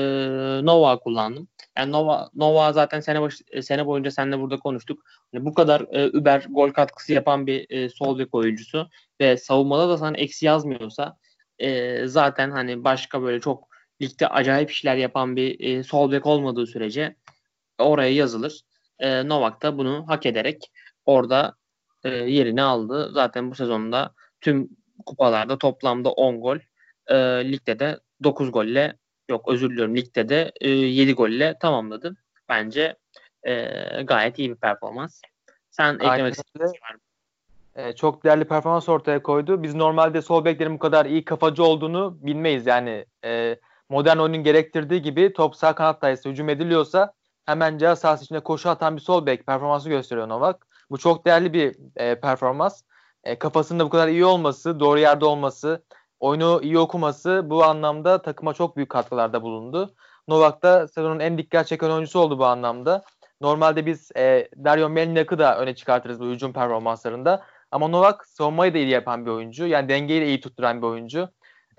Nova 0.66 1.00
kullandım. 1.00 1.48
Yani 1.78 1.92
Nova 1.92 2.30
Nova 2.36 2.74
zaten 2.74 3.00
sene 3.00 3.22
baş, 3.22 3.42
sene 3.62 3.86
boyunca 3.86 4.12
seninle 4.12 4.40
burada 4.40 4.60
konuştuk. 4.60 5.04
Yani 5.34 5.46
bu 5.46 5.54
kadar 5.54 5.82
e, 5.92 6.08
über 6.08 6.46
gol 6.50 6.70
katkısı 6.70 7.14
yapan 7.14 7.48
bir 7.48 7.70
e, 7.70 7.90
sol 7.90 8.20
bek 8.20 8.36
oyuncusu 8.36 8.90
ve 9.22 9.38
savunmada 9.38 9.90
da 9.90 9.98
sana 9.98 10.18
eksi 10.18 10.46
yazmıyorsa 10.46 11.18
e, 11.60 12.08
zaten 12.08 12.52
hani 12.52 12.84
başka 12.84 13.22
böyle 13.22 13.40
çok 13.40 13.71
ligde 14.02 14.28
acayip 14.28 14.72
işler 14.72 14.96
yapan 14.96 15.36
bir 15.36 15.60
e, 15.60 15.84
sol 15.84 16.12
bek 16.12 16.26
olmadığı 16.26 16.68
sürece 16.68 17.16
oraya 17.80 18.14
yazılır. 18.14 18.62
E, 19.00 19.28
Novak 19.28 19.62
da 19.62 19.78
bunu 19.78 20.06
hak 20.08 20.26
ederek 20.26 20.72
orada 21.06 21.56
e, 22.04 22.10
yerini 22.10 22.62
aldı. 22.62 23.12
Zaten 23.14 23.52
bu 23.52 23.56
sezonda 23.56 24.14
tüm 24.42 24.70
kupalarda 25.06 25.58
toplamda 25.58 26.12
10 26.12 26.42
gol. 26.42 26.58
E, 27.08 27.16
ligde 27.52 27.80
de 27.80 28.00
9 28.24 28.52
golle 28.52 28.98
yok 29.30 29.50
özür 29.50 29.70
diliyorum 29.70 29.96
ligde 29.96 30.30
de 30.30 30.52
e, 30.62 30.70
7 30.70 31.14
golle 31.14 31.58
tamamladı. 31.62 32.16
Bence 32.50 32.96
e, 33.44 33.54
gayet 34.04 34.40
iyi 34.40 34.50
bir 34.50 34.56
performans. 34.56 35.22
Sen 35.72 35.94
eklemek 35.94 36.34
istediğin 36.34 36.68
şey? 36.68 36.80
E, 37.76 37.96
çok 37.96 38.24
değerli 38.24 38.46
performans 38.46 38.90
ortaya 38.90 39.24
koydu. 39.24 39.64
Biz 39.64 39.76
normalde 39.76 40.22
sol 40.22 40.46
beklerin 40.46 40.74
bu 40.74 40.80
kadar 40.80 41.06
iyi 41.06 41.26
kafacı 41.26 41.64
olduğunu 41.64 42.18
bilmeyiz. 42.22 42.68
Yani 42.68 43.06
e, 43.26 43.58
modern 43.92 44.18
oyunun 44.18 44.44
gerektirdiği 44.44 45.02
gibi 45.02 45.34
top 45.34 45.56
sağ 45.56 45.76
kanat 45.76 46.02
dayısı 46.02 46.30
hücum 46.30 46.50
ediliyorsa 46.50 47.14
hemen 47.46 47.78
cihaz 47.78 48.00
sahası 48.00 48.24
içinde 48.24 48.40
koşu 48.40 48.70
atan 48.70 48.96
bir 48.96 49.02
sol 49.02 49.26
bek 49.26 49.46
performansı 49.46 49.90
gösteriyor 49.90 50.30
Novak. 50.30 50.68
Bu 50.90 50.98
çok 50.98 51.26
değerli 51.26 51.54
bir 51.54 51.76
e, 51.96 52.20
performans. 52.20 52.82
E, 53.24 53.40
kafasında 53.40 53.86
bu 53.86 53.90
kadar 53.90 54.08
iyi 54.08 54.26
olması, 54.26 54.80
doğru 54.80 55.00
yerde 55.00 55.26
olması, 55.26 55.84
oyunu 56.20 56.60
iyi 56.64 56.80
okuması 56.80 57.42
bu 57.46 57.64
anlamda 57.64 58.22
takıma 58.22 58.54
çok 58.54 58.78
büyük 58.78 58.90
katkılarda 58.90 59.42
bulundu. 59.42 59.94
Novak 60.28 60.64
da 60.64 60.88
sezonun 60.88 61.20
en 61.20 61.38
dikkat 61.38 61.68
çeken 61.68 61.90
oyuncusu 61.90 62.20
oldu 62.20 62.40
bu 62.40 62.46
anlamda. 62.46 63.04
Normalde 63.42 63.86
biz 63.86 64.12
e, 64.18 64.50
Dario 64.64 64.90
Melnik'i 64.90 65.40
da 65.40 65.60
öne 65.60 65.76
çıkartırız 65.76 66.20
bu 66.20 66.26
hücum 66.26 66.54
performanslarında. 66.54 67.44
Ama 67.72 67.88
Novak 67.88 68.28
savunmayı 68.28 68.74
da 68.74 68.78
iyi 68.78 68.90
yapan 68.90 69.26
bir 69.26 69.32
oyuncu. 69.32 69.68
Yani 69.68 69.90
dengeyi 69.90 70.22
de 70.22 70.28
iyi 70.28 70.42
tutturan 70.42 70.82
bir 70.82 70.88
oyuncu. 70.88 71.30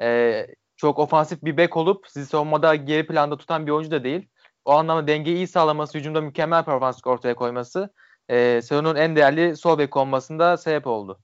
E, 0.01 0.47
çok 0.83 0.99
ofansif 0.99 1.45
bir 1.45 1.57
bek 1.57 1.77
olup 1.77 2.07
sizi 2.09 2.27
savunmada 2.27 2.75
geri 2.75 3.07
planda 3.07 3.37
tutan 3.37 3.67
bir 3.67 3.71
oyuncu 3.71 3.91
da 3.91 4.05
değil. 4.05 4.29
O 4.65 4.73
anlamda 4.73 5.07
dengeyi 5.07 5.37
iyi 5.37 5.47
sağlaması, 5.47 5.99
hücumda 5.99 6.21
mükemmel 6.21 6.65
performans 6.65 7.07
ortaya 7.07 7.35
koyması 7.35 7.91
e, 8.29 8.63
sezonun 8.63 8.97
en 8.97 9.17
değerli 9.17 9.57
sol 9.57 9.79
bek 9.79 9.97
olmasında 9.97 10.57
sebep 10.57 10.87
oldu. 10.87 11.21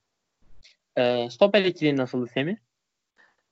E, 0.97 1.31
stoper 1.31 1.65
ikili 1.65 1.97
nasıldı 1.97 2.27
Semih? 2.35 2.57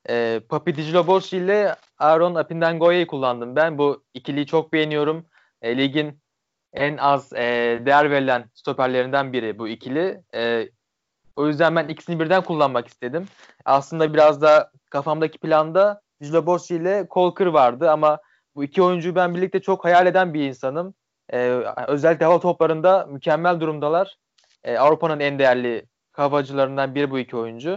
E, 0.08 0.40
Papi 0.48 0.76
Dicilobos 0.76 1.32
ile 1.32 1.74
Aaron 1.98 2.34
Apindangoya'yı 2.34 3.06
kullandım 3.06 3.56
ben. 3.56 3.78
Bu 3.78 4.04
ikiliyi 4.14 4.46
çok 4.46 4.72
beğeniyorum. 4.72 5.26
E, 5.62 5.78
ligin 5.78 6.20
en 6.72 6.96
az 6.96 7.32
e, 7.32 7.42
değer 7.86 8.10
verilen 8.10 8.50
stoperlerinden 8.54 9.32
biri 9.32 9.58
bu 9.58 9.68
ikili. 9.68 10.22
E, 10.34 10.68
o 11.36 11.46
yüzden 11.46 11.76
ben 11.76 11.88
ikisini 11.88 12.20
birden 12.20 12.42
kullanmak 12.42 12.88
istedim. 12.88 13.26
Aslında 13.64 14.14
biraz 14.14 14.42
da 14.42 14.70
kafamdaki 14.90 15.38
planda 15.38 16.00
Dicilobos 16.20 16.70
ile 16.70 17.06
Kolkır 17.08 17.46
vardı 17.46 17.90
ama 17.90 18.18
bu 18.54 18.64
iki 18.64 18.82
oyuncuyu 18.82 19.14
ben 19.14 19.34
birlikte 19.34 19.60
çok 19.60 19.84
hayal 19.84 20.06
eden 20.06 20.34
bir 20.34 20.48
insanım. 20.48 20.94
Ee, 21.32 21.62
özellikle 21.88 22.24
hava 22.24 22.40
toplarında 22.40 23.06
mükemmel 23.06 23.60
durumdalar. 23.60 24.16
Ee, 24.64 24.78
Avrupa'nın 24.78 25.20
en 25.20 25.38
değerli 25.38 25.86
kavacılarından 26.12 26.94
biri 26.94 27.10
bu 27.10 27.18
iki 27.18 27.36
oyuncu. 27.36 27.76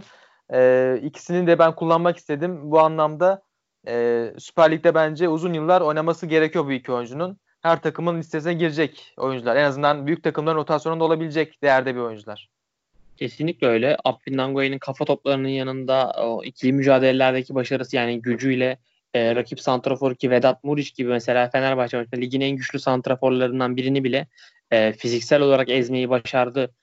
Ee, 0.53 0.99
ikisini 1.03 1.47
de 1.47 1.59
ben 1.59 1.75
kullanmak 1.75 2.17
istedim. 2.17 2.71
Bu 2.71 2.79
anlamda 2.79 3.41
e, 3.87 4.25
Süper 4.37 4.71
Lig'de 4.71 4.95
bence 4.95 5.29
uzun 5.29 5.53
yıllar 5.53 5.81
oynaması 5.81 6.25
gerekiyor 6.25 6.65
bu 6.65 6.71
iki 6.71 6.91
oyuncunun. 6.91 7.39
Her 7.61 7.81
takımın 7.81 8.17
listesine 8.19 8.53
girecek 8.53 9.13
oyuncular. 9.17 9.55
En 9.55 9.63
azından 9.63 10.07
büyük 10.07 10.23
takımların 10.23 10.57
rotasyonunda 10.57 11.03
olabilecek 11.03 11.63
değerde 11.63 11.95
bir 11.95 11.99
oyuncular. 11.99 12.49
Kesinlikle 13.19 13.67
öyle. 13.67 13.97
Abdinangoy'un 14.03 14.77
kafa 14.77 15.05
toplarının 15.05 15.47
yanında 15.47 16.11
o 16.17 16.43
ikili 16.43 16.73
mücadelelerdeki 16.73 17.55
başarısı 17.55 17.95
yani 17.95 18.21
gücüyle 18.21 18.77
e, 19.13 19.35
rakip 19.35 19.61
santrafor 19.61 20.15
ki 20.15 20.31
Vedat 20.31 20.63
Muriç 20.63 20.95
gibi 20.95 21.09
mesela 21.09 21.49
Fenerbahçe 21.49 21.97
maçında 21.97 22.15
ligin 22.15 22.41
en 22.41 22.55
güçlü 22.55 22.79
santraforlarından 22.79 23.77
birini 23.77 24.03
bile 24.03 24.27
e, 24.71 24.93
fiziksel 24.93 25.41
olarak 25.41 25.69
ezmeyi 25.69 26.09
başardı 26.09 26.73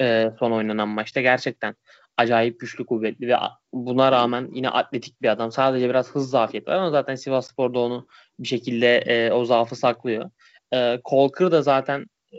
e, 0.00 0.30
son 0.38 0.50
oynanan 0.50 0.88
maçta. 0.88 1.20
Gerçekten 1.20 1.74
acayip 2.16 2.60
güçlü 2.60 2.86
kuvvetli 2.86 3.28
ve 3.28 3.36
buna 3.72 4.12
rağmen 4.12 4.50
yine 4.54 4.68
atletik 4.68 5.22
bir 5.22 5.28
adam. 5.28 5.52
Sadece 5.52 5.88
biraz 5.88 6.10
hız 6.10 6.30
zafiyeti 6.30 6.70
var 6.70 6.76
ama 6.76 6.90
zaten 6.90 7.14
Sivas 7.14 7.50
Spor'da 7.50 7.78
onu 7.78 8.06
bir 8.38 8.48
şekilde 8.48 8.96
e, 8.96 9.32
o 9.32 9.44
zaafı 9.44 9.76
saklıyor. 9.76 10.30
E, 10.72 11.00
Kolkır 11.04 11.52
da 11.52 11.62
zaten 11.62 12.06
e, 12.32 12.38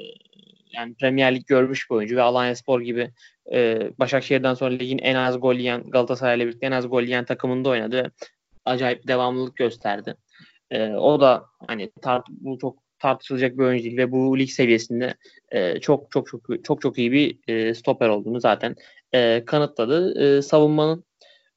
yani 0.72 0.96
Premier 0.96 1.36
Lig 1.36 1.48
görmüş 1.48 1.90
bir 1.90 1.96
oyuncu 1.96 2.16
ve 2.16 2.22
Alanya 2.22 2.56
Spor 2.56 2.82
gibi 2.82 3.12
e, 3.54 3.92
Başakşehir'den 4.00 4.54
sonra 4.54 4.72
ligin 4.72 4.98
en 4.98 5.16
az 5.16 5.40
gol 5.40 5.56
yiyen 5.56 5.84
Galatasaray 5.84 6.38
ile 6.38 6.48
birlikte 6.48 6.66
en 6.66 6.72
az 6.72 6.90
gol 6.90 7.04
yiyen 7.04 7.26
takımında 7.26 7.70
oynadı 7.70 8.12
acayip 8.66 9.08
devamlılık 9.08 9.56
gösterdi. 9.56 10.16
E, 10.72 10.90
o 10.90 11.22
da 11.22 11.46
hani 11.68 11.92
tart 12.02 12.26
bu 12.30 12.58
çok 12.58 12.78
tartışılacak 13.00 13.58
bir 13.58 13.64
oyuncu 13.64 13.84
değil 13.84 13.98
ve 13.98 14.12
bu 14.12 14.40
lig 14.40 14.50
seviyesinde 14.50 15.16
e, 15.52 15.80
çok 15.80 16.12
çok 16.12 16.28
çok 16.28 16.42
çok 16.64 16.82
çok 16.82 16.98
iyi 16.98 17.12
bir 17.12 17.40
e, 17.48 17.74
stoper 17.74 18.10
olduğunu 18.10 18.40
zaten 18.40 18.76
e, 19.14 19.46
kanıtladı. 19.46 20.24
E, 20.38 20.42
savunmanın 20.42 21.04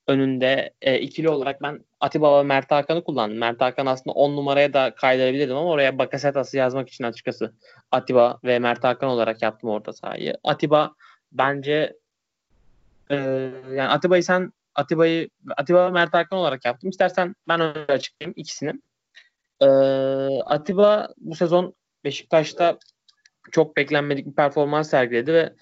önünde 0.09 0.75
e, 0.83 0.99
ikili 1.01 1.29
olarak 1.29 1.63
ben 1.63 1.85
Atiba 2.01 2.39
ve 2.39 2.43
Mert 2.43 2.71
Hakan'ı 2.71 3.05
kullandım. 3.05 3.39
Mert 3.39 3.61
Hakan 3.61 3.87
aslında 3.87 4.15
10 4.15 4.37
numaraya 4.37 4.73
da 4.73 4.95
kaydırabilirdim 4.95 5.57
ama 5.57 5.71
oraya 5.71 5.99
Bakasetas'ı 5.99 6.57
yazmak 6.57 6.89
için 6.89 7.05
açıkçası 7.05 7.55
Atiba 7.91 8.39
ve 8.45 8.59
Mert 8.59 8.85
Hakan 8.85 9.09
olarak 9.09 9.43
yaptım 9.43 9.71
orta 9.71 9.93
sahayı. 9.93 10.35
Atiba 10.45 10.95
bence 11.33 11.97
e, 13.11 13.17
yani 13.75 13.89
Atiba'yı 13.89 14.25
sen 14.25 14.53
Atiba'yı 14.75 15.29
Atiba 15.57 15.91
Mert 15.91 16.15
Hakan 16.15 16.39
olarak 16.39 16.65
yaptım. 16.65 16.91
İstersen 16.91 17.35
ben 17.49 17.61
öyle 17.61 17.93
açıklayayım 17.93 18.35
ikisini. 18.37 18.73
Ee, 19.61 19.67
Atiba 20.45 21.09
bu 21.19 21.35
sezon 21.35 21.75
Beşiktaş'ta 22.05 22.79
çok 23.53 23.77
beklenmedik 23.77 24.27
bir 24.27 24.35
performans 24.35 24.91
sergiledi 24.91 25.33
ve 25.33 25.55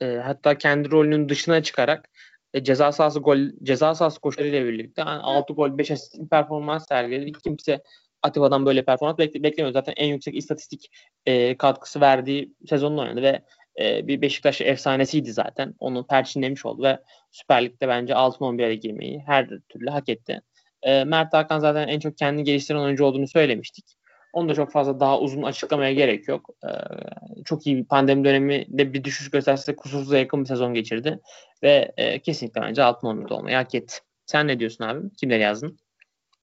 e, 0.00 0.16
hatta 0.16 0.58
kendi 0.58 0.90
rolünün 0.90 1.28
dışına 1.28 1.62
çıkarak 1.62 2.08
e, 2.54 2.64
ceza 2.64 2.92
sahası 2.92 3.20
gol 3.20 3.38
ceza 3.62 3.94
sahası 3.94 4.20
koşularıyla 4.20 4.64
birlikte 4.64 5.02
yani 5.02 5.22
6 5.22 5.52
gol 5.52 5.78
5 5.78 5.90
asist 5.90 6.30
performans 6.30 6.88
sergiledi. 6.88 7.32
Kimse 7.32 7.82
Atiba'dan 8.22 8.66
böyle 8.66 8.84
performans 8.84 9.18
bekle 9.18 9.42
beklemiyoruz. 9.42 9.74
Zaten 9.74 9.94
en 9.96 10.06
yüksek 10.06 10.36
istatistik 10.36 10.90
e, 11.26 11.56
katkısı 11.56 12.00
verdiği 12.00 12.54
sezonunu 12.68 13.00
oynadı 13.00 13.22
ve 13.22 13.42
e, 13.78 14.06
bir 14.06 14.22
Beşiktaş 14.22 14.60
efsanesiydi 14.60 15.32
zaten. 15.32 15.74
Onu 15.78 16.06
perçinlemiş 16.06 16.66
oldu 16.66 16.82
ve 16.82 16.98
Süper 17.30 17.64
Lig'de 17.64 17.88
bence 17.88 18.14
altın 18.14 18.44
11'e 18.44 18.74
girmeyi 18.74 19.22
her 19.26 19.48
türlü 19.68 19.90
hak 19.90 20.08
etti. 20.08 20.40
E, 20.82 21.04
Mert 21.04 21.32
Hakan 21.32 21.58
zaten 21.58 21.88
en 21.88 22.00
çok 22.00 22.18
kendini 22.18 22.44
geliştiren 22.44 22.78
oyuncu 22.78 23.04
olduğunu 23.04 23.28
söylemiştik. 23.28 23.84
Onu 24.32 24.48
da 24.48 24.54
çok 24.54 24.72
fazla 24.72 25.00
daha 25.00 25.20
uzun 25.20 25.42
açıklamaya 25.42 25.92
gerek 25.92 26.28
yok. 26.28 26.50
E, 26.64 26.70
çok 27.44 27.66
iyi 27.66 27.76
bir 27.76 27.84
pandemi 27.84 28.24
döneminde 28.24 28.92
bir 28.92 29.04
düşüş 29.04 29.30
gösterse 29.30 29.76
kusursuza 29.76 30.18
yakın 30.18 30.40
bir 30.40 30.48
sezon 30.48 30.74
geçirdi. 30.74 31.20
Ve 31.62 31.92
kesinlikle 32.24 32.60
bence 32.60 32.82
altın 32.82 33.08
11'de 33.08 33.34
olmayı 33.34 33.56
hak 33.56 33.74
etti. 33.74 33.94
Sen 34.26 34.48
ne 34.48 34.60
diyorsun 34.60 34.84
abi? 34.84 35.10
Kimleri 35.20 35.42
yazdın? 35.42 35.78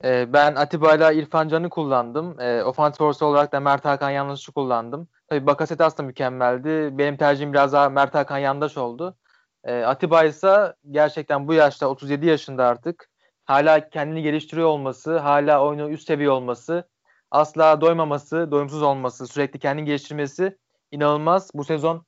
Ben 0.04 0.56
Atiba 0.56 0.96
ile 0.96 1.22
İrfan 1.22 1.48
Can'ı 1.48 1.70
kullandım. 1.70 2.40
E, 2.40 2.64
ofansif 2.64 3.22
olarak 3.22 3.52
da 3.52 3.60
Mert 3.60 3.86
Hakan 3.86 4.10
Yanlış'ı 4.10 4.52
kullandım. 4.52 5.08
Tabii 5.28 5.46
Bakasetas 5.46 5.98
da 5.98 6.04
mükemmeldi. 6.04 6.98
Benim 6.98 7.18
tercihim 7.18 7.54
biraz 7.54 7.74
daha 7.74 7.90
Mert 7.90 8.16
Hakan 8.16 8.38
Yandaş 8.38 8.78
oldu. 8.78 9.18
E, 9.64 9.84
Atiba 9.84 10.24
ise 10.24 10.76
gerçekten 10.92 11.48
bu 11.48 11.54
yaşta 11.54 11.88
37 11.88 12.26
yaşında 12.26 12.66
artık 12.66 13.10
hala 13.46 13.90
kendini 13.90 14.22
geliştiriyor 14.24 14.68
olması, 14.68 15.18
hala 15.18 15.66
oyunu 15.66 15.90
üst 15.90 16.08
seviye 16.08 16.30
olması, 16.30 16.90
asla 17.32 17.82
doymaması, 17.82 18.52
doyumsuz 18.52 18.82
olması, 18.82 19.28
sürekli 19.28 19.60
kendini 19.60 19.86
geliştirmesi 19.86 20.58
inanılmaz. 20.92 21.52
Bu 21.54 21.64
sezon 21.64 22.06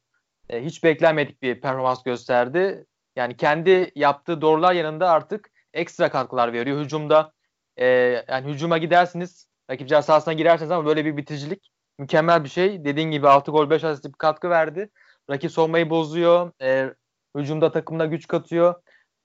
e, 0.49 0.65
hiç 0.65 0.83
beklenmedik 0.83 1.41
bir 1.41 1.61
performans 1.61 2.03
gösterdi. 2.03 2.85
Yani 3.15 3.37
kendi 3.37 3.91
yaptığı 3.95 4.41
doğrular 4.41 4.73
yanında 4.73 5.09
artık 5.09 5.49
ekstra 5.73 6.11
katkılar 6.11 6.53
veriyor. 6.53 6.79
Hücumda 6.79 7.33
e, 7.77 7.85
yani 8.29 8.53
hücuma 8.53 8.77
gidersiniz, 8.77 9.47
rakip 9.71 9.89
ceza 9.89 10.01
sahasına 10.01 10.33
girersiniz 10.33 10.71
ama 10.71 10.85
böyle 10.85 11.05
bir 11.05 11.17
bitiricilik 11.17 11.71
mükemmel 11.99 12.43
bir 12.43 12.49
şey. 12.49 12.85
Dediğin 12.85 13.11
gibi 13.11 13.27
6 13.27 13.51
gol 13.51 13.69
5 13.69 13.83
asist 13.83 14.05
bir 14.05 14.13
katkı 14.13 14.49
verdi. 14.49 14.89
Rakip 15.29 15.51
savunmayı 15.51 15.89
bozuyor. 15.89 16.51
E, 16.61 16.93
hücumda 17.37 17.71
takımına 17.71 18.05
güç 18.05 18.27
katıyor. 18.27 18.75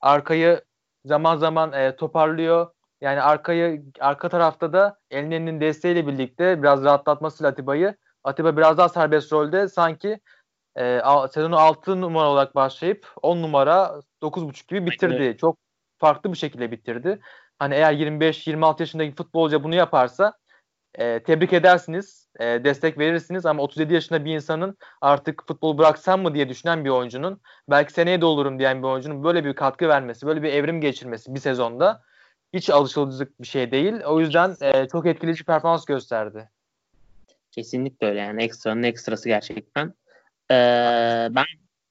Arkayı 0.00 0.62
zaman 1.04 1.36
zaman 1.36 1.72
e, 1.72 1.96
toparlıyor. 1.96 2.70
Yani 3.00 3.22
arkayı 3.22 3.84
arka 4.00 4.28
tarafta 4.28 4.72
da 4.72 4.98
elinin 5.10 5.60
desteğiyle 5.60 6.06
birlikte 6.06 6.62
biraz 6.62 6.84
rahatlatmasıyla 6.84 7.50
Atiba'yı 7.50 7.96
Atiba 8.24 8.56
biraz 8.56 8.78
daha 8.78 8.88
serbest 8.88 9.32
rolde 9.32 9.68
sanki 9.68 10.20
e, 10.78 11.00
sezonu 11.32 11.58
6 11.58 12.00
numara 12.00 12.28
olarak 12.28 12.54
başlayıp 12.54 13.06
10 13.22 13.42
numara 13.42 14.00
9.5 14.22 14.68
gibi 14.68 14.90
bitirdi. 14.90 15.14
Evet. 15.14 15.38
Çok 15.38 15.58
farklı 15.98 16.32
bir 16.32 16.38
şekilde 16.38 16.70
bitirdi. 16.70 17.20
Hani 17.58 17.74
eğer 17.74 17.92
25-26 17.92 18.82
yaşındaki 18.82 19.14
futbolcu 19.14 19.64
bunu 19.64 19.74
yaparsa 19.74 20.32
e, 20.94 21.22
tebrik 21.22 21.52
edersiniz, 21.52 22.21
e, 22.40 22.44
destek 22.44 22.98
verirsiniz 22.98 23.46
ama 23.46 23.62
37 23.62 23.94
yaşında 23.94 24.24
bir 24.24 24.34
insanın 24.34 24.76
artık 25.00 25.46
futbol 25.46 25.78
bıraksam 25.78 26.22
mı 26.22 26.34
diye 26.34 26.48
düşünen 26.48 26.84
bir 26.84 26.90
oyuncunun 26.90 27.40
belki 27.70 27.92
seneye 27.92 28.20
de 28.20 28.24
olurum 28.24 28.58
diyen 28.58 28.82
bir 28.82 28.88
oyuncunun 28.88 29.24
böyle 29.24 29.44
bir 29.44 29.54
katkı 29.54 29.88
vermesi, 29.88 30.26
böyle 30.26 30.42
bir 30.42 30.52
evrim 30.52 30.80
geçirmesi 30.80 31.34
bir 31.34 31.40
sezonda 31.40 32.02
hiç 32.52 32.70
alışılacak 32.70 33.40
bir 33.40 33.46
şey 33.46 33.70
değil. 33.70 33.94
O 34.04 34.20
yüzden 34.20 34.56
e, 34.60 34.88
çok 34.88 35.06
etkileyici 35.06 35.44
performans 35.44 35.84
gösterdi. 35.84 36.48
Kesinlikle 37.50 38.06
öyle 38.06 38.20
yani 38.20 38.42
ekstranın 38.42 38.82
ekstrası 38.82 39.28
gerçekten. 39.28 39.94
Ee, 40.50 41.28
ben 41.30 41.44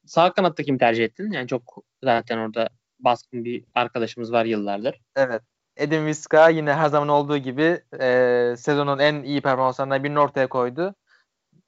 sağ 0.05 0.33
kanatta 0.33 0.63
kim 0.63 0.77
tercih 0.77 1.03
ettin? 1.03 1.31
Yani 1.31 1.47
çok 1.47 1.83
zaten 2.03 2.37
orada 2.37 2.69
baskın 2.99 3.45
bir 3.45 3.63
arkadaşımız 3.73 4.31
var 4.31 4.45
yıllardır. 4.45 5.01
Evet. 5.15 5.41
Edin 5.75 6.05
Viska 6.05 6.49
yine 6.49 6.73
her 6.73 6.89
zaman 6.89 7.07
olduğu 7.09 7.37
gibi 7.37 7.83
e, 7.99 8.55
sezonun 8.57 8.99
en 8.99 9.23
iyi 9.23 9.41
performanslarından 9.41 10.03
birini 10.03 10.19
ortaya 10.19 10.49
koydu. 10.49 10.95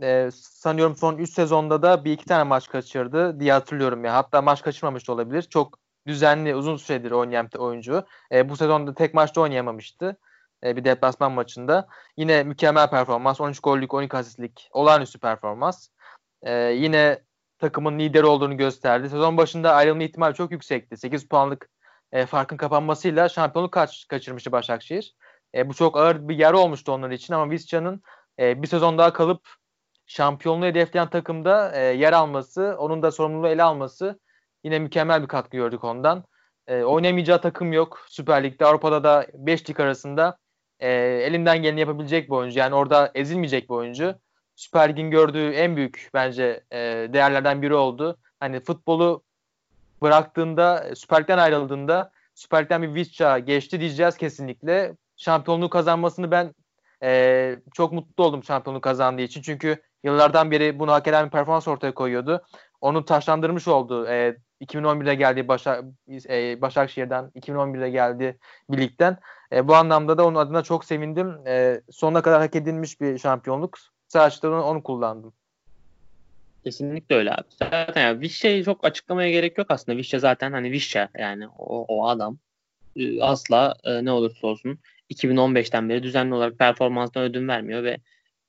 E, 0.01 0.29
sanıyorum 0.33 0.95
son 0.95 1.17
3 1.17 1.33
sezonda 1.33 1.81
da 1.81 2.05
bir 2.05 2.11
iki 2.11 2.25
tane 2.25 2.43
maç 2.43 2.69
kaçırdı 2.69 3.39
diye 3.39 3.53
hatırlıyorum 3.53 4.05
ya. 4.05 4.15
Hatta 4.15 4.41
maç 4.41 4.61
kaçırmamış 4.61 5.07
da 5.07 5.13
olabilir. 5.13 5.41
Çok 5.41 5.79
düzenli 6.07 6.55
uzun 6.55 6.77
süredir 6.77 7.11
oynayan 7.11 7.49
oyuncu. 7.57 8.05
E, 8.31 8.49
bu 8.49 8.57
sezonda 8.57 8.93
tek 8.93 9.13
maçta 9.13 9.41
oynayamamıştı. 9.41 10.17
E, 10.63 10.75
bir 10.75 10.85
deplasman 10.85 11.31
maçında. 11.31 11.87
Yine 12.17 12.43
mükemmel 12.43 12.89
performans. 12.89 13.41
13 13.41 13.59
gollük 13.59 13.93
12 13.93 14.17
asistlik 14.17 14.69
olağanüstü 14.71 15.19
performans. 15.19 15.87
E, 16.41 16.53
yine 16.53 17.21
takımın 17.59 17.99
lideri 17.99 18.25
olduğunu 18.25 18.57
gösterdi. 18.57 19.09
Sezon 19.09 19.37
başında 19.37 19.73
ayrılma 19.73 20.03
ihtimali 20.03 20.35
çok 20.35 20.51
yüksekti. 20.51 20.97
8 20.97 21.27
puanlık 21.27 21.69
e, 22.13 22.25
farkın 22.25 22.57
kapanmasıyla 22.57 23.29
şampiyonluk 23.29 23.71
kaç, 23.71 24.07
kaçırmıştı 24.07 24.51
Başakşehir. 24.51 25.15
E, 25.55 25.69
bu 25.69 25.73
çok 25.73 25.97
ağır 25.97 26.27
bir 26.29 26.37
yer 26.37 26.53
olmuştu 26.53 26.91
onlar 26.91 27.11
için 27.11 27.33
ama 27.33 27.51
Visca'nın 27.51 28.01
e, 28.39 28.61
bir 28.61 28.67
sezon 28.67 28.97
daha 28.97 29.13
kalıp 29.13 29.49
şampiyonluğu 30.05 30.65
hedefleyen 30.65 31.09
takımda 31.09 31.71
e, 31.75 31.81
yer 31.81 32.13
alması, 32.13 32.75
onun 32.79 33.03
da 33.03 33.11
sorumluluğu 33.11 33.47
ele 33.47 33.63
alması 33.63 34.19
yine 34.63 34.79
mükemmel 34.79 35.21
bir 35.21 35.27
katkı 35.27 35.57
gördük 35.57 35.83
ondan. 35.83 36.23
E, 36.67 36.83
oynamayacağı 36.83 37.41
takım 37.41 37.73
yok. 37.73 38.05
Süper 38.09 38.43
Lig'de, 38.43 38.65
Avrupa'da 38.65 39.03
da 39.03 39.27
5 39.33 39.69
lig 39.69 39.79
arasında 39.79 40.37
e, 40.79 40.91
elinden 40.91 41.61
geleni 41.61 41.79
yapabilecek 41.79 42.29
bir 42.29 42.35
oyuncu. 42.35 42.59
Yani 42.59 42.75
orada 42.75 43.11
ezilmeyecek 43.15 43.69
bir 43.69 43.75
oyuncu. 43.75 44.15
Süper 44.55 44.89
Lig'in 44.89 45.11
gördüğü 45.11 45.51
en 45.51 45.75
büyük 45.75 46.09
bence 46.13 46.63
e, 46.71 46.77
değerlerden 47.13 47.61
biri 47.61 47.75
oldu. 47.75 48.17
Hani 48.39 48.59
futbolu 48.59 49.23
bıraktığında, 50.03 50.95
Süper 50.95 51.21
Lig'den 51.21 51.37
ayrıldığında 51.37 52.11
Süper 52.35 52.63
Lig'den 52.63 52.81
bir 52.81 52.95
Visca 52.95 53.39
geçti 53.39 53.79
diyeceğiz 53.79 54.17
kesinlikle. 54.17 54.97
Şampiyonluğu 55.17 55.69
kazanmasını 55.69 56.31
ben 56.31 56.53
e, 57.03 57.55
çok 57.73 57.93
mutlu 57.93 58.23
oldum 58.23 58.43
şampiyonluğu 58.43 58.81
kazandığı 58.81 59.21
için. 59.21 59.41
Çünkü 59.41 59.81
yıllardan 60.03 60.51
beri 60.51 60.79
bunu 60.79 60.91
hak 60.91 61.07
eden 61.07 61.25
bir 61.25 61.31
performans 61.31 61.67
ortaya 61.67 61.93
koyuyordu. 61.93 62.43
Onu 62.81 63.05
taşlandırmış 63.05 63.67
oldu. 63.67 64.07
E, 64.07 64.37
2011'de 64.61 65.15
geldiği 65.15 65.47
Başak, 65.47 65.83
e, 66.29 66.61
Başakşehir'den, 66.61 67.31
2011'de 67.35 67.89
geldi 67.89 68.39
birlikten. 68.69 69.17
E, 69.53 69.67
bu 69.67 69.75
anlamda 69.75 70.17
da 70.17 70.25
onun 70.25 70.35
adına 70.35 70.63
çok 70.63 70.85
sevindim. 70.85 71.47
E, 71.47 71.81
sonuna 71.91 72.21
kadar 72.21 72.41
hak 72.41 72.55
edilmiş 72.55 73.01
bir 73.01 73.17
şampiyonluk. 73.17 73.77
Sadece 74.07 74.47
onu, 74.47 74.63
onu 74.63 74.83
kullandım. 74.83 75.33
Kesinlikle 76.63 77.15
öyle 77.15 77.31
abi. 77.31 77.47
Zaten 77.59 78.01
yani 78.01 78.21
Vişçe'yi 78.21 78.63
çok 78.63 78.85
açıklamaya 78.85 79.31
gerek 79.31 79.57
yok 79.57 79.67
aslında. 79.71 79.97
Vişçe 79.97 80.19
zaten 80.19 80.51
hani 80.51 80.71
Vişçe 80.71 81.09
yani 81.17 81.47
o, 81.47 81.85
o 81.87 82.07
adam 82.07 82.37
e, 82.95 83.21
asla 83.21 83.75
e, 83.83 84.05
ne 84.05 84.11
olursa 84.11 84.47
olsun 84.47 84.79
2015'ten 85.09 85.89
beri 85.89 86.03
düzenli 86.03 86.33
olarak 86.33 86.59
performanstan 86.59 87.23
ödün 87.23 87.47
vermiyor 87.47 87.83
ve 87.83 87.97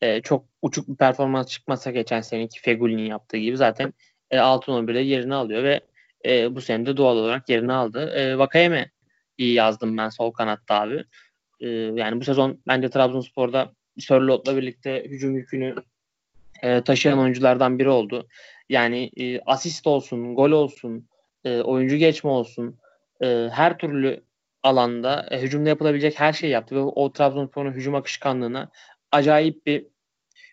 e, 0.00 0.20
çok 0.22 0.46
uçuk 0.62 0.88
bir 0.88 0.96
performans 0.96 1.48
çıkmasa 1.48 1.90
geçen 1.90 2.20
seneki 2.20 2.60
Fegüli'nin 2.60 3.06
yaptığı 3.06 3.36
gibi 3.36 3.56
zaten 3.56 3.92
e, 4.30 4.38
altın 4.38 4.72
11'de 4.72 5.00
yerini 5.00 5.34
alıyor 5.34 5.62
ve 5.62 5.80
e, 6.26 6.54
bu 6.54 6.60
sene 6.60 6.86
de 6.86 6.96
doğal 6.96 7.16
olarak 7.16 7.48
yerini 7.48 7.72
aldı. 7.72 8.10
E, 8.10 8.38
Vakayeme 8.38 8.90
iyi 9.38 9.54
yazdım 9.54 9.96
ben 9.96 10.08
sol 10.08 10.32
kanatta 10.32 10.74
abi. 10.74 11.04
E, 11.60 11.68
yani 11.68 12.20
bu 12.20 12.24
sezon 12.24 12.62
bence 12.66 12.90
Trabzonspor'da 12.90 13.72
Sörlot'la 13.98 14.56
birlikte 14.56 15.04
hücum 15.04 15.36
yükünü 15.36 15.74
e, 16.62 16.84
taşıyan 16.84 17.18
oyunculardan 17.18 17.78
biri 17.78 17.88
oldu. 17.88 18.28
Yani 18.68 19.10
e, 19.16 19.40
asist 19.40 19.86
olsun, 19.86 20.34
gol 20.34 20.50
olsun, 20.50 21.08
e, 21.44 21.60
oyuncu 21.60 21.96
geçme 21.96 22.30
olsun 22.30 22.78
e, 23.22 23.48
her 23.52 23.78
türlü 23.78 24.24
alanda 24.62 25.26
e, 25.30 25.42
hücumda 25.42 25.68
yapılabilecek 25.68 26.20
her 26.20 26.32
şeyi 26.32 26.52
yaptı 26.52 26.74
ve 26.74 26.80
o 26.80 27.12
Trabzonspor'un 27.12 27.72
hücum 27.72 27.94
akışkanlığına 27.94 28.70
acayip 29.12 29.66
bir 29.66 29.86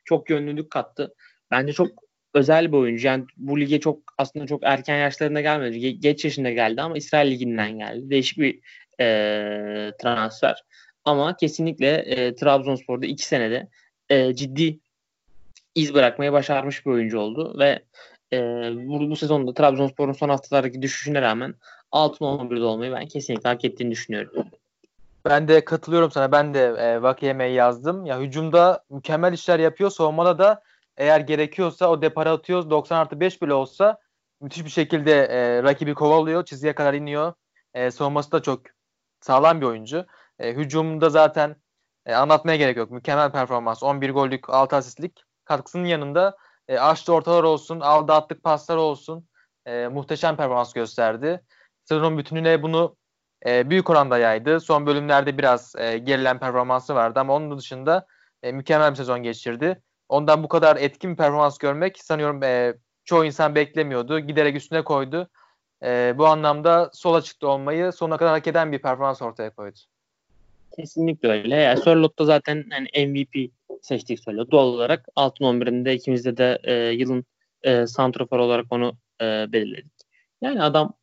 çok 0.06 0.30
yönlülük 0.30 0.72
kattı. 0.72 1.16
Bence 1.52 1.74
çok 1.74 1.92
özel 2.34 2.72
bir 2.72 2.78
oyuncu. 2.78 3.08
Yani 3.08 3.26
bu 3.38 3.60
lige 3.60 3.80
çok 3.80 4.00
aslında 4.18 4.46
çok 4.46 4.64
erken 4.64 4.98
yaşlarında 4.98 5.42
gelmedi. 5.42 5.78
Ge- 5.78 6.00
geç 6.00 6.26
yaşında 6.26 6.52
geldi 6.52 6.82
ama 6.82 6.98
İsrail 6.98 7.32
Ligi'nden 7.32 7.78
geldi. 7.78 8.10
Değişik 8.10 8.38
bir 8.38 8.60
e, 9.00 9.92
transfer. 10.02 10.64
Ama 11.06 11.38
kesinlikle 11.38 11.88
e, 11.98 12.36
Trabzonspor'da 12.36 13.06
iki 13.06 13.26
senede 13.26 13.70
e, 14.10 14.36
ciddi 14.36 14.80
iz 15.76 15.94
bırakmayı 15.94 16.32
başarmış 16.32 16.86
bir 16.86 16.92
oyuncu 16.92 17.20
oldu 17.20 17.60
ve 17.60 17.84
e, 18.34 18.38
bu, 18.76 19.10
bu 19.10 19.16
sezonda 19.16 19.54
Trabzonspor'un 19.54 20.14
son 20.14 20.30
haftalardaki 20.30 20.82
düşüşüne 20.82 21.22
rağmen 21.22 21.56
altın 21.92 22.26
11'de 22.26 22.64
olmayı 22.64 22.92
ben 22.92 23.08
kesinlikle 23.08 23.50
hak 23.50 23.66
ettiğini 23.66 23.92
düşünüyorum. 23.92 24.46
Ben 25.26 25.48
de 25.48 25.66
katılıyorum 25.66 26.12
sana. 26.12 26.32
Ben 26.32 26.54
de 26.54 26.60
e, 26.60 27.02
Vakiyeme'yi 27.02 27.56
yazdım. 27.56 28.06
Ya 28.06 28.20
hücumda 28.20 28.84
mükemmel 28.90 29.34
işler 29.34 29.60
yapıyor. 29.60 29.90
Savunmada 29.90 30.40
da 30.40 30.64
eğer 30.98 31.20
gerekiyorsa 31.20 31.88
o 31.90 32.02
depara 32.02 32.32
atıyor. 32.32 32.70
90 32.70 32.98
artı 32.98 33.20
5 33.20 33.42
bile 33.42 33.54
olsa 33.54 34.00
müthiş 34.42 34.66
bir 34.66 34.70
şekilde 34.70 35.12
e, 35.12 35.64
rakibi 35.64 35.94
kovalıyor. 35.94 36.46
Çizgiye 36.46 36.76
kadar 36.76 36.94
iniyor. 36.94 37.34
E, 37.74 37.92
savunması 37.92 38.32
da 38.32 38.42
çok 38.42 38.62
sağlam 39.22 39.62
bir 39.62 39.66
oyuncu. 39.66 40.06
E, 40.40 40.54
hücumda 40.54 41.10
zaten 41.10 41.56
e, 42.06 42.14
anlatmaya 42.14 42.58
gerek 42.58 42.78
yok. 42.78 42.92
Mükemmel 42.92 43.32
performans. 43.32 43.84
11 43.84 44.10
gollük 44.10 44.50
6 44.50 44.76
asistlik 44.76 45.24
katkısının 45.52 45.86
yanında 45.86 46.38
e, 46.68 46.78
açtı 46.78 47.14
ortalar 47.14 47.44
olsun, 47.44 47.80
aldı 47.80 48.14
attık 48.14 48.44
paslar 48.44 48.78
olsun. 48.78 49.28
E, 49.66 49.88
muhteşem 49.88 50.36
performans 50.36 50.74
gösterdi. 50.74 51.42
Sezonun 51.86 52.18
bütününe 52.18 52.64
bunu 52.64 52.96
e, 53.46 53.70
büyük 53.70 53.90
oranda 53.90 54.18
yaydı. 54.18 54.60
Son 54.60 54.86
bölümlerde 54.86 55.38
biraz 55.38 55.76
e, 55.76 55.98
gerilen 55.98 56.40
performansı 56.40 56.96
vardı 56.96 57.20
ama 57.20 57.36
onun 57.36 57.58
dışında 57.58 58.08
e, 58.44 58.52
mükemmel 58.52 58.92
bir 58.92 58.96
sezon 58.96 59.24
geçirdi. 59.24 59.82
Ondan 60.10 60.44
bu 60.44 60.48
kadar 60.48 60.76
etkin 60.76 61.12
bir 61.12 61.18
performans 61.18 61.58
görmek 61.58 62.00
sanıyorum 62.00 62.44
e, 62.44 62.74
çoğu 63.06 63.26
insan 63.26 63.56
beklemiyordu. 63.56 64.20
Giderek 64.20 64.56
üstüne 64.56 64.84
koydu. 64.84 65.30
E, 65.84 66.14
bu 66.18 66.28
anlamda 66.28 66.90
sol 66.94 67.14
açıkta 67.14 67.48
olmayı 67.48 67.92
sonuna 67.92 68.18
kadar 68.18 68.32
hak 68.32 68.48
eden 68.48 68.72
bir 68.72 68.82
performans 68.82 69.22
ortaya 69.22 69.50
koydu. 69.50 69.80
Kesinlikle 70.76 71.30
öyle. 71.30 71.56
Yani 71.56 71.82
Sörlot'ta 71.82 72.26
zaten 72.26 72.66
yani 72.72 73.08
MVP 73.08 73.52
seçtik 73.82 74.20
Sörlot. 74.20 74.52
Doğal 74.52 74.68
olarak 74.68 75.06
altın 75.16 75.46
11'inde 75.46 75.94
ikimizde 75.94 76.38
de 76.38 76.60
e, 76.64 76.74
yılın 76.74 77.26
e, 77.64 77.88
santrafor 77.88 78.40
olarak 78.40 78.66
onu 78.70 78.98
e, 79.22 79.26
belirledik. 79.26 79.92
Yani 80.42 80.64
adam 80.64 80.94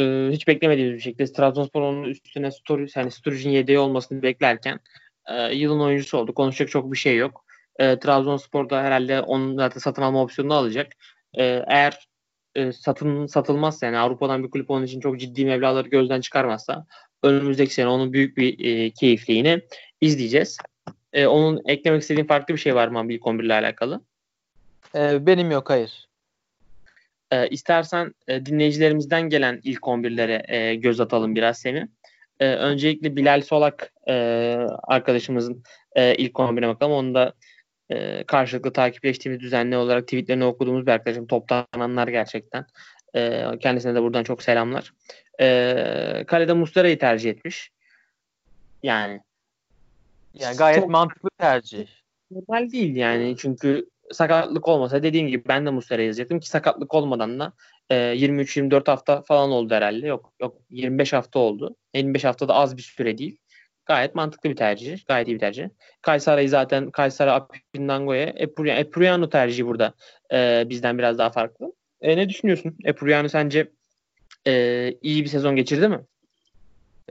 e, 0.00 0.28
hiç 0.32 0.48
beklemediğimiz 0.48 0.94
bir 0.96 1.00
şekilde 1.00 1.32
Trabzonspor 1.32 1.82
onun 1.82 2.04
üstüne 2.04 2.50
Sturridge, 2.50 2.92
yani 2.96 3.10
Sturridge'in 3.10 3.52
yedeği 3.52 3.78
olmasını 3.78 4.22
beklerken 4.22 4.80
e, 5.26 5.54
yılın 5.54 5.80
oyuncusu 5.80 6.18
oldu. 6.18 6.34
Konuşacak 6.34 6.70
çok 6.70 6.92
bir 6.92 6.98
şey 6.98 7.16
yok. 7.16 7.44
E, 7.78 7.98
Trabzonspor 7.98 8.70
da 8.70 8.82
herhalde 8.82 9.20
onun 9.20 9.56
zaten 9.56 9.80
satın 9.80 10.02
alma 10.02 10.22
opsiyonunu 10.22 10.54
alacak. 10.54 10.92
E, 11.34 11.64
eğer 11.66 12.08
e, 12.54 12.72
satın 12.72 13.26
satılmazsa 13.26 13.86
yani 13.86 13.98
Avrupa'dan 13.98 14.44
bir 14.44 14.50
kulüp 14.50 14.70
onun 14.70 14.86
için 14.86 15.00
çok 15.00 15.20
ciddi 15.20 15.44
meblaları 15.44 15.88
gözden 15.88 16.20
çıkarmazsa 16.20 16.86
önümüzdeki 17.22 17.74
sene 17.74 17.88
onun 17.88 18.12
büyük 18.12 18.36
bir 18.36 18.64
e, 18.66 18.90
keyifliğini 18.90 19.62
izleyeceğiz. 20.00 20.58
E, 21.12 21.26
onun 21.26 21.62
eklemek 21.66 22.02
istediğin 22.02 22.26
farklı 22.26 22.54
bir 22.54 22.60
şey 22.60 22.74
var 22.74 22.88
mı 22.88 23.12
ilk 23.12 23.26
11 23.26 23.44
ile 23.44 23.54
alakalı? 23.54 24.00
E, 24.94 25.26
benim 25.26 25.50
yok 25.50 25.70
hayır. 25.70 26.08
E, 27.30 27.48
istersen 27.48 28.14
e, 28.28 28.46
dinleyicilerimizden 28.46 29.22
gelen 29.22 29.60
ilk 29.64 29.80
11'lere 29.80 30.52
e, 30.54 30.74
göz 30.74 31.00
atalım 31.00 31.34
biraz 31.34 31.58
Semih. 31.58 31.82
E, 32.40 32.46
öncelikle 32.46 33.16
Bilal 33.16 33.42
Solak 33.42 33.92
e, 34.08 34.14
arkadaşımızın 34.82 35.62
e, 35.96 36.14
ilk 36.14 36.32
11'e 36.32 36.68
bakalım. 36.68 36.92
Onu 36.92 37.14
da 37.14 37.34
e, 37.90 38.24
karşılıklı 38.24 38.72
takipleştiğimiz 38.72 39.40
düzenli 39.40 39.76
olarak 39.76 40.02
tweetlerini 40.02 40.44
okuduğumuz 40.44 40.86
bir 40.86 40.92
arkadaşım. 40.92 41.26
Toplananlar 41.26 42.08
gerçekten. 42.08 42.66
E, 43.16 43.44
kendisine 43.60 43.94
de 43.94 44.02
buradan 44.02 44.24
çok 44.24 44.42
selamlar. 44.42 44.92
E, 45.40 46.24
kalede 46.26 46.52
Muslera'yı 46.52 46.98
tercih 46.98 47.30
etmiş. 47.30 47.70
Yani 48.82 49.20
yani 50.38 50.56
gayet 50.56 50.78
çok 50.78 50.88
mantıklı 50.88 51.30
tercih. 51.38 51.86
Normal 52.30 52.70
değil 52.70 52.96
yani 52.96 53.36
çünkü 53.38 53.88
sakatlık 54.12 54.68
olmasa 54.68 55.02
dediğim 55.02 55.28
gibi 55.28 55.48
ben 55.48 55.66
de 55.66 55.70
Muslera'yı 55.70 56.06
yazacaktım 56.06 56.40
ki 56.40 56.48
sakatlık 56.48 56.94
olmadan 56.94 57.40
da 57.40 57.52
e, 57.90 57.94
23-24 57.96 58.90
hafta 58.90 59.22
falan 59.22 59.50
oldu 59.50 59.74
herhalde. 59.74 60.06
Yok 60.06 60.32
yok 60.40 60.56
25 60.70 61.12
hafta 61.12 61.38
oldu. 61.38 61.76
25 61.94 62.24
hafta 62.24 62.48
da 62.48 62.54
az 62.54 62.76
bir 62.76 62.82
süre 62.82 63.18
değil. 63.18 63.38
Gayet 63.86 64.14
mantıklı 64.14 64.50
bir 64.50 64.56
tercih. 64.56 65.06
Gayet 65.06 65.28
iyi 65.28 65.34
bir 65.34 65.40
tercih. 65.40 65.68
Kayseri'yi 66.02 66.48
zaten 66.48 66.90
Kayseri 66.90 67.30
Apindango'ya 67.30 68.24
Epuriano, 68.24 68.80
Epuriano 68.80 69.28
tercihi 69.28 69.66
burada 69.66 69.94
e, 70.32 70.64
bizden 70.68 70.98
biraz 70.98 71.18
daha 71.18 71.30
farklı. 71.30 71.72
E, 72.00 72.16
ne 72.16 72.28
düşünüyorsun? 72.28 72.76
Epuriano 72.84 73.28
sence 73.28 73.70
e, 74.46 74.94
iyi 75.02 75.24
bir 75.24 75.28
sezon 75.28 75.56
geçirdi 75.56 75.88
mi? 75.88 76.00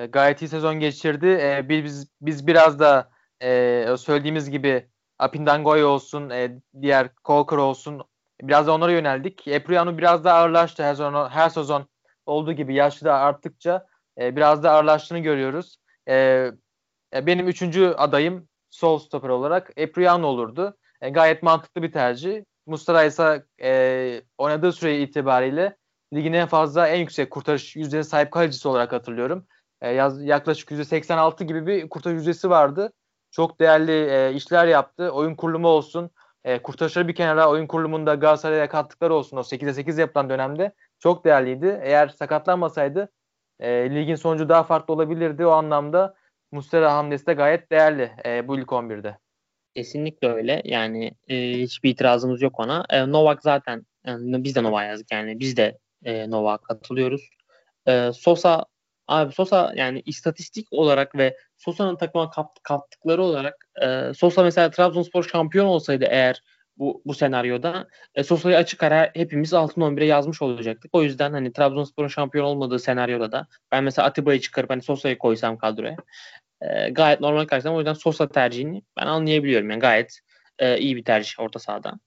Gayet 0.10 0.42
iyi 0.42 0.48
sezon 0.48 0.80
geçirdi. 0.80 1.28
E, 1.28 1.70
biz 1.70 2.08
biz 2.22 2.48
biraz 2.48 2.80
da 2.80 3.10
e, 3.43 3.95
söylediğimiz 3.97 4.50
gibi 4.50 4.89
Apindangoy 5.19 5.84
olsun, 5.84 6.30
e, 6.30 6.60
diğer 6.82 7.10
Colker 7.26 7.58
olsun 7.58 8.02
biraz 8.41 8.67
da 8.67 8.73
onlara 8.73 8.91
yöneldik. 8.91 9.47
Epuriano 9.47 9.97
biraz 9.97 10.23
daha 10.23 10.39
ağırlaştı 10.39 10.84
her 10.84 10.93
sezon, 10.93 11.30
her 11.30 11.50
sezon 11.50 11.88
olduğu 12.26 12.54
gibi 12.54 12.73
yaşlı 12.73 13.06
da 13.06 13.13
arttıkça 13.13 13.88
e, 14.19 14.36
biraz 14.36 14.63
da 14.63 14.71
ağırlaştığını 14.71 15.19
görüyoruz. 15.19 15.78
E, 16.08 16.15
e, 17.13 17.26
benim 17.26 17.47
üçüncü 17.47 17.88
adayım 17.88 18.47
sol 18.69 19.00
stoper 19.00 19.30
olarak 19.30 19.71
Epriano 19.78 20.28
olurdu. 20.28 20.78
E, 21.02 21.10
gayet 21.10 21.43
mantıklı 21.43 21.84
bir 21.84 21.91
tercih. 21.91 22.43
Mustara 22.65 23.04
ise 23.04 23.45
e, 23.62 24.21
oynadığı 24.38 24.71
süre 24.71 25.02
itibariyle 25.02 25.78
ligin 26.13 26.34
en 26.34 26.47
fazla 26.47 26.88
en 26.88 27.00
yüksek 27.00 27.32
kurtarış 27.32 27.76
yüzdesine 27.76 28.04
sahip 28.04 28.32
kalecisi 28.32 28.67
olarak 28.67 28.91
hatırlıyorum. 28.93 29.47
E, 29.82 29.91
yaz, 29.91 30.23
yaklaşık 30.23 30.71
%86 30.71 31.43
gibi 31.43 31.67
bir 31.67 31.89
kurtarış 31.89 32.15
yüzdesi 32.15 32.50
vardı. 32.50 32.93
Çok 33.38 33.60
değerli 33.60 33.91
e, 33.91 34.34
işler 34.34 34.67
yaptı. 34.67 35.10
Oyun 35.10 35.36
kurulumu 35.36 35.67
olsun, 35.67 36.12
e, 36.43 36.62
kurtarışları 36.62 37.08
bir 37.08 37.15
kenara 37.15 37.50
oyun 37.50 37.67
kurulumunda 37.67 38.15
Galatasaray'a 38.15 38.69
kattıkları 38.69 39.13
olsun 39.13 39.38
o 39.38 39.39
8'e 39.43 39.73
8 39.73 39.97
yapılan 39.97 40.30
dönemde 40.30 40.71
çok 41.00 41.26
değerliydi. 41.26 41.80
Eğer 41.84 42.08
sakatlanmasaydı 42.08 43.12
e, 43.60 43.95
ligin 43.95 44.15
sonucu 44.15 44.50
daha 44.50 44.63
farklı 44.63 44.93
olabilirdi. 44.93 45.45
O 45.45 45.50
anlamda 45.50 46.15
Mustera 46.52 46.93
hamlesi 46.93 47.28
de 47.28 47.34
gayet 47.34 47.71
değerli 47.71 48.12
e, 48.26 48.47
bu 48.47 48.60
ilk 48.60 48.69
11'de. 48.69 49.17
Kesinlikle 49.76 50.28
öyle. 50.28 50.62
Yani 50.65 51.12
e, 51.28 51.52
hiçbir 51.52 51.89
itirazımız 51.89 52.41
yok 52.41 52.60
ona. 52.60 52.86
E, 52.89 53.12
Novak 53.12 53.43
zaten 53.43 53.86
yani 54.06 54.43
biz 54.43 54.56
de 54.56 54.63
Novak 54.63 54.88
yazdık 54.88 55.12
yani 55.12 55.39
biz 55.39 55.58
de 55.58 55.78
e, 56.04 56.30
Novak 56.30 56.63
katılıyoruz. 56.63 57.30
E, 57.88 58.12
Sosa 58.13 58.65
abi 59.08 59.34
Sosa 59.34 59.74
yani 59.76 60.02
istatistik 60.06 60.67
olarak 60.72 61.15
ve 61.15 61.38
Sosa'nın 61.58 61.96
takıma 61.96 62.30
kapt, 62.30 62.60
kattıkları 62.63 63.24
olarak 63.24 63.67
e, 63.82 64.13
Sosa 64.13 64.43
mesela 64.43 64.72
Trabzonspor 64.72 65.24
şampiyon 65.24 65.65
olsaydı 65.65 66.06
eğer 66.10 66.41
bu 66.78 67.02
bu 67.06 67.13
senaryoda 67.13 67.88
e, 68.15 68.24
Sosa'yı 68.24 68.58
açık 68.58 68.84
ara 68.84 69.12
hepimiz 69.13 69.54
altın 69.54 69.82
11'e 69.82 70.06
yazmış 70.06 70.41
olacaktık. 70.41 70.96
O 70.96 71.04
yüzden 71.04 71.34
hani 71.34 71.54
Trabzonspor'un 71.54 72.08
şampiyon 72.08 72.46
olmadığı 72.46 72.80
senaryoda 72.80 73.32
da 73.32 73.48
ben 73.72 73.84
mesela 73.84 74.08
Atiba'yı 74.08 74.39
çıkarıp 74.41 74.70
hani 74.70 74.82
Sosa'yı 74.82 75.17
koysam 75.17 75.58
kadroya 75.58 75.96
e, 76.62 76.89
gayet 76.89 77.22
normal 77.22 77.46
karşılamam. 77.46 77.78
O 77.78 77.80
yüzden 77.80 77.93
Sosa 77.93 78.30
tercihini 78.30 78.82
ben 78.98 79.08
anlayabiliyorum. 79.08 79.70
Yani 79.70 79.80
gayet 79.80 80.20
e, 80.60 80.78
iyi 80.80 80.96
bir 80.96 81.04
tercih 81.04 81.39
orta 81.39 81.60
sahada. 81.60 82.00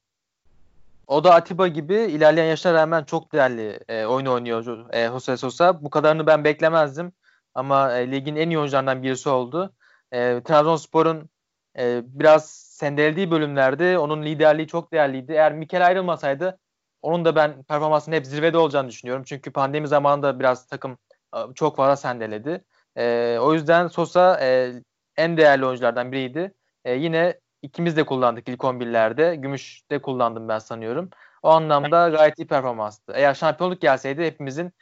O 1.10 1.24
da 1.24 1.34
Atiba 1.34 1.68
gibi 1.68 1.94
ilerleyen 1.94 2.46
yaşına 2.46 2.74
rağmen 2.74 3.04
çok 3.04 3.32
değerli 3.32 3.80
e, 3.88 4.04
oyun 4.04 4.26
oynuyor 4.26 4.86
e, 4.92 5.08
Jose 5.08 5.36
Sosa. 5.36 5.84
Bu 5.84 5.90
kadarını 5.90 6.26
ben 6.26 6.44
beklemezdim. 6.44 7.12
Ama 7.54 7.92
e, 7.92 8.10
ligin 8.10 8.36
en 8.36 8.50
iyi 8.50 8.58
oyuncularından 8.58 9.02
birisi 9.02 9.28
oldu. 9.28 9.74
E, 10.12 10.42
Trabzonspor'un 10.42 11.30
e, 11.78 12.02
biraz 12.04 12.50
sendelediği 12.50 13.30
bölümlerde 13.30 13.98
onun 13.98 14.22
liderliği 14.22 14.66
çok 14.66 14.92
değerliydi. 14.92 15.32
Eğer 15.32 15.52
Mikel 15.52 15.86
ayrılmasaydı 15.86 16.58
onun 17.02 17.24
da 17.24 17.36
ben 17.36 17.62
performansının 17.62 18.16
hep 18.16 18.26
zirvede 18.26 18.58
olacağını 18.58 18.88
düşünüyorum. 18.88 19.24
Çünkü 19.26 19.52
pandemi 19.52 19.88
zamanında 19.88 20.40
biraz 20.40 20.66
takım 20.66 20.98
e, 21.34 21.38
çok 21.54 21.76
fazla 21.76 21.96
sendeledi. 21.96 22.64
E, 22.96 23.38
o 23.40 23.54
yüzden 23.54 23.88
Sosa 23.88 24.40
e, 24.40 24.72
en 25.16 25.36
değerli 25.36 25.66
oyunculardan 25.66 26.12
biriydi. 26.12 26.54
E, 26.84 26.94
yine 26.94 27.40
ikimiz 27.62 27.96
de 27.96 28.06
kullandık 28.06 28.48
ilk 28.48 28.60
11'lerde. 28.60 29.34
Gümüş'te 29.34 29.98
kullandım 29.98 30.48
ben 30.48 30.58
sanıyorum. 30.58 31.10
O 31.42 31.48
anlamda 31.48 32.08
gayet 32.08 32.38
iyi 32.38 32.46
performanstı. 32.46 33.12
Eğer 33.12 33.34
şampiyonluk 33.34 33.80
gelseydi 33.80 34.24
hepimizin 34.24 34.72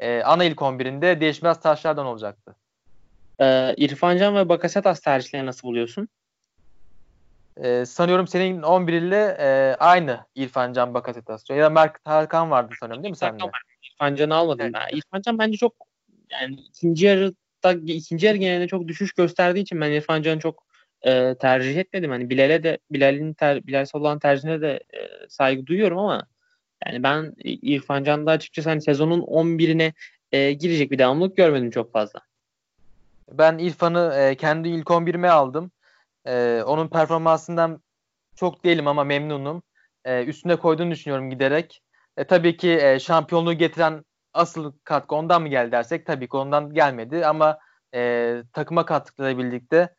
e, 0.00 0.22
ana 0.22 0.44
ilk 0.44 0.58
11'inde 0.58 1.20
değişmez 1.20 1.60
taşlardan 1.60 2.06
olacaktı. 2.06 2.56
Ee, 3.40 3.74
İrfan 3.76 4.18
Can 4.18 4.34
ve 4.34 4.48
Bakasetas 4.48 5.00
tercihlerini 5.00 5.46
nasıl 5.46 5.68
buluyorsun? 5.68 6.08
Ee, 7.62 7.84
sanıyorum 7.86 8.26
senin 8.26 8.62
11 8.62 8.92
ile 8.92 9.36
e, 9.40 9.76
aynı 9.78 10.20
İrfan 10.34 10.72
Can 10.72 10.94
Bakasetas. 10.94 11.50
Ya 11.50 11.64
da 11.64 11.70
Mert 11.70 12.04
Tarkan 12.04 12.50
vardı 12.50 12.74
sanıyorum 12.80 13.02
değil 13.02 13.12
mi 13.12 13.16
sende? 13.16 13.44
İrfan 13.82 14.14
Can'ı 14.14 14.34
almadım 14.34 14.66
evet. 14.66 14.74
ben. 14.74 14.96
İrfan 14.96 15.20
Can 15.20 15.38
bence 15.38 15.56
çok 15.56 15.74
yani 16.30 16.54
ikinci 16.54 17.06
yarıda 17.06 17.72
ikinci 17.86 18.26
yarı 18.26 18.36
genelinde 18.36 18.68
çok 18.68 18.88
düşüş 18.88 19.12
gösterdiği 19.12 19.60
için 19.60 19.80
ben 19.80 19.90
İrfan 19.90 20.22
Can'ı 20.22 20.40
çok 20.40 20.67
e, 21.02 21.34
tercih 21.34 21.76
etmedim. 21.76 22.10
Hani 22.10 22.30
Bilal'e 22.30 22.62
de 22.62 22.78
Bilal'in 22.90 23.32
ter, 23.34 23.66
Bilal 23.66 23.84
Salah'ın 23.84 24.18
tercihine 24.18 24.60
de 24.60 24.80
e, 24.94 25.28
saygı 25.28 25.66
duyuyorum 25.66 25.98
ama 25.98 26.26
yani 26.86 27.02
ben 27.02 27.34
İrfan 27.44 28.04
Can'da 28.04 28.30
açıkçası 28.30 28.68
hani 28.68 28.82
sezonun 28.82 29.20
11'ine 29.20 29.92
e, 30.32 30.52
girecek 30.52 30.90
bir 30.90 30.98
devamlılık 30.98 31.36
görmedim 31.36 31.70
çok 31.70 31.92
fazla. 31.92 32.20
Ben 33.32 33.58
İrfan'ı 33.58 34.14
e, 34.18 34.34
kendi 34.34 34.68
ilk 34.68 34.86
11'ime 34.86 35.28
aldım. 35.28 35.70
E, 36.26 36.62
onun 36.66 36.88
performansından 36.88 37.82
çok 38.36 38.64
değilim 38.64 38.86
ama 38.86 39.04
memnunum. 39.04 39.62
E, 40.04 40.24
üstüne 40.24 40.56
koyduğunu 40.56 40.90
düşünüyorum 40.90 41.30
giderek. 41.30 41.82
E, 42.16 42.24
tabii 42.24 42.56
ki 42.56 42.78
e, 42.82 42.98
şampiyonluğu 42.98 43.52
getiren 43.52 44.04
asıl 44.34 44.72
katkı 44.84 45.14
ondan 45.14 45.42
mı 45.42 45.48
geldi 45.48 45.72
dersek 45.72 46.06
tabii 46.06 46.28
ki 46.28 46.36
ondan 46.36 46.74
gelmedi 46.74 47.26
ama 47.26 47.58
e, 47.94 48.42
takıma 48.52 48.84
kattıkları 48.86 49.38
birlikte 49.38 49.94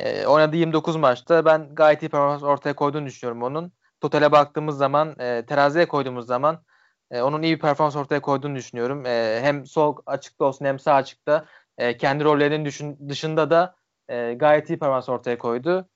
e, 0.00 0.26
oynadığı 0.26 0.56
29 0.56 0.96
maçta 0.96 1.44
ben 1.44 1.74
gayet 1.74 2.02
iyi 2.02 2.08
performans 2.08 2.42
ortaya 2.42 2.76
koyduğunu 2.76 3.06
düşünüyorum 3.06 3.42
onun. 3.42 3.72
Totale 4.00 4.32
baktığımız 4.32 4.76
zaman, 4.76 5.16
e, 5.20 5.46
teraziye 5.46 5.88
koyduğumuz 5.88 6.26
zaman 6.26 6.62
e, 7.10 7.20
onun 7.20 7.42
iyi 7.42 7.54
bir 7.54 7.60
performans 7.60 7.96
ortaya 7.96 8.20
koyduğunu 8.20 8.56
düşünüyorum. 8.56 9.06
E, 9.06 9.38
hem 9.42 9.66
sol 9.66 9.96
açıkta 10.06 10.44
olsun 10.44 10.64
hem 10.64 10.78
sağ 10.78 10.94
açıkta 10.94 11.46
e, 11.78 11.96
kendi 11.96 12.24
rollerinin 12.24 12.64
düşün, 12.64 12.98
dışında 13.08 13.50
da 13.50 13.76
e, 14.08 14.34
gayet 14.34 14.70
iyi 14.70 14.78
performans 14.78 15.08
ortaya 15.08 15.38
koydu. 15.38 15.88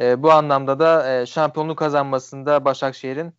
E, 0.00 0.22
bu 0.22 0.32
anlamda 0.32 0.78
da 0.78 1.12
e, 1.12 1.26
şampiyonluk 1.26 1.78
kazanmasında 1.78 2.64
Başakşehir'in 2.64 3.34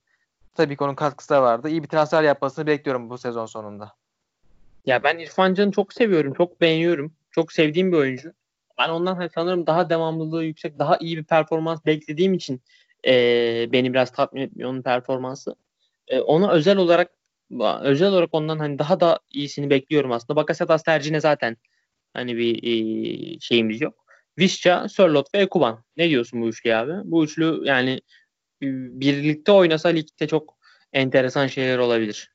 tabii 0.55 0.77
ki 0.77 0.83
onun 0.83 0.95
katkısı 0.95 1.29
da 1.29 1.41
vardı. 1.43 1.69
İyi 1.69 1.83
bir 1.83 1.87
transfer 1.87 2.23
yapmasını 2.23 2.67
bekliyorum 2.67 3.09
bu 3.09 3.17
sezon 3.17 3.45
sonunda. 3.45 3.95
Ya 4.85 5.03
ben 5.03 5.17
İrfan 5.17 5.53
Can'ı 5.53 5.71
çok 5.71 5.93
seviyorum. 5.93 6.33
Çok 6.33 6.61
beğeniyorum. 6.61 7.13
Çok 7.31 7.51
sevdiğim 7.51 7.91
bir 7.91 7.97
oyuncu. 7.97 8.33
Ben 8.79 8.89
ondan 8.89 9.15
hani 9.15 9.29
sanırım 9.35 9.67
daha 9.67 9.89
devamlılığı 9.89 10.43
yüksek, 10.43 10.79
daha 10.79 10.97
iyi 10.97 11.17
bir 11.17 11.23
performans 11.23 11.85
beklediğim 11.85 12.33
için 12.33 12.61
e, 13.07 13.13
beni 13.71 13.93
biraz 13.93 14.11
tatmin 14.11 14.41
etmiyor 14.41 14.69
onun 14.69 14.81
performansı. 14.81 15.55
E, 16.07 16.19
ona 16.19 16.51
özel 16.51 16.77
olarak 16.77 17.11
özel 17.81 18.09
olarak 18.09 18.29
ondan 18.31 18.59
hani 18.59 18.79
daha 18.79 18.99
da 18.99 19.19
iyisini 19.31 19.69
bekliyorum 19.69 20.11
aslında. 20.11 20.35
Bakasetas 20.35 20.83
tercihine 20.83 21.19
zaten 21.19 21.57
hani 22.13 22.37
bir 22.37 22.63
e, 22.63 23.39
şeyimiz 23.39 23.81
yok. 23.81 24.05
Visca, 24.37 24.89
Sörlot 24.89 25.35
ve 25.35 25.39
Ekuban. 25.39 25.83
Ne 25.97 26.09
diyorsun 26.09 26.41
bu 26.41 26.47
üçlü 26.47 26.75
abi? 26.75 26.93
Bu 27.03 27.23
üçlü 27.23 27.61
yani 27.63 28.01
birlikte 28.61 29.51
oynasa 29.51 29.89
ligde 29.89 30.27
çok 30.27 30.57
enteresan 30.93 31.47
şeyler 31.47 31.77
olabilir. 31.77 32.31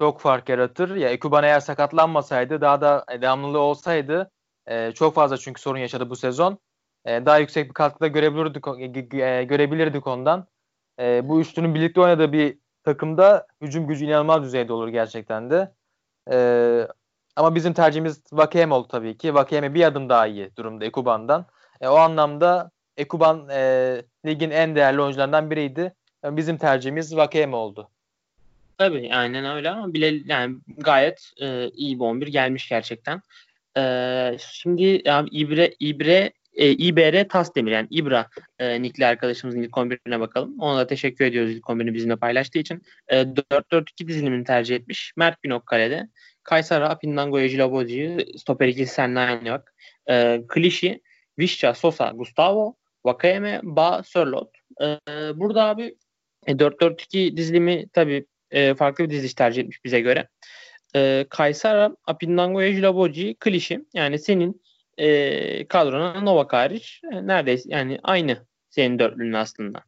Çok 0.00 0.20
fark 0.20 0.48
yaratır. 0.48 0.96
Ya 0.96 1.08
Ekuban 1.08 1.44
eğer 1.44 1.60
sakatlanmasaydı 1.60 2.60
daha 2.60 2.80
da 2.80 3.04
devamlılığı 3.20 3.58
olsaydı 3.58 4.30
e, 4.66 4.92
çok 4.92 5.14
fazla 5.14 5.36
çünkü 5.36 5.60
sorun 5.60 5.78
yaşadı 5.78 6.10
bu 6.10 6.16
sezon. 6.16 6.58
E, 7.04 7.26
daha 7.26 7.38
yüksek 7.38 7.68
bir 7.68 7.74
katkıda 7.74 8.06
görebilirdik, 8.06 9.14
e, 9.14 9.44
görebilirdik 9.44 10.06
ondan. 10.06 10.46
E, 11.00 11.28
bu 11.28 11.40
üçlünün 11.40 11.74
birlikte 11.74 12.00
oynadığı 12.00 12.32
bir 12.32 12.58
takımda 12.84 13.46
hücum 13.60 13.86
gücü 13.86 14.04
inanılmaz 14.04 14.42
düzeyde 14.42 14.72
olur 14.72 14.88
gerçekten 14.88 15.50
de. 15.50 15.72
E, 16.32 16.88
ama 17.36 17.54
bizim 17.54 17.72
tercihimiz 17.72 18.22
Vakeyeme 18.32 18.74
oldu 18.74 18.88
tabii 18.88 19.18
ki. 19.18 19.34
Vakeyeme 19.34 19.74
bir 19.74 19.84
adım 19.84 20.08
daha 20.08 20.26
iyi 20.26 20.56
durumda 20.56 20.84
Ekuban'dan. 20.84 21.46
E, 21.80 21.88
o 21.88 21.94
anlamda 21.94 22.70
Ekuban 22.96 23.48
e, 23.50 24.02
ligin 24.26 24.50
en 24.50 24.76
değerli 24.76 25.00
oyuncularından 25.00 25.50
biriydi. 25.50 25.94
Yani 26.24 26.36
bizim 26.36 26.58
tercihimiz 26.58 27.16
Vakeyeme 27.16 27.56
oldu. 27.56 27.88
Tabii 28.78 29.10
aynen 29.14 29.56
öyle 29.56 29.70
ama 29.70 29.92
bile 29.92 30.22
yani 30.24 30.56
gayet 30.78 31.32
e, 31.40 31.70
iyi 31.70 31.98
bir 31.98 32.04
11 32.04 32.26
gelmiş 32.26 32.68
gerçekten. 32.68 33.22
E, 33.78 34.36
şimdi 34.38 35.10
abi 35.10 35.28
İbre 35.30 35.74
İbre 35.80 36.32
e, 36.54 36.70
İBR 36.70 37.28
Tasdemir 37.28 37.72
yani 37.72 37.86
İbra 37.90 38.28
e, 38.58 38.82
Nikli 38.82 39.06
arkadaşımızın 39.06 39.62
ilk 39.62 39.70
11'ine 39.70 40.20
bakalım. 40.20 40.60
Ona 40.60 40.78
da 40.78 40.86
teşekkür 40.86 41.24
ediyoruz 41.24 41.50
ilk 41.50 41.64
11'ini 41.64 41.94
bizimle 41.94 42.16
paylaştığı 42.16 42.58
için. 42.58 42.82
E, 43.08 43.16
4-4-2 43.16 44.08
dizilimini 44.08 44.44
tercih 44.44 44.76
etmiş. 44.76 45.12
Mert 45.16 45.42
Günok 45.42 45.66
kalede. 45.66 46.08
Kaysara, 46.42 46.98
Pindango, 46.98 47.40
Ejilabodi'yi 47.40 48.38
stoper 48.38 48.68
ikisi 48.68 48.94
seninle 48.94 49.18
aynı 49.18 49.50
bak. 49.50 49.74
E, 50.10 50.40
Klişi, 50.48 51.00
Vişça, 51.38 51.74
Sosa, 51.74 52.10
Gustavo, 52.10 52.76
Vakayeme, 53.04 53.60
Ba, 53.62 54.02
Sörlot. 54.02 54.50
E, 54.82 54.98
burada 55.34 55.64
abi 55.64 55.96
e, 56.46 56.52
4-4-2 56.52 57.36
dizilimi 57.36 57.88
tabii 57.92 58.26
e, 58.50 58.74
farklı 58.74 59.04
bir 59.04 59.10
diziliş 59.10 59.34
tercih 59.34 59.62
etmiş 59.62 59.84
bize 59.84 60.00
göre. 60.00 60.28
E, 60.96 61.26
Kaysara, 61.30 61.96
Apindango, 62.06 62.62
Ejilabodi, 62.62 63.34
Klişi. 63.34 63.84
Yani 63.94 64.18
senin 64.18 64.62
e, 64.98 65.68
kadrona 65.68 66.20
Novak 66.20 66.52
hariç 66.52 67.00
e, 67.12 67.26
neredeyse 67.26 67.68
yani 67.72 67.98
aynı 68.02 68.36
senin 68.70 68.98
dörtlünün 68.98 69.32
aslında. 69.32 69.80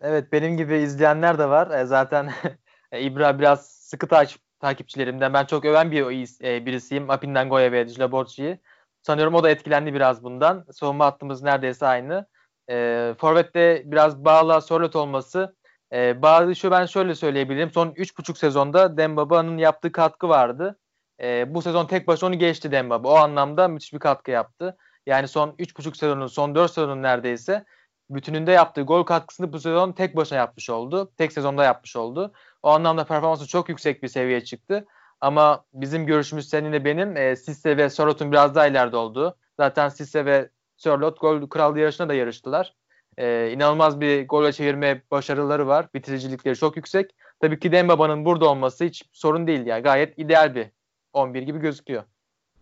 Evet 0.00 0.32
benim 0.32 0.56
gibi 0.56 0.76
izleyenler 0.76 1.38
de 1.38 1.48
var. 1.48 1.80
E, 1.80 1.84
zaten 1.84 2.30
İbra 3.00 3.38
biraz 3.38 3.66
sıkı 3.66 4.08
takip, 4.08 4.40
takipçilerimden. 4.60 5.34
Ben 5.34 5.44
çok 5.44 5.64
öven 5.64 5.90
bir 5.90 6.02
e, 6.44 6.66
birisiyim. 6.66 7.10
Apindan 7.10 7.48
Goya 7.48 7.72
ve 7.72 7.88
Dilaborci'yi. 7.88 8.58
Sanıyorum 9.02 9.34
o 9.34 9.42
da 9.42 9.50
etkilendi 9.50 9.94
biraz 9.94 10.24
bundan. 10.24 10.64
Savunma 10.72 11.06
hattımız 11.06 11.42
neredeyse 11.42 11.86
aynı. 11.86 12.26
E, 12.70 13.14
Forvet'te 13.18 13.82
biraz 13.84 14.24
bağla 14.24 14.60
Sorlot 14.60 14.96
olması. 14.96 15.54
E, 15.92 16.22
bağlı 16.22 16.56
şu 16.56 16.70
ben 16.70 16.86
şöyle 16.86 17.14
söyleyebilirim. 17.14 17.70
Son 17.70 17.88
3,5 17.88 18.38
sezonda 18.38 18.96
Dembaba'nın 18.96 19.58
yaptığı 19.58 19.92
katkı 19.92 20.28
vardı. 20.28 20.78
E, 21.22 21.54
bu 21.54 21.62
sezon 21.62 21.86
tek 21.86 22.06
başına 22.06 22.28
onu 22.28 22.38
geçti 22.38 22.72
Dembaba. 22.72 23.08
O 23.08 23.14
anlamda 23.14 23.68
müthiş 23.68 23.92
bir 23.92 23.98
katkı 23.98 24.30
yaptı. 24.30 24.76
Yani 25.06 25.28
son 25.28 25.50
3,5 25.50 25.96
sezonun, 25.96 26.26
son 26.26 26.54
4 26.54 26.70
sezonun 26.72 27.02
neredeyse 27.02 27.64
bütününde 28.10 28.52
yaptığı 28.52 28.82
gol 28.82 29.02
katkısını 29.02 29.52
bu 29.52 29.60
sezon 29.60 29.92
tek 29.92 30.16
başına 30.16 30.38
yapmış 30.38 30.70
oldu. 30.70 31.12
Tek 31.16 31.32
sezonda 31.32 31.64
yapmış 31.64 31.96
oldu. 31.96 32.32
O 32.62 32.70
anlamda 32.70 33.04
performansı 33.04 33.46
çok 33.46 33.68
yüksek 33.68 34.02
bir 34.02 34.08
seviyeye 34.08 34.44
çıktı. 34.44 34.86
Ama 35.20 35.64
bizim 35.74 36.06
görüşümüz 36.06 36.48
seninle 36.48 36.84
benim 36.84 37.16
e, 37.16 37.36
Sisse 37.36 37.76
ve 37.76 37.90
Sorlot'un 37.90 38.32
biraz 38.32 38.54
daha 38.54 38.66
ileride 38.66 38.96
olduğu. 38.96 39.36
Zaten 39.56 39.88
Sisse 39.88 40.24
ve 40.24 40.50
Sorlot 40.76 41.20
gol 41.20 41.48
krallığı 41.48 41.80
yarışına 41.80 42.08
da 42.08 42.14
yarıştılar. 42.14 42.74
E, 43.18 43.50
inanılmaz 43.50 44.00
bir 44.00 44.28
gol 44.28 44.52
çevirme 44.52 45.02
başarıları 45.10 45.66
var. 45.66 45.86
Bitiricilikleri 45.94 46.56
çok 46.56 46.76
yüksek. 46.76 47.10
Tabii 47.40 47.58
ki 47.58 47.72
Dembaba'nın 47.72 48.24
burada 48.24 48.48
olması 48.48 48.84
hiç 48.84 49.02
sorun 49.12 49.46
değil. 49.46 49.66
Yani 49.66 49.82
gayet 49.82 50.18
ideal 50.18 50.54
bir 50.54 50.66
11 51.12 51.42
gibi 51.42 51.58
gözüküyor. 51.58 52.02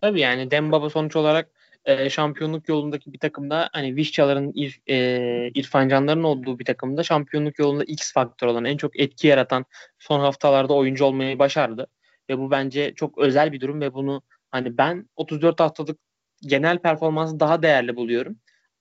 Tabii 0.01 0.21
yani 0.21 0.51
Dembaba 0.51 0.91
sonuç 0.91 1.17
olarak 1.17 1.51
e, 1.85 2.11
şampiyonluk 2.11 2.69
yolundaki 2.69 3.13
bir 3.13 3.19
takımda 3.19 3.71
hani 3.73 3.97
Vişçaların, 3.97 4.53
İr, 4.55 4.81
e, 4.89 5.51
İrfan 5.55 5.89
Canların 5.89 6.23
olduğu 6.23 6.59
bir 6.59 6.65
takımda 6.65 7.03
şampiyonluk 7.03 7.59
yolunda 7.59 7.85
X 7.85 8.13
faktör 8.13 8.47
olan 8.47 8.65
en 8.65 8.77
çok 8.77 9.01
etki 9.01 9.27
yaratan 9.27 9.65
son 9.99 10.21
haftalarda 10.21 10.75
oyuncu 10.75 11.05
olmayı 11.05 11.39
başardı. 11.39 11.87
Ve 12.31 12.39
bu 12.39 12.51
bence 12.51 12.95
çok 12.95 13.19
özel 13.19 13.53
bir 13.53 13.61
durum 13.61 13.81
ve 13.81 13.95
bunu 13.95 14.23
hani 14.51 14.79
ben 14.79 15.09
34 15.17 15.61
haftalık 15.61 15.99
genel 16.43 16.79
performansı 16.79 17.41
daha 17.41 17.63
değerli 17.63 17.97
buluyorum. 17.97 18.37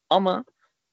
Ama 0.09 0.45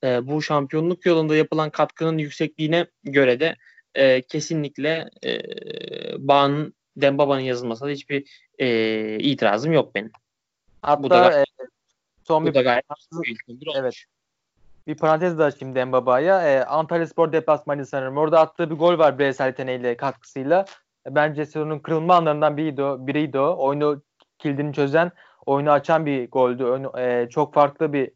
e, 0.04 0.26
bu 0.26 0.42
şampiyonluk 0.42 1.06
yolunda 1.06 1.37
yapılan 1.37 1.70
katkının 1.70 2.18
yüksekliğine 2.18 2.87
göre 3.04 3.40
de 3.40 3.56
e, 3.94 4.22
kesinlikle 4.22 5.11
e, 5.24 5.38
Bağ'ın 6.18 6.74
Dembaba'nın 6.96 7.40
yazılmasına 7.40 7.90
hiçbir 7.90 8.48
e, 8.58 9.18
itirazım 9.18 9.72
yok 9.72 9.94
benim. 9.94 10.11
Hatta 10.82 11.02
bu 11.02 11.11
da 11.11 11.28
gayet, 11.28 11.48
e, 11.48 11.64
son 12.24 12.46
bir, 12.46 12.54
da 12.54 12.62
gayet 12.62 12.84
bir 13.48 13.68
evet. 13.76 13.94
Bir 14.87 14.96
parantez 14.96 15.38
de 15.38 15.44
açayım 15.44 15.74
Dembaba'ya. 15.74 16.42
E, 16.42 16.64
Antalya 16.64 17.06
Spor 17.06 17.32
deplasmanı 17.32 17.87
sanırım. 17.87 18.16
Orada 18.16 18.40
attığı 18.40 18.70
bir 18.70 18.74
gol 18.74 18.98
var 18.98 19.18
bireysel 19.18 19.46
yeteneğiyle 19.46 19.96
katkısıyla. 19.96 20.64
E, 21.06 21.14
bence 21.14 21.46
sezonun 21.46 21.78
kırılma 21.78 22.14
anlarından 22.14 22.56
biriydi 22.56 22.82
o. 22.82 23.06
Biriydi 23.06 23.38
o. 23.38 23.56
Oyunu 23.58 24.02
kilidini 24.38 24.74
çözen, 24.74 25.12
oyunu 25.46 25.70
açan 25.70 26.06
bir 26.06 26.30
goldü. 26.30 26.64
Oyunu, 26.64 27.00
e, 27.00 27.28
çok 27.30 27.54
farklı 27.54 27.92
bir 27.92 28.11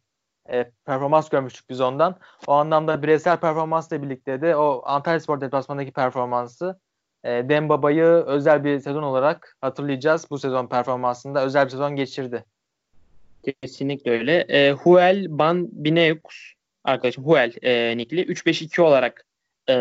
e, 0.51 0.71
performans 0.87 1.29
görmüştük 1.29 1.71
biz 1.71 1.81
ondan. 1.81 2.17
O 2.47 2.53
anlamda 2.53 3.03
bireysel 3.03 3.37
performansla 3.37 4.03
birlikte 4.03 4.41
de 4.41 4.57
o 4.57 4.83
Antalya 4.85 5.21
Spor 5.21 5.41
deplasmanındaki 5.41 5.93
performansı 5.93 6.81
e, 7.25 7.29
Dembaba'yı 7.29 8.05
özel 8.05 8.65
bir 8.65 8.81
sezon 8.81 9.03
olarak 9.03 9.57
hatırlayacağız. 9.61 10.31
Bu 10.31 10.39
sezon 10.39 10.67
performansında 10.67 11.45
özel 11.45 11.65
bir 11.65 11.71
sezon 11.71 11.97
geçirdi. 11.97 12.45
Kesinlikle 13.63 14.11
öyle. 14.11 14.41
E, 14.49 14.73
Huel 14.73 15.27
Ban 15.29 15.69
Bineux 15.73 16.21
arkadaşım 16.85 17.25
Huel 17.25 17.53
e, 17.63 17.97
Nikli 17.97 18.23
3-5-2 18.23 18.81
olarak 18.81 19.27
e, 19.69 19.75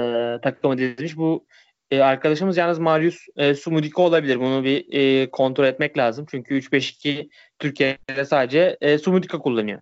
takımı 0.44 0.78
dizmiş. 0.78 1.18
Bu 1.18 1.46
e, 1.92 2.00
arkadaşımız 2.00 2.58
yalnız 2.58 2.80
Marius 2.80 3.26
e, 3.38 3.56
Sumudiko 3.56 4.04
olabilir. 4.04 4.40
Bunu 4.40 4.64
bir 4.64 4.94
e, 4.94 5.30
kontrol 5.32 5.66
etmek 5.66 5.98
lazım. 5.98 6.26
Çünkü 6.32 6.60
3-5-2 6.60 7.30
Türkiye'de 7.60 8.26
sadece 8.26 8.78
e, 8.82 8.98
Sumudiko 8.98 9.42
kullanıyor. 9.42 9.82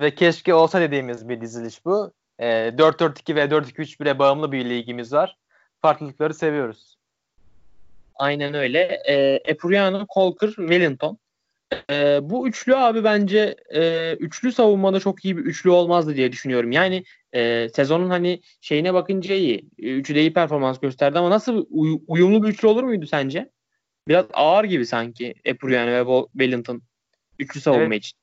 Ve 0.00 0.14
keşke 0.14 0.54
olsa 0.54 0.80
dediğimiz 0.80 1.28
bir 1.28 1.40
diziliş 1.40 1.84
bu. 1.84 2.12
E, 2.38 2.46
4-4-2 2.78 3.34
ve 3.34 3.44
4-2-3-1'e 3.44 4.18
bağımlı 4.18 4.52
bir 4.52 4.70
ligimiz 4.70 5.12
var 5.12 5.36
farklılıkları 5.82 6.34
seviyoruz. 6.34 6.98
Aynen 8.14 8.54
öyle. 8.54 9.02
E, 9.08 9.40
Epuriano, 9.44 10.06
Colker, 10.14 10.48
Wellington. 10.48 11.18
E, 11.90 12.18
bu 12.22 12.48
üçlü 12.48 12.76
abi 12.76 13.04
bence 13.04 13.56
e, 13.74 14.12
üçlü 14.14 14.52
savunmada 14.52 15.00
çok 15.00 15.24
iyi 15.24 15.36
bir 15.36 15.42
üçlü 15.42 15.70
olmazdı 15.70 16.16
diye 16.16 16.32
düşünüyorum. 16.32 16.72
Yani 16.72 17.04
e, 17.32 17.68
sezonun 17.68 18.10
hani 18.10 18.40
şeyine 18.60 18.94
bakınca 18.94 19.34
iyi. 19.34 19.68
Üçü 19.78 20.14
de 20.14 20.20
iyi 20.20 20.32
performans 20.32 20.80
gösterdi 20.80 21.18
ama 21.18 21.30
nasıl 21.30 21.66
uy- 21.70 22.00
uyumlu 22.06 22.42
bir 22.42 22.48
üçlü 22.48 22.68
olur 22.68 22.82
muydu 22.82 23.06
sence? 23.06 23.50
Biraz 24.08 24.26
ağır 24.32 24.64
gibi 24.64 24.86
sanki 24.86 25.34
Epuriano 25.44 25.90
ve 25.90 26.26
Wellington 26.32 26.82
üçlü 27.38 27.60
savunma 27.60 27.84
evet. 27.84 28.04
için. 28.04 28.18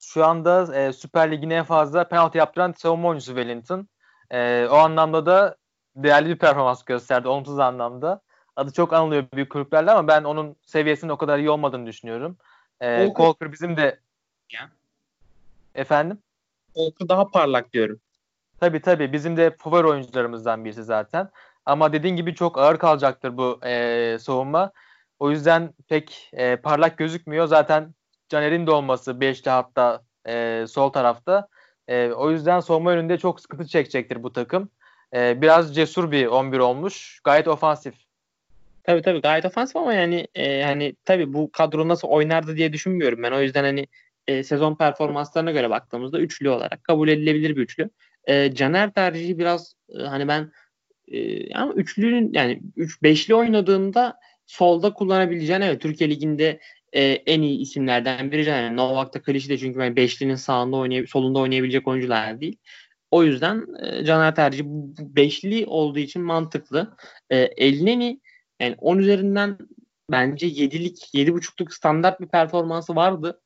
Şu 0.00 0.26
anda 0.26 0.76
e, 0.76 0.92
Süper 0.92 1.30
Lig'in 1.30 1.50
en 1.50 1.64
fazla 1.64 2.08
penaltı 2.08 2.38
yaptıran 2.38 2.72
savunma 2.72 3.08
oyuncusu 3.08 3.34
Wellington. 3.34 3.88
E, 4.30 4.66
o 4.70 4.74
anlamda 4.74 5.26
da 5.26 5.56
değerli 5.96 6.28
bir 6.28 6.38
performans 6.38 6.84
gösterdi 6.84 7.28
olumsuz 7.28 7.58
anlamda. 7.58 8.20
Adı 8.56 8.72
çok 8.72 8.92
anılıyor 8.92 9.24
büyük 9.34 9.52
kulüplerle 9.52 9.90
ama 9.90 10.08
ben 10.08 10.24
onun 10.24 10.56
seviyesinin 10.66 11.12
o 11.12 11.16
kadar 11.16 11.38
iyi 11.38 11.50
olmadığını 11.50 11.86
düşünüyorum. 11.86 12.36
Ee, 12.82 13.12
Colker 13.16 13.52
bizim 13.52 13.76
de 13.76 14.00
ya. 14.52 14.70
Efendim? 15.74 16.18
Colker 16.74 17.08
daha 17.08 17.30
parlak 17.30 17.72
diyorum. 17.72 18.00
Tabii 18.60 18.80
tabii. 18.80 19.12
Bizim 19.12 19.36
de 19.36 19.56
favori 19.58 19.86
oyuncularımızdan 19.86 20.64
birisi 20.64 20.84
zaten. 20.84 21.30
Ama 21.66 21.92
dediğin 21.92 22.16
gibi 22.16 22.34
çok 22.34 22.58
ağır 22.58 22.78
kalacaktır 22.78 23.36
bu 23.36 23.60
e, 23.64 24.16
savunma. 24.20 24.72
O 25.18 25.30
yüzden 25.30 25.74
pek 25.88 26.30
e, 26.32 26.56
parlak 26.56 26.98
gözükmüyor. 26.98 27.46
Zaten 27.46 27.94
Caner'in 28.30 28.66
de 28.66 28.70
olması 28.70 29.10
5'te 29.10 29.50
hatta 29.50 30.02
e, 30.28 30.64
sol 30.68 30.88
tarafta. 30.88 31.48
E, 31.88 32.10
o 32.10 32.30
yüzden 32.30 32.60
savunma 32.60 32.90
önünde 32.90 33.18
çok 33.18 33.40
sıkıntı 33.40 33.66
çekecektir 33.66 34.22
bu 34.22 34.32
takım 34.32 34.70
e, 35.14 35.42
biraz 35.42 35.74
cesur 35.74 36.10
bir 36.10 36.26
11 36.26 36.58
olmuş. 36.58 37.20
Gayet 37.24 37.48
ofansif. 37.48 37.94
Tabii 38.84 39.02
tabii 39.02 39.20
gayet 39.20 39.44
ofansif 39.44 39.76
ama 39.76 39.94
yani 39.94 40.26
e, 40.34 40.62
hani 40.62 40.94
tabii 41.04 41.32
bu 41.32 41.52
kadro 41.52 41.88
nasıl 41.88 42.08
oynardı 42.08 42.56
diye 42.56 42.72
düşünmüyorum 42.72 43.22
ben. 43.22 43.32
O 43.32 43.40
yüzden 43.40 43.64
hani 43.64 43.86
e, 44.26 44.44
sezon 44.44 44.74
performanslarına 44.74 45.50
göre 45.50 45.70
baktığımızda 45.70 46.20
üçlü 46.20 46.50
olarak 46.50 46.84
kabul 46.84 47.08
edilebilir 47.08 47.56
bir 47.56 47.62
üçlü. 47.62 47.90
E, 48.24 48.54
Caner 48.54 48.90
tercihi 48.90 49.38
biraz 49.38 49.74
e, 49.98 50.02
hani 50.02 50.28
ben 50.28 50.52
e, 51.08 51.54
ama 51.54 51.72
üçlünün 51.72 52.30
yani 52.32 52.62
üç 52.76 53.02
beşli 53.02 53.34
oynadığında 53.34 54.20
solda 54.46 54.92
kullanabileceğin 54.92 55.60
evet 55.60 55.80
Türkiye 55.80 56.10
Ligi'nde 56.10 56.60
e, 56.92 57.02
en 57.02 57.42
iyi 57.42 57.58
isimlerden 57.58 58.32
biri 58.32 58.44
Caner. 58.44 58.76
Novak'ta 58.76 59.22
Klişi 59.22 59.48
de 59.48 59.58
çünkü 59.58 59.78
ben 59.78 59.96
beşlinin 59.96 60.34
sağında 60.34 60.76
oynay 60.76 61.06
solunda 61.06 61.38
oynayabilecek 61.38 61.88
oyuncular 61.88 62.40
değil. 62.40 62.56
O 63.10 63.24
yüzden 63.24 63.66
e, 63.82 64.04
Caner 64.04 64.34
tercihi 64.34 64.64
beşli 64.98 65.66
olduğu 65.66 65.98
için 65.98 66.22
mantıklı. 66.22 66.96
E, 67.30 67.36
Elneni 67.36 68.20
yani 68.60 68.74
10 68.78 68.98
üzerinden 68.98 69.58
bence 70.10 70.46
7'lik 70.46 71.14
7.5'luk 71.14 71.74
standart 71.74 72.20
bir 72.20 72.28
performansı 72.28 72.96
vardı. 72.96 73.40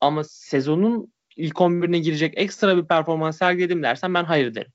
Ama 0.00 0.24
sezonun 0.24 1.12
ilk 1.36 1.56
11'ine 1.56 1.98
girecek 1.98 2.34
ekstra 2.36 2.76
bir 2.76 2.84
performans 2.84 3.38
sergiledim 3.38 3.82
dersen 3.82 4.14
ben 4.14 4.24
hayır 4.24 4.54
derim. 4.54 4.72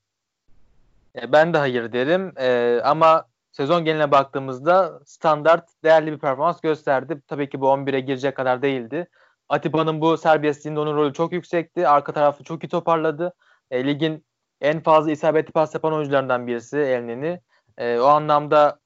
Ben 1.32 1.54
de 1.54 1.58
hayır 1.58 1.92
derim. 1.92 2.32
Ee, 2.38 2.80
ama 2.84 3.26
sezon 3.56 3.84
geneline 3.84 4.10
baktığımızda 4.10 5.00
standart 5.06 5.68
değerli 5.84 6.12
bir 6.12 6.18
performans 6.18 6.60
gösterdi. 6.60 7.22
Tabii 7.28 7.48
ki 7.48 7.60
bu 7.60 7.66
11'e 7.66 8.00
girecek 8.00 8.36
kadar 8.36 8.62
değildi. 8.62 9.08
Atiba'nın 9.48 10.00
bu 10.00 10.16
serbestliğinde 10.16 10.80
onun 10.80 10.96
rolü 10.96 11.12
çok 11.12 11.32
yüksekti. 11.32 11.88
Arka 11.88 12.12
tarafı 12.12 12.44
çok 12.44 12.64
iyi 12.64 12.68
toparladı. 12.68 13.34
E, 13.70 13.86
ligin 13.86 14.26
en 14.60 14.82
fazla 14.82 15.10
isabetli 15.10 15.52
pas 15.52 15.74
yapan 15.74 15.92
oyuncularından 15.92 16.46
birisi 16.46 16.78
Elneni. 16.78 17.40
E, 17.78 17.98
o 17.98 18.06
anlamda 18.06 18.80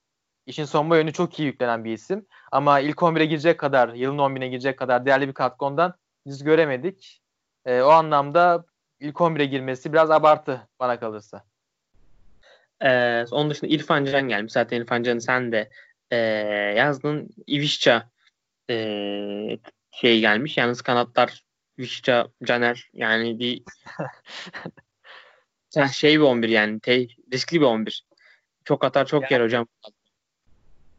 işin 0.47 0.65
sonma 0.65 0.97
yönü 0.97 1.13
çok 1.13 1.39
iyi 1.39 1.47
yüklenen 1.47 1.85
bir 1.85 1.93
isim. 1.93 2.27
Ama 2.53 2.81
ilk 2.81 2.99
11'e 2.99 3.27
girecek 3.27 3.61
kadar, 3.61 3.89
yılın 3.89 4.19
11'ine 4.19 4.47
girecek 4.49 4.79
kadar 4.79 5.07
değerli 5.07 5.29
bir 5.29 5.35
katkı 5.35 5.65
ondan 5.65 5.95
biz 6.27 6.45
göremedik. 6.45 7.23
E, 7.65 7.83
o 7.83 7.89
anlamda 7.91 8.65
ilk 9.01 9.17
11'e 9.17 9.45
girmesi 9.47 9.93
biraz 9.93 10.11
abartı 10.11 10.69
bana 10.81 11.01
kalırsa. 11.01 11.50
Ee, 12.85 13.25
onun 13.31 13.51
dışında 13.51 13.71
İrfan 13.71 14.05
Can 14.05 14.29
gelmiş. 14.29 14.53
Zaten 14.53 14.81
İrfan 14.81 15.03
Can'ı 15.03 15.21
sen 15.21 15.53
de 15.53 15.71
e, 16.11 16.17
yazdın. 16.77 17.29
İvişça 17.47 18.11
e, 18.71 18.77
şey 19.91 20.21
gelmiş. 20.21 20.57
Yalnız 20.57 20.83
kanatlar 20.83 21.45
İvişça, 21.79 22.29
Caner 22.45 22.91
yani 22.93 23.39
bir 23.39 23.63
şey 25.93 26.21
bir 26.21 26.25
11 26.25 26.49
yani 26.49 26.81
te, 26.81 27.07
riskli 27.33 27.61
bir 27.61 27.67
11. 27.67 28.05
Çok 28.65 28.85
atar 28.85 29.07
çok 29.07 29.23
yani, 29.23 29.33
yer 29.33 29.41
hocam. 29.41 29.67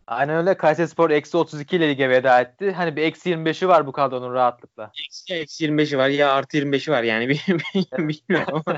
Aynen 0.08 0.36
öyle. 0.36 0.58
Kayseri 0.58 0.88
Spor 0.88 1.10
eksi 1.10 1.38
32 1.38 1.76
ile 1.76 1.90
lige 1.90 2.10
veda 2.10 2.42
etti. 2.42 2.72
Hani 2.72 2.96
bir 2.96 3.04
eksi 3.04 3.30
25'i 3.30 3.68
var 3.68 3.88
bu 3.88 3.92
kadronun 3.92 4.34
rahatlıkla. 4.34 4.92
Eksi, 5.06 5.34
eksi 5.34 5.66
25'i 5.66 5.98
var 5.98 6.10
ya 6.10 6.34
artı 6.34 6.58
25'i 6.58 6.92
var 6.92 7.04
yani. 7.04 7.30
Bilmiyorum 7.98 8.64
ama. 8.68 8.78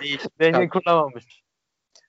Denge 0.40 0.68
kuramamış. 0.68 1.43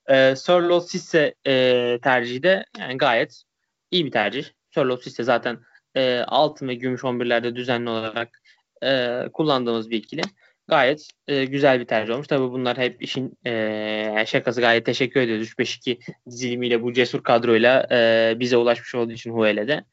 Ee, 0.08 0.36
Sörlo 0.36 0.80
Sisse 0.80 1.34
e, 1.46 1.98
tercihi 2.02 2.42
de 2.42 2.64
yani 2.78 2.98
gayet 2.98 3.42
iyi 3.90 4.06
bir 4.06 4.10
tercih. 4.10 4.44
Sörlo 4.70 4.96
Sisse 4.96 5.22
zaten 5.22 5.58
e, 5.94 6.18
altın 6.18 6.68
ve 6.68 6.74
gümüş 6.74 7.00
11'lerde 7.00 7.56
düzenli 7.56 7.90
olarak 7.90 8.42
e, 8.82 9.20
kullandığımız 9.32 9.90
bir 9.90 9.96
ikili 9.96 10.22
gayet 10.68 11.08
e, 11.28 11.44
güzel 11.44 11.80
bir 11.80 11.84
tercih 11.84 12.14
olmuş. 12.14 12.26
Tabii 12.26 12.50
bunlar 12.50 12.78
hep 12.78 13.02
işin 13.02 13.38
e, 13.46 14.24
şakası 14.26 14.60
gayet 14.60 14.86
teşekkür 14.86 15.20
ediyoruz. 15.20 15.48
3-5-2 15.48 15.98
dizilimiyle 16.30 16.82
bu 16.82 16.92
cesur 16.92 17.22
kadroyla 17.22 17.86
e, 17.90 18.34
bize 18.40 18.56
ulaşmış 18.56 18.94
olduğu 18.94 19.12
için 19.12 19.32
Huele'de. 19.32 19.84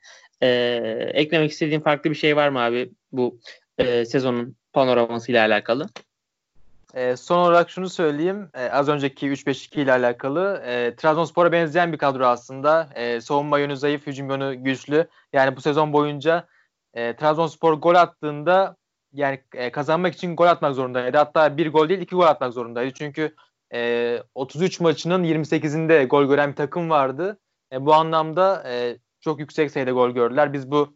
E, 0.41 0.47
eklemek 1.13 1.51
istediğin 1.51 1.81
farklı 1.81 2.09
bir 2.09 2.15
şey 2.15 2.35
var 2.35 2.49
mı 2.49 2.59
abi 2.59 2.91
bu 3.11 3.39
e, 3.77 4.05
sezonun 4.05 4.55
panoraması 4.73 5.31
ile 5.31 5.41
alakalı? 5.41 5.89
E, 6.93 7.15
son 7.17 7.37
olarak 7.37 7.69
şunu 7.69 7.89
söyleyeyim. 7.89 8.49
E, 8.53 8.69
az 8.69 8.89
önceki 8.89 9.27
3-5-2 9.27 9.81
ile 9.81 9.91
alakalı. 9.91 10.63
E, 10.65 10.95
Trabzonspor'a 10.95 11.51
benzeyen 11.51 11.93
bir 11.93 11.97
kadro 11.97 12.25
aslında. 12.25 12.89
E, 12.95 13.21
savunma 13.21 13.59
yönü 13.59 13.77
zayıf, 13.77 14.07
hücum 14.07 14.29
yönü 14.29 14.55
güçlü. 14.55 15.07
Yani 15.33 15.55
bu 15.55 15.61
sezon 15.61 15.93
boyunca 15.93 16.47
e, 16.93 17.15
Trabzonspor 17.15 17.73
gol 17.73 17.95
attığında 17.95 18.75
yani 19.13 19.43
e, 19.55 19.71
kazanmak 19.71 20.13
için 20.13 20.35
gol 20.35 20.47
atmak 20.47 20.75
zorundaydı. 20.75 21.17
Hatta 21.17 21.57
bir 21.57 21.71
gol 21.71 21.89
değil 21.89 22.01
iki 22.01 22.15
gol 22.15 22.25
atmak 22.25 22.53
zorundaydı. 22.53 22.93
Çünkü 22.93 23.35
e, 23.73 24.19
33 24.35 24.79
maçının 24.79 25.23
28'inde 25.23 26.05
gol 26.05 26.25
gören 26.25 26.51
bir 26.51 26.55
takım 26.55 26.89
vardı. 26.89 27.39
E, 27.73 27.85
bu 27.85 27.93
anlamda 27.93 28.63
e, 28.67 28.97
çok 29.21 29.39
yüksek 29.39 29.71
sayıda 29.71 29.91
gol 29.91 30.09
gördüler. 30.09 30.53
Biz 30.53 30.71
bu 30.71 30.95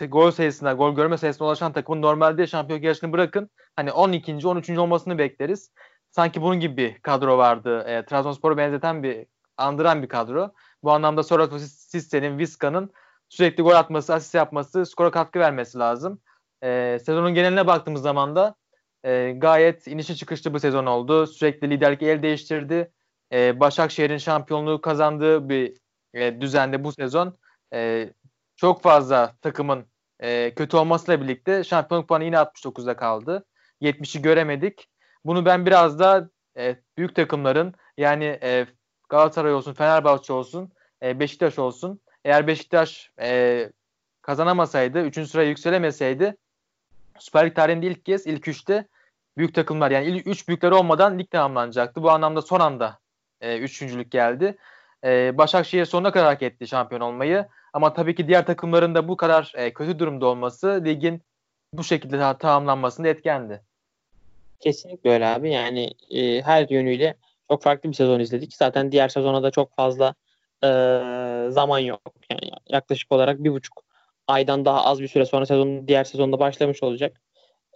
gol 0.00 0.30
sayısına, 0.30 0.72
gol 0.72 0.94
görme 0.94 1.18
sayısına 1.18 1.46
ulaşan 1.46 1.72
takımın 1.72 2.02
normalde 2.02 2.46
şampiyon 2.46 2.82
yarışını 2.82 3.12
bırakın. 3.12 3.50
Hani 3.76 3.92
12. 3.92 4.46
13. 4.48 4.70
olmasını 4.70 5.18
bekleriz. 5.18 5.70
Sanki 6.10 6.42
bunun 6.42 6.60
gibi 6.60 6.76
bir 6.76 6.98
kadro 6.98 7.38
vardı. 7.38 7.84
E, 7.86 8.04
Trabzonspor'u 8.04 8.56
benzeten 8.56 9.02
bir, 9.02 9.26
andıran 9.56 10.02
bir 10.02 10.08
kadro. 10.08 10.52
Bu 10.82 10.92
anlamda 10.92 11.22
Sorato 11.22 11.58
Sisse'nin, 11.58 12.38
Vizca'nın 12.38 12.92
sürekli 13.28 13.62
gol 13.62 13.74
atması, 13.74 14.14
asist 14.14 14.34
yapması, 14.34 14.86
skora 14.86 15.10
katkı 15.10 15.38
vermesi 15.38 15.78
lazım. 15.78 16.20
E, 16.62 16.98
sezonun 17.04 17.34
geneline 17.34 17.66
baktığımız 17.66 18.02
zaman 18.02 18.36
da 18.36 18.54
e, 19.04 19.32
gayet 19.32 19.86
inişi 19.86 20.16
çıkışlı 20.16 20.54
bu 20.54 20.60
sezon 20.60 20.86
oldu. 20.86 21.26
Sürekli 21.26 21.70
liderlik 21.70 22.02
el 22.02 22.22
değiştirdi. 22.22 22.92
E, 23.32 23.60
Başakşehir'in 23.60 24.18
şampiyonluğu 24.18 24.80
kazandığı 24.80 25.48
bir 25.48 25.76
e, 26.14 26.40
düzende 26.40 26.84
bu 26.84 26.92
sezon 26.92 27.38
e, 27.74 28.08
çok 28.62 28.82
fazla 28.82 29.34
takımın 29.42 29.86
e, 30.20 30.54
kötü 30.54 30.76
olmasıyla 30.76 31.20
birlikte 31.20 31.64
şampiyonluk 31.64 32.08
puanı 32.08 32.24
yine 32.24 32.36
69'da 32.36 32.96
kaldı. 32.96 33.44
70'i 33.80 34.22
göremedik. 34.22 34.88
Bunu 35.24 35.44
ben 35.46 35.66
biraz 35.66 35.98
da 35.98 36.30
e, 36.56 36.76
büyük 36.96 37.14
takımların 37.14 37.74
yani 37.96 38.38
e, 38.42 38.66
Galatasaray 39.08 39.54
olsun, 39.54 39.74
Fenerbahçe 39.74 40.32
olsun, 40.32 40.72
e, 41.02 41.20
Beşiktaş 41.20 41.58
olsun. 41.58 42.00
Eğer 42.24 42.46
Beşiktaş 42.46 43.10
e, 43.20 43.70
kazanamasaydı, 44.22 45.00
3. 45.00 45.28
sıraya 45.28 45.48
yükselemeseydi 45.48 46.36
Süper 47.18 47.46
Lig 47.46 47.56
tarihinde 47.56 47.86
ilk 47.86 48.04
kez 48.04 48.26
ilk 48.26 48.48
üçte 48.48 48.88
büyük 49.36 49.54
takımlar 49.54 49.90
yani 49.90 50.06
ilk 50.06 50.26
üç 50.26 50.48
büyükleri 50.48 50.74
olmadan 50.74 51.18
lig 51.18 51.30
tamamlanacaktı. 51.30 52.02
Bu 52.02 52.10
anlamda 52.10 52.42
son 52.42 52.60
anda 52.60 52.98
e, 53.40 53.58
üçüncülük 53.58 54.10
geldi. 54.10 54.56
E, 55.04 55.38
Başakşehir 55.38 55.84
sonuna 55.84 56.12
kadar 56.12 56.26
hak 56.26 56.42
etti 56.42 56.66
şampiyon 56.66 57.00
olmayı. 57.00 57.48
Ama 57.72 57.92
tabii 57.92 58.14
ki 58.14 58.28
diğer 58.28 58.46
takımların 58.46 58.94
da 58.94 59.08
bu 59.08 59.16
kadar 59.16 59.52
e, 59.56 59.72
kötü 59.72 59.98
durumda 59.98 60.26
olması 60.26 60.82
ligin 60.84 61.22
bu 61.72 61.84
şekilde 61.84 62.18
ta- 62.18 62.38
tamamlanmasında 62.38 63.08
etkendi. 63.08 63.62
Kesinlikle 64.60 65.10
öyle 65.10 65.26
abi. 65.26 65.50
Yani 65.50 65.90
e, 66.10 66.42
her 66.42 66.68
yönüyle 66.68 67.14
çok 67.50 67.62
farklı 67.62 67.90
bir 67.90 67.94
sezon 67.94 68.20
izledik. 68.20 68.54
Zaten 68.54 68.92
diğer 68.92 69.08
sezona 69.08 69.42
da 69.42 69.50
çok 69.50 69.76
fazla 69.76 70.14
e, 70.64 70.68
zaman 71.50 71.78
yok. 71.78 72.00
Yani 72.30 72.50
yaklaşık 72.68 73.12
olarak 73.12 73.44
bir 73.44 73.52
buçuk 73.52 73.84
aydan 74.28 74.64
daha 74.64 74.84
az 74.84 75.00
bir 75.00 75.08
süre 75.08 75.26
sonra 75.26 75.46
sezonun 75.46 75.88
diğer 75.88 76.04
sezonda 76.04 76.38
başlamış 76.38 76.82
olacak. 76.82 77.20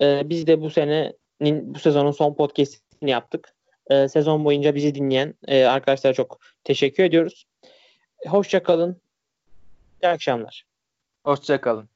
E, 0.02 0.30
biz 0.30 0.46
de 0.46 0.60
bu 0.60 0.70
senenin 0.70 1.74
bu 1.74 1.78
sezonun 1.78 2.10
son 2.10 2.34
podcast'ini 2.34 3.10
yaptık. 3.10 3.54
E, 3.90 4.08
sezon 4.08 4.44
boyunca 4.44 4.74
bizi 4.74 4.94
dinleyen 4.94 5.34
e, 5.48 5.64
arkadaşlara 5.64 6.14
çok 6.14 6.38
teşekkür 6.64 7.04
ediyoruz. 7.04 7.46
Hoşça 8.26 8.62
kalın. 8.62 9.05
İyi 10.02 10.08
akşamlar. 10.08 10.64
Hoşça 11.24 11.60
kalın. 11.60 11.88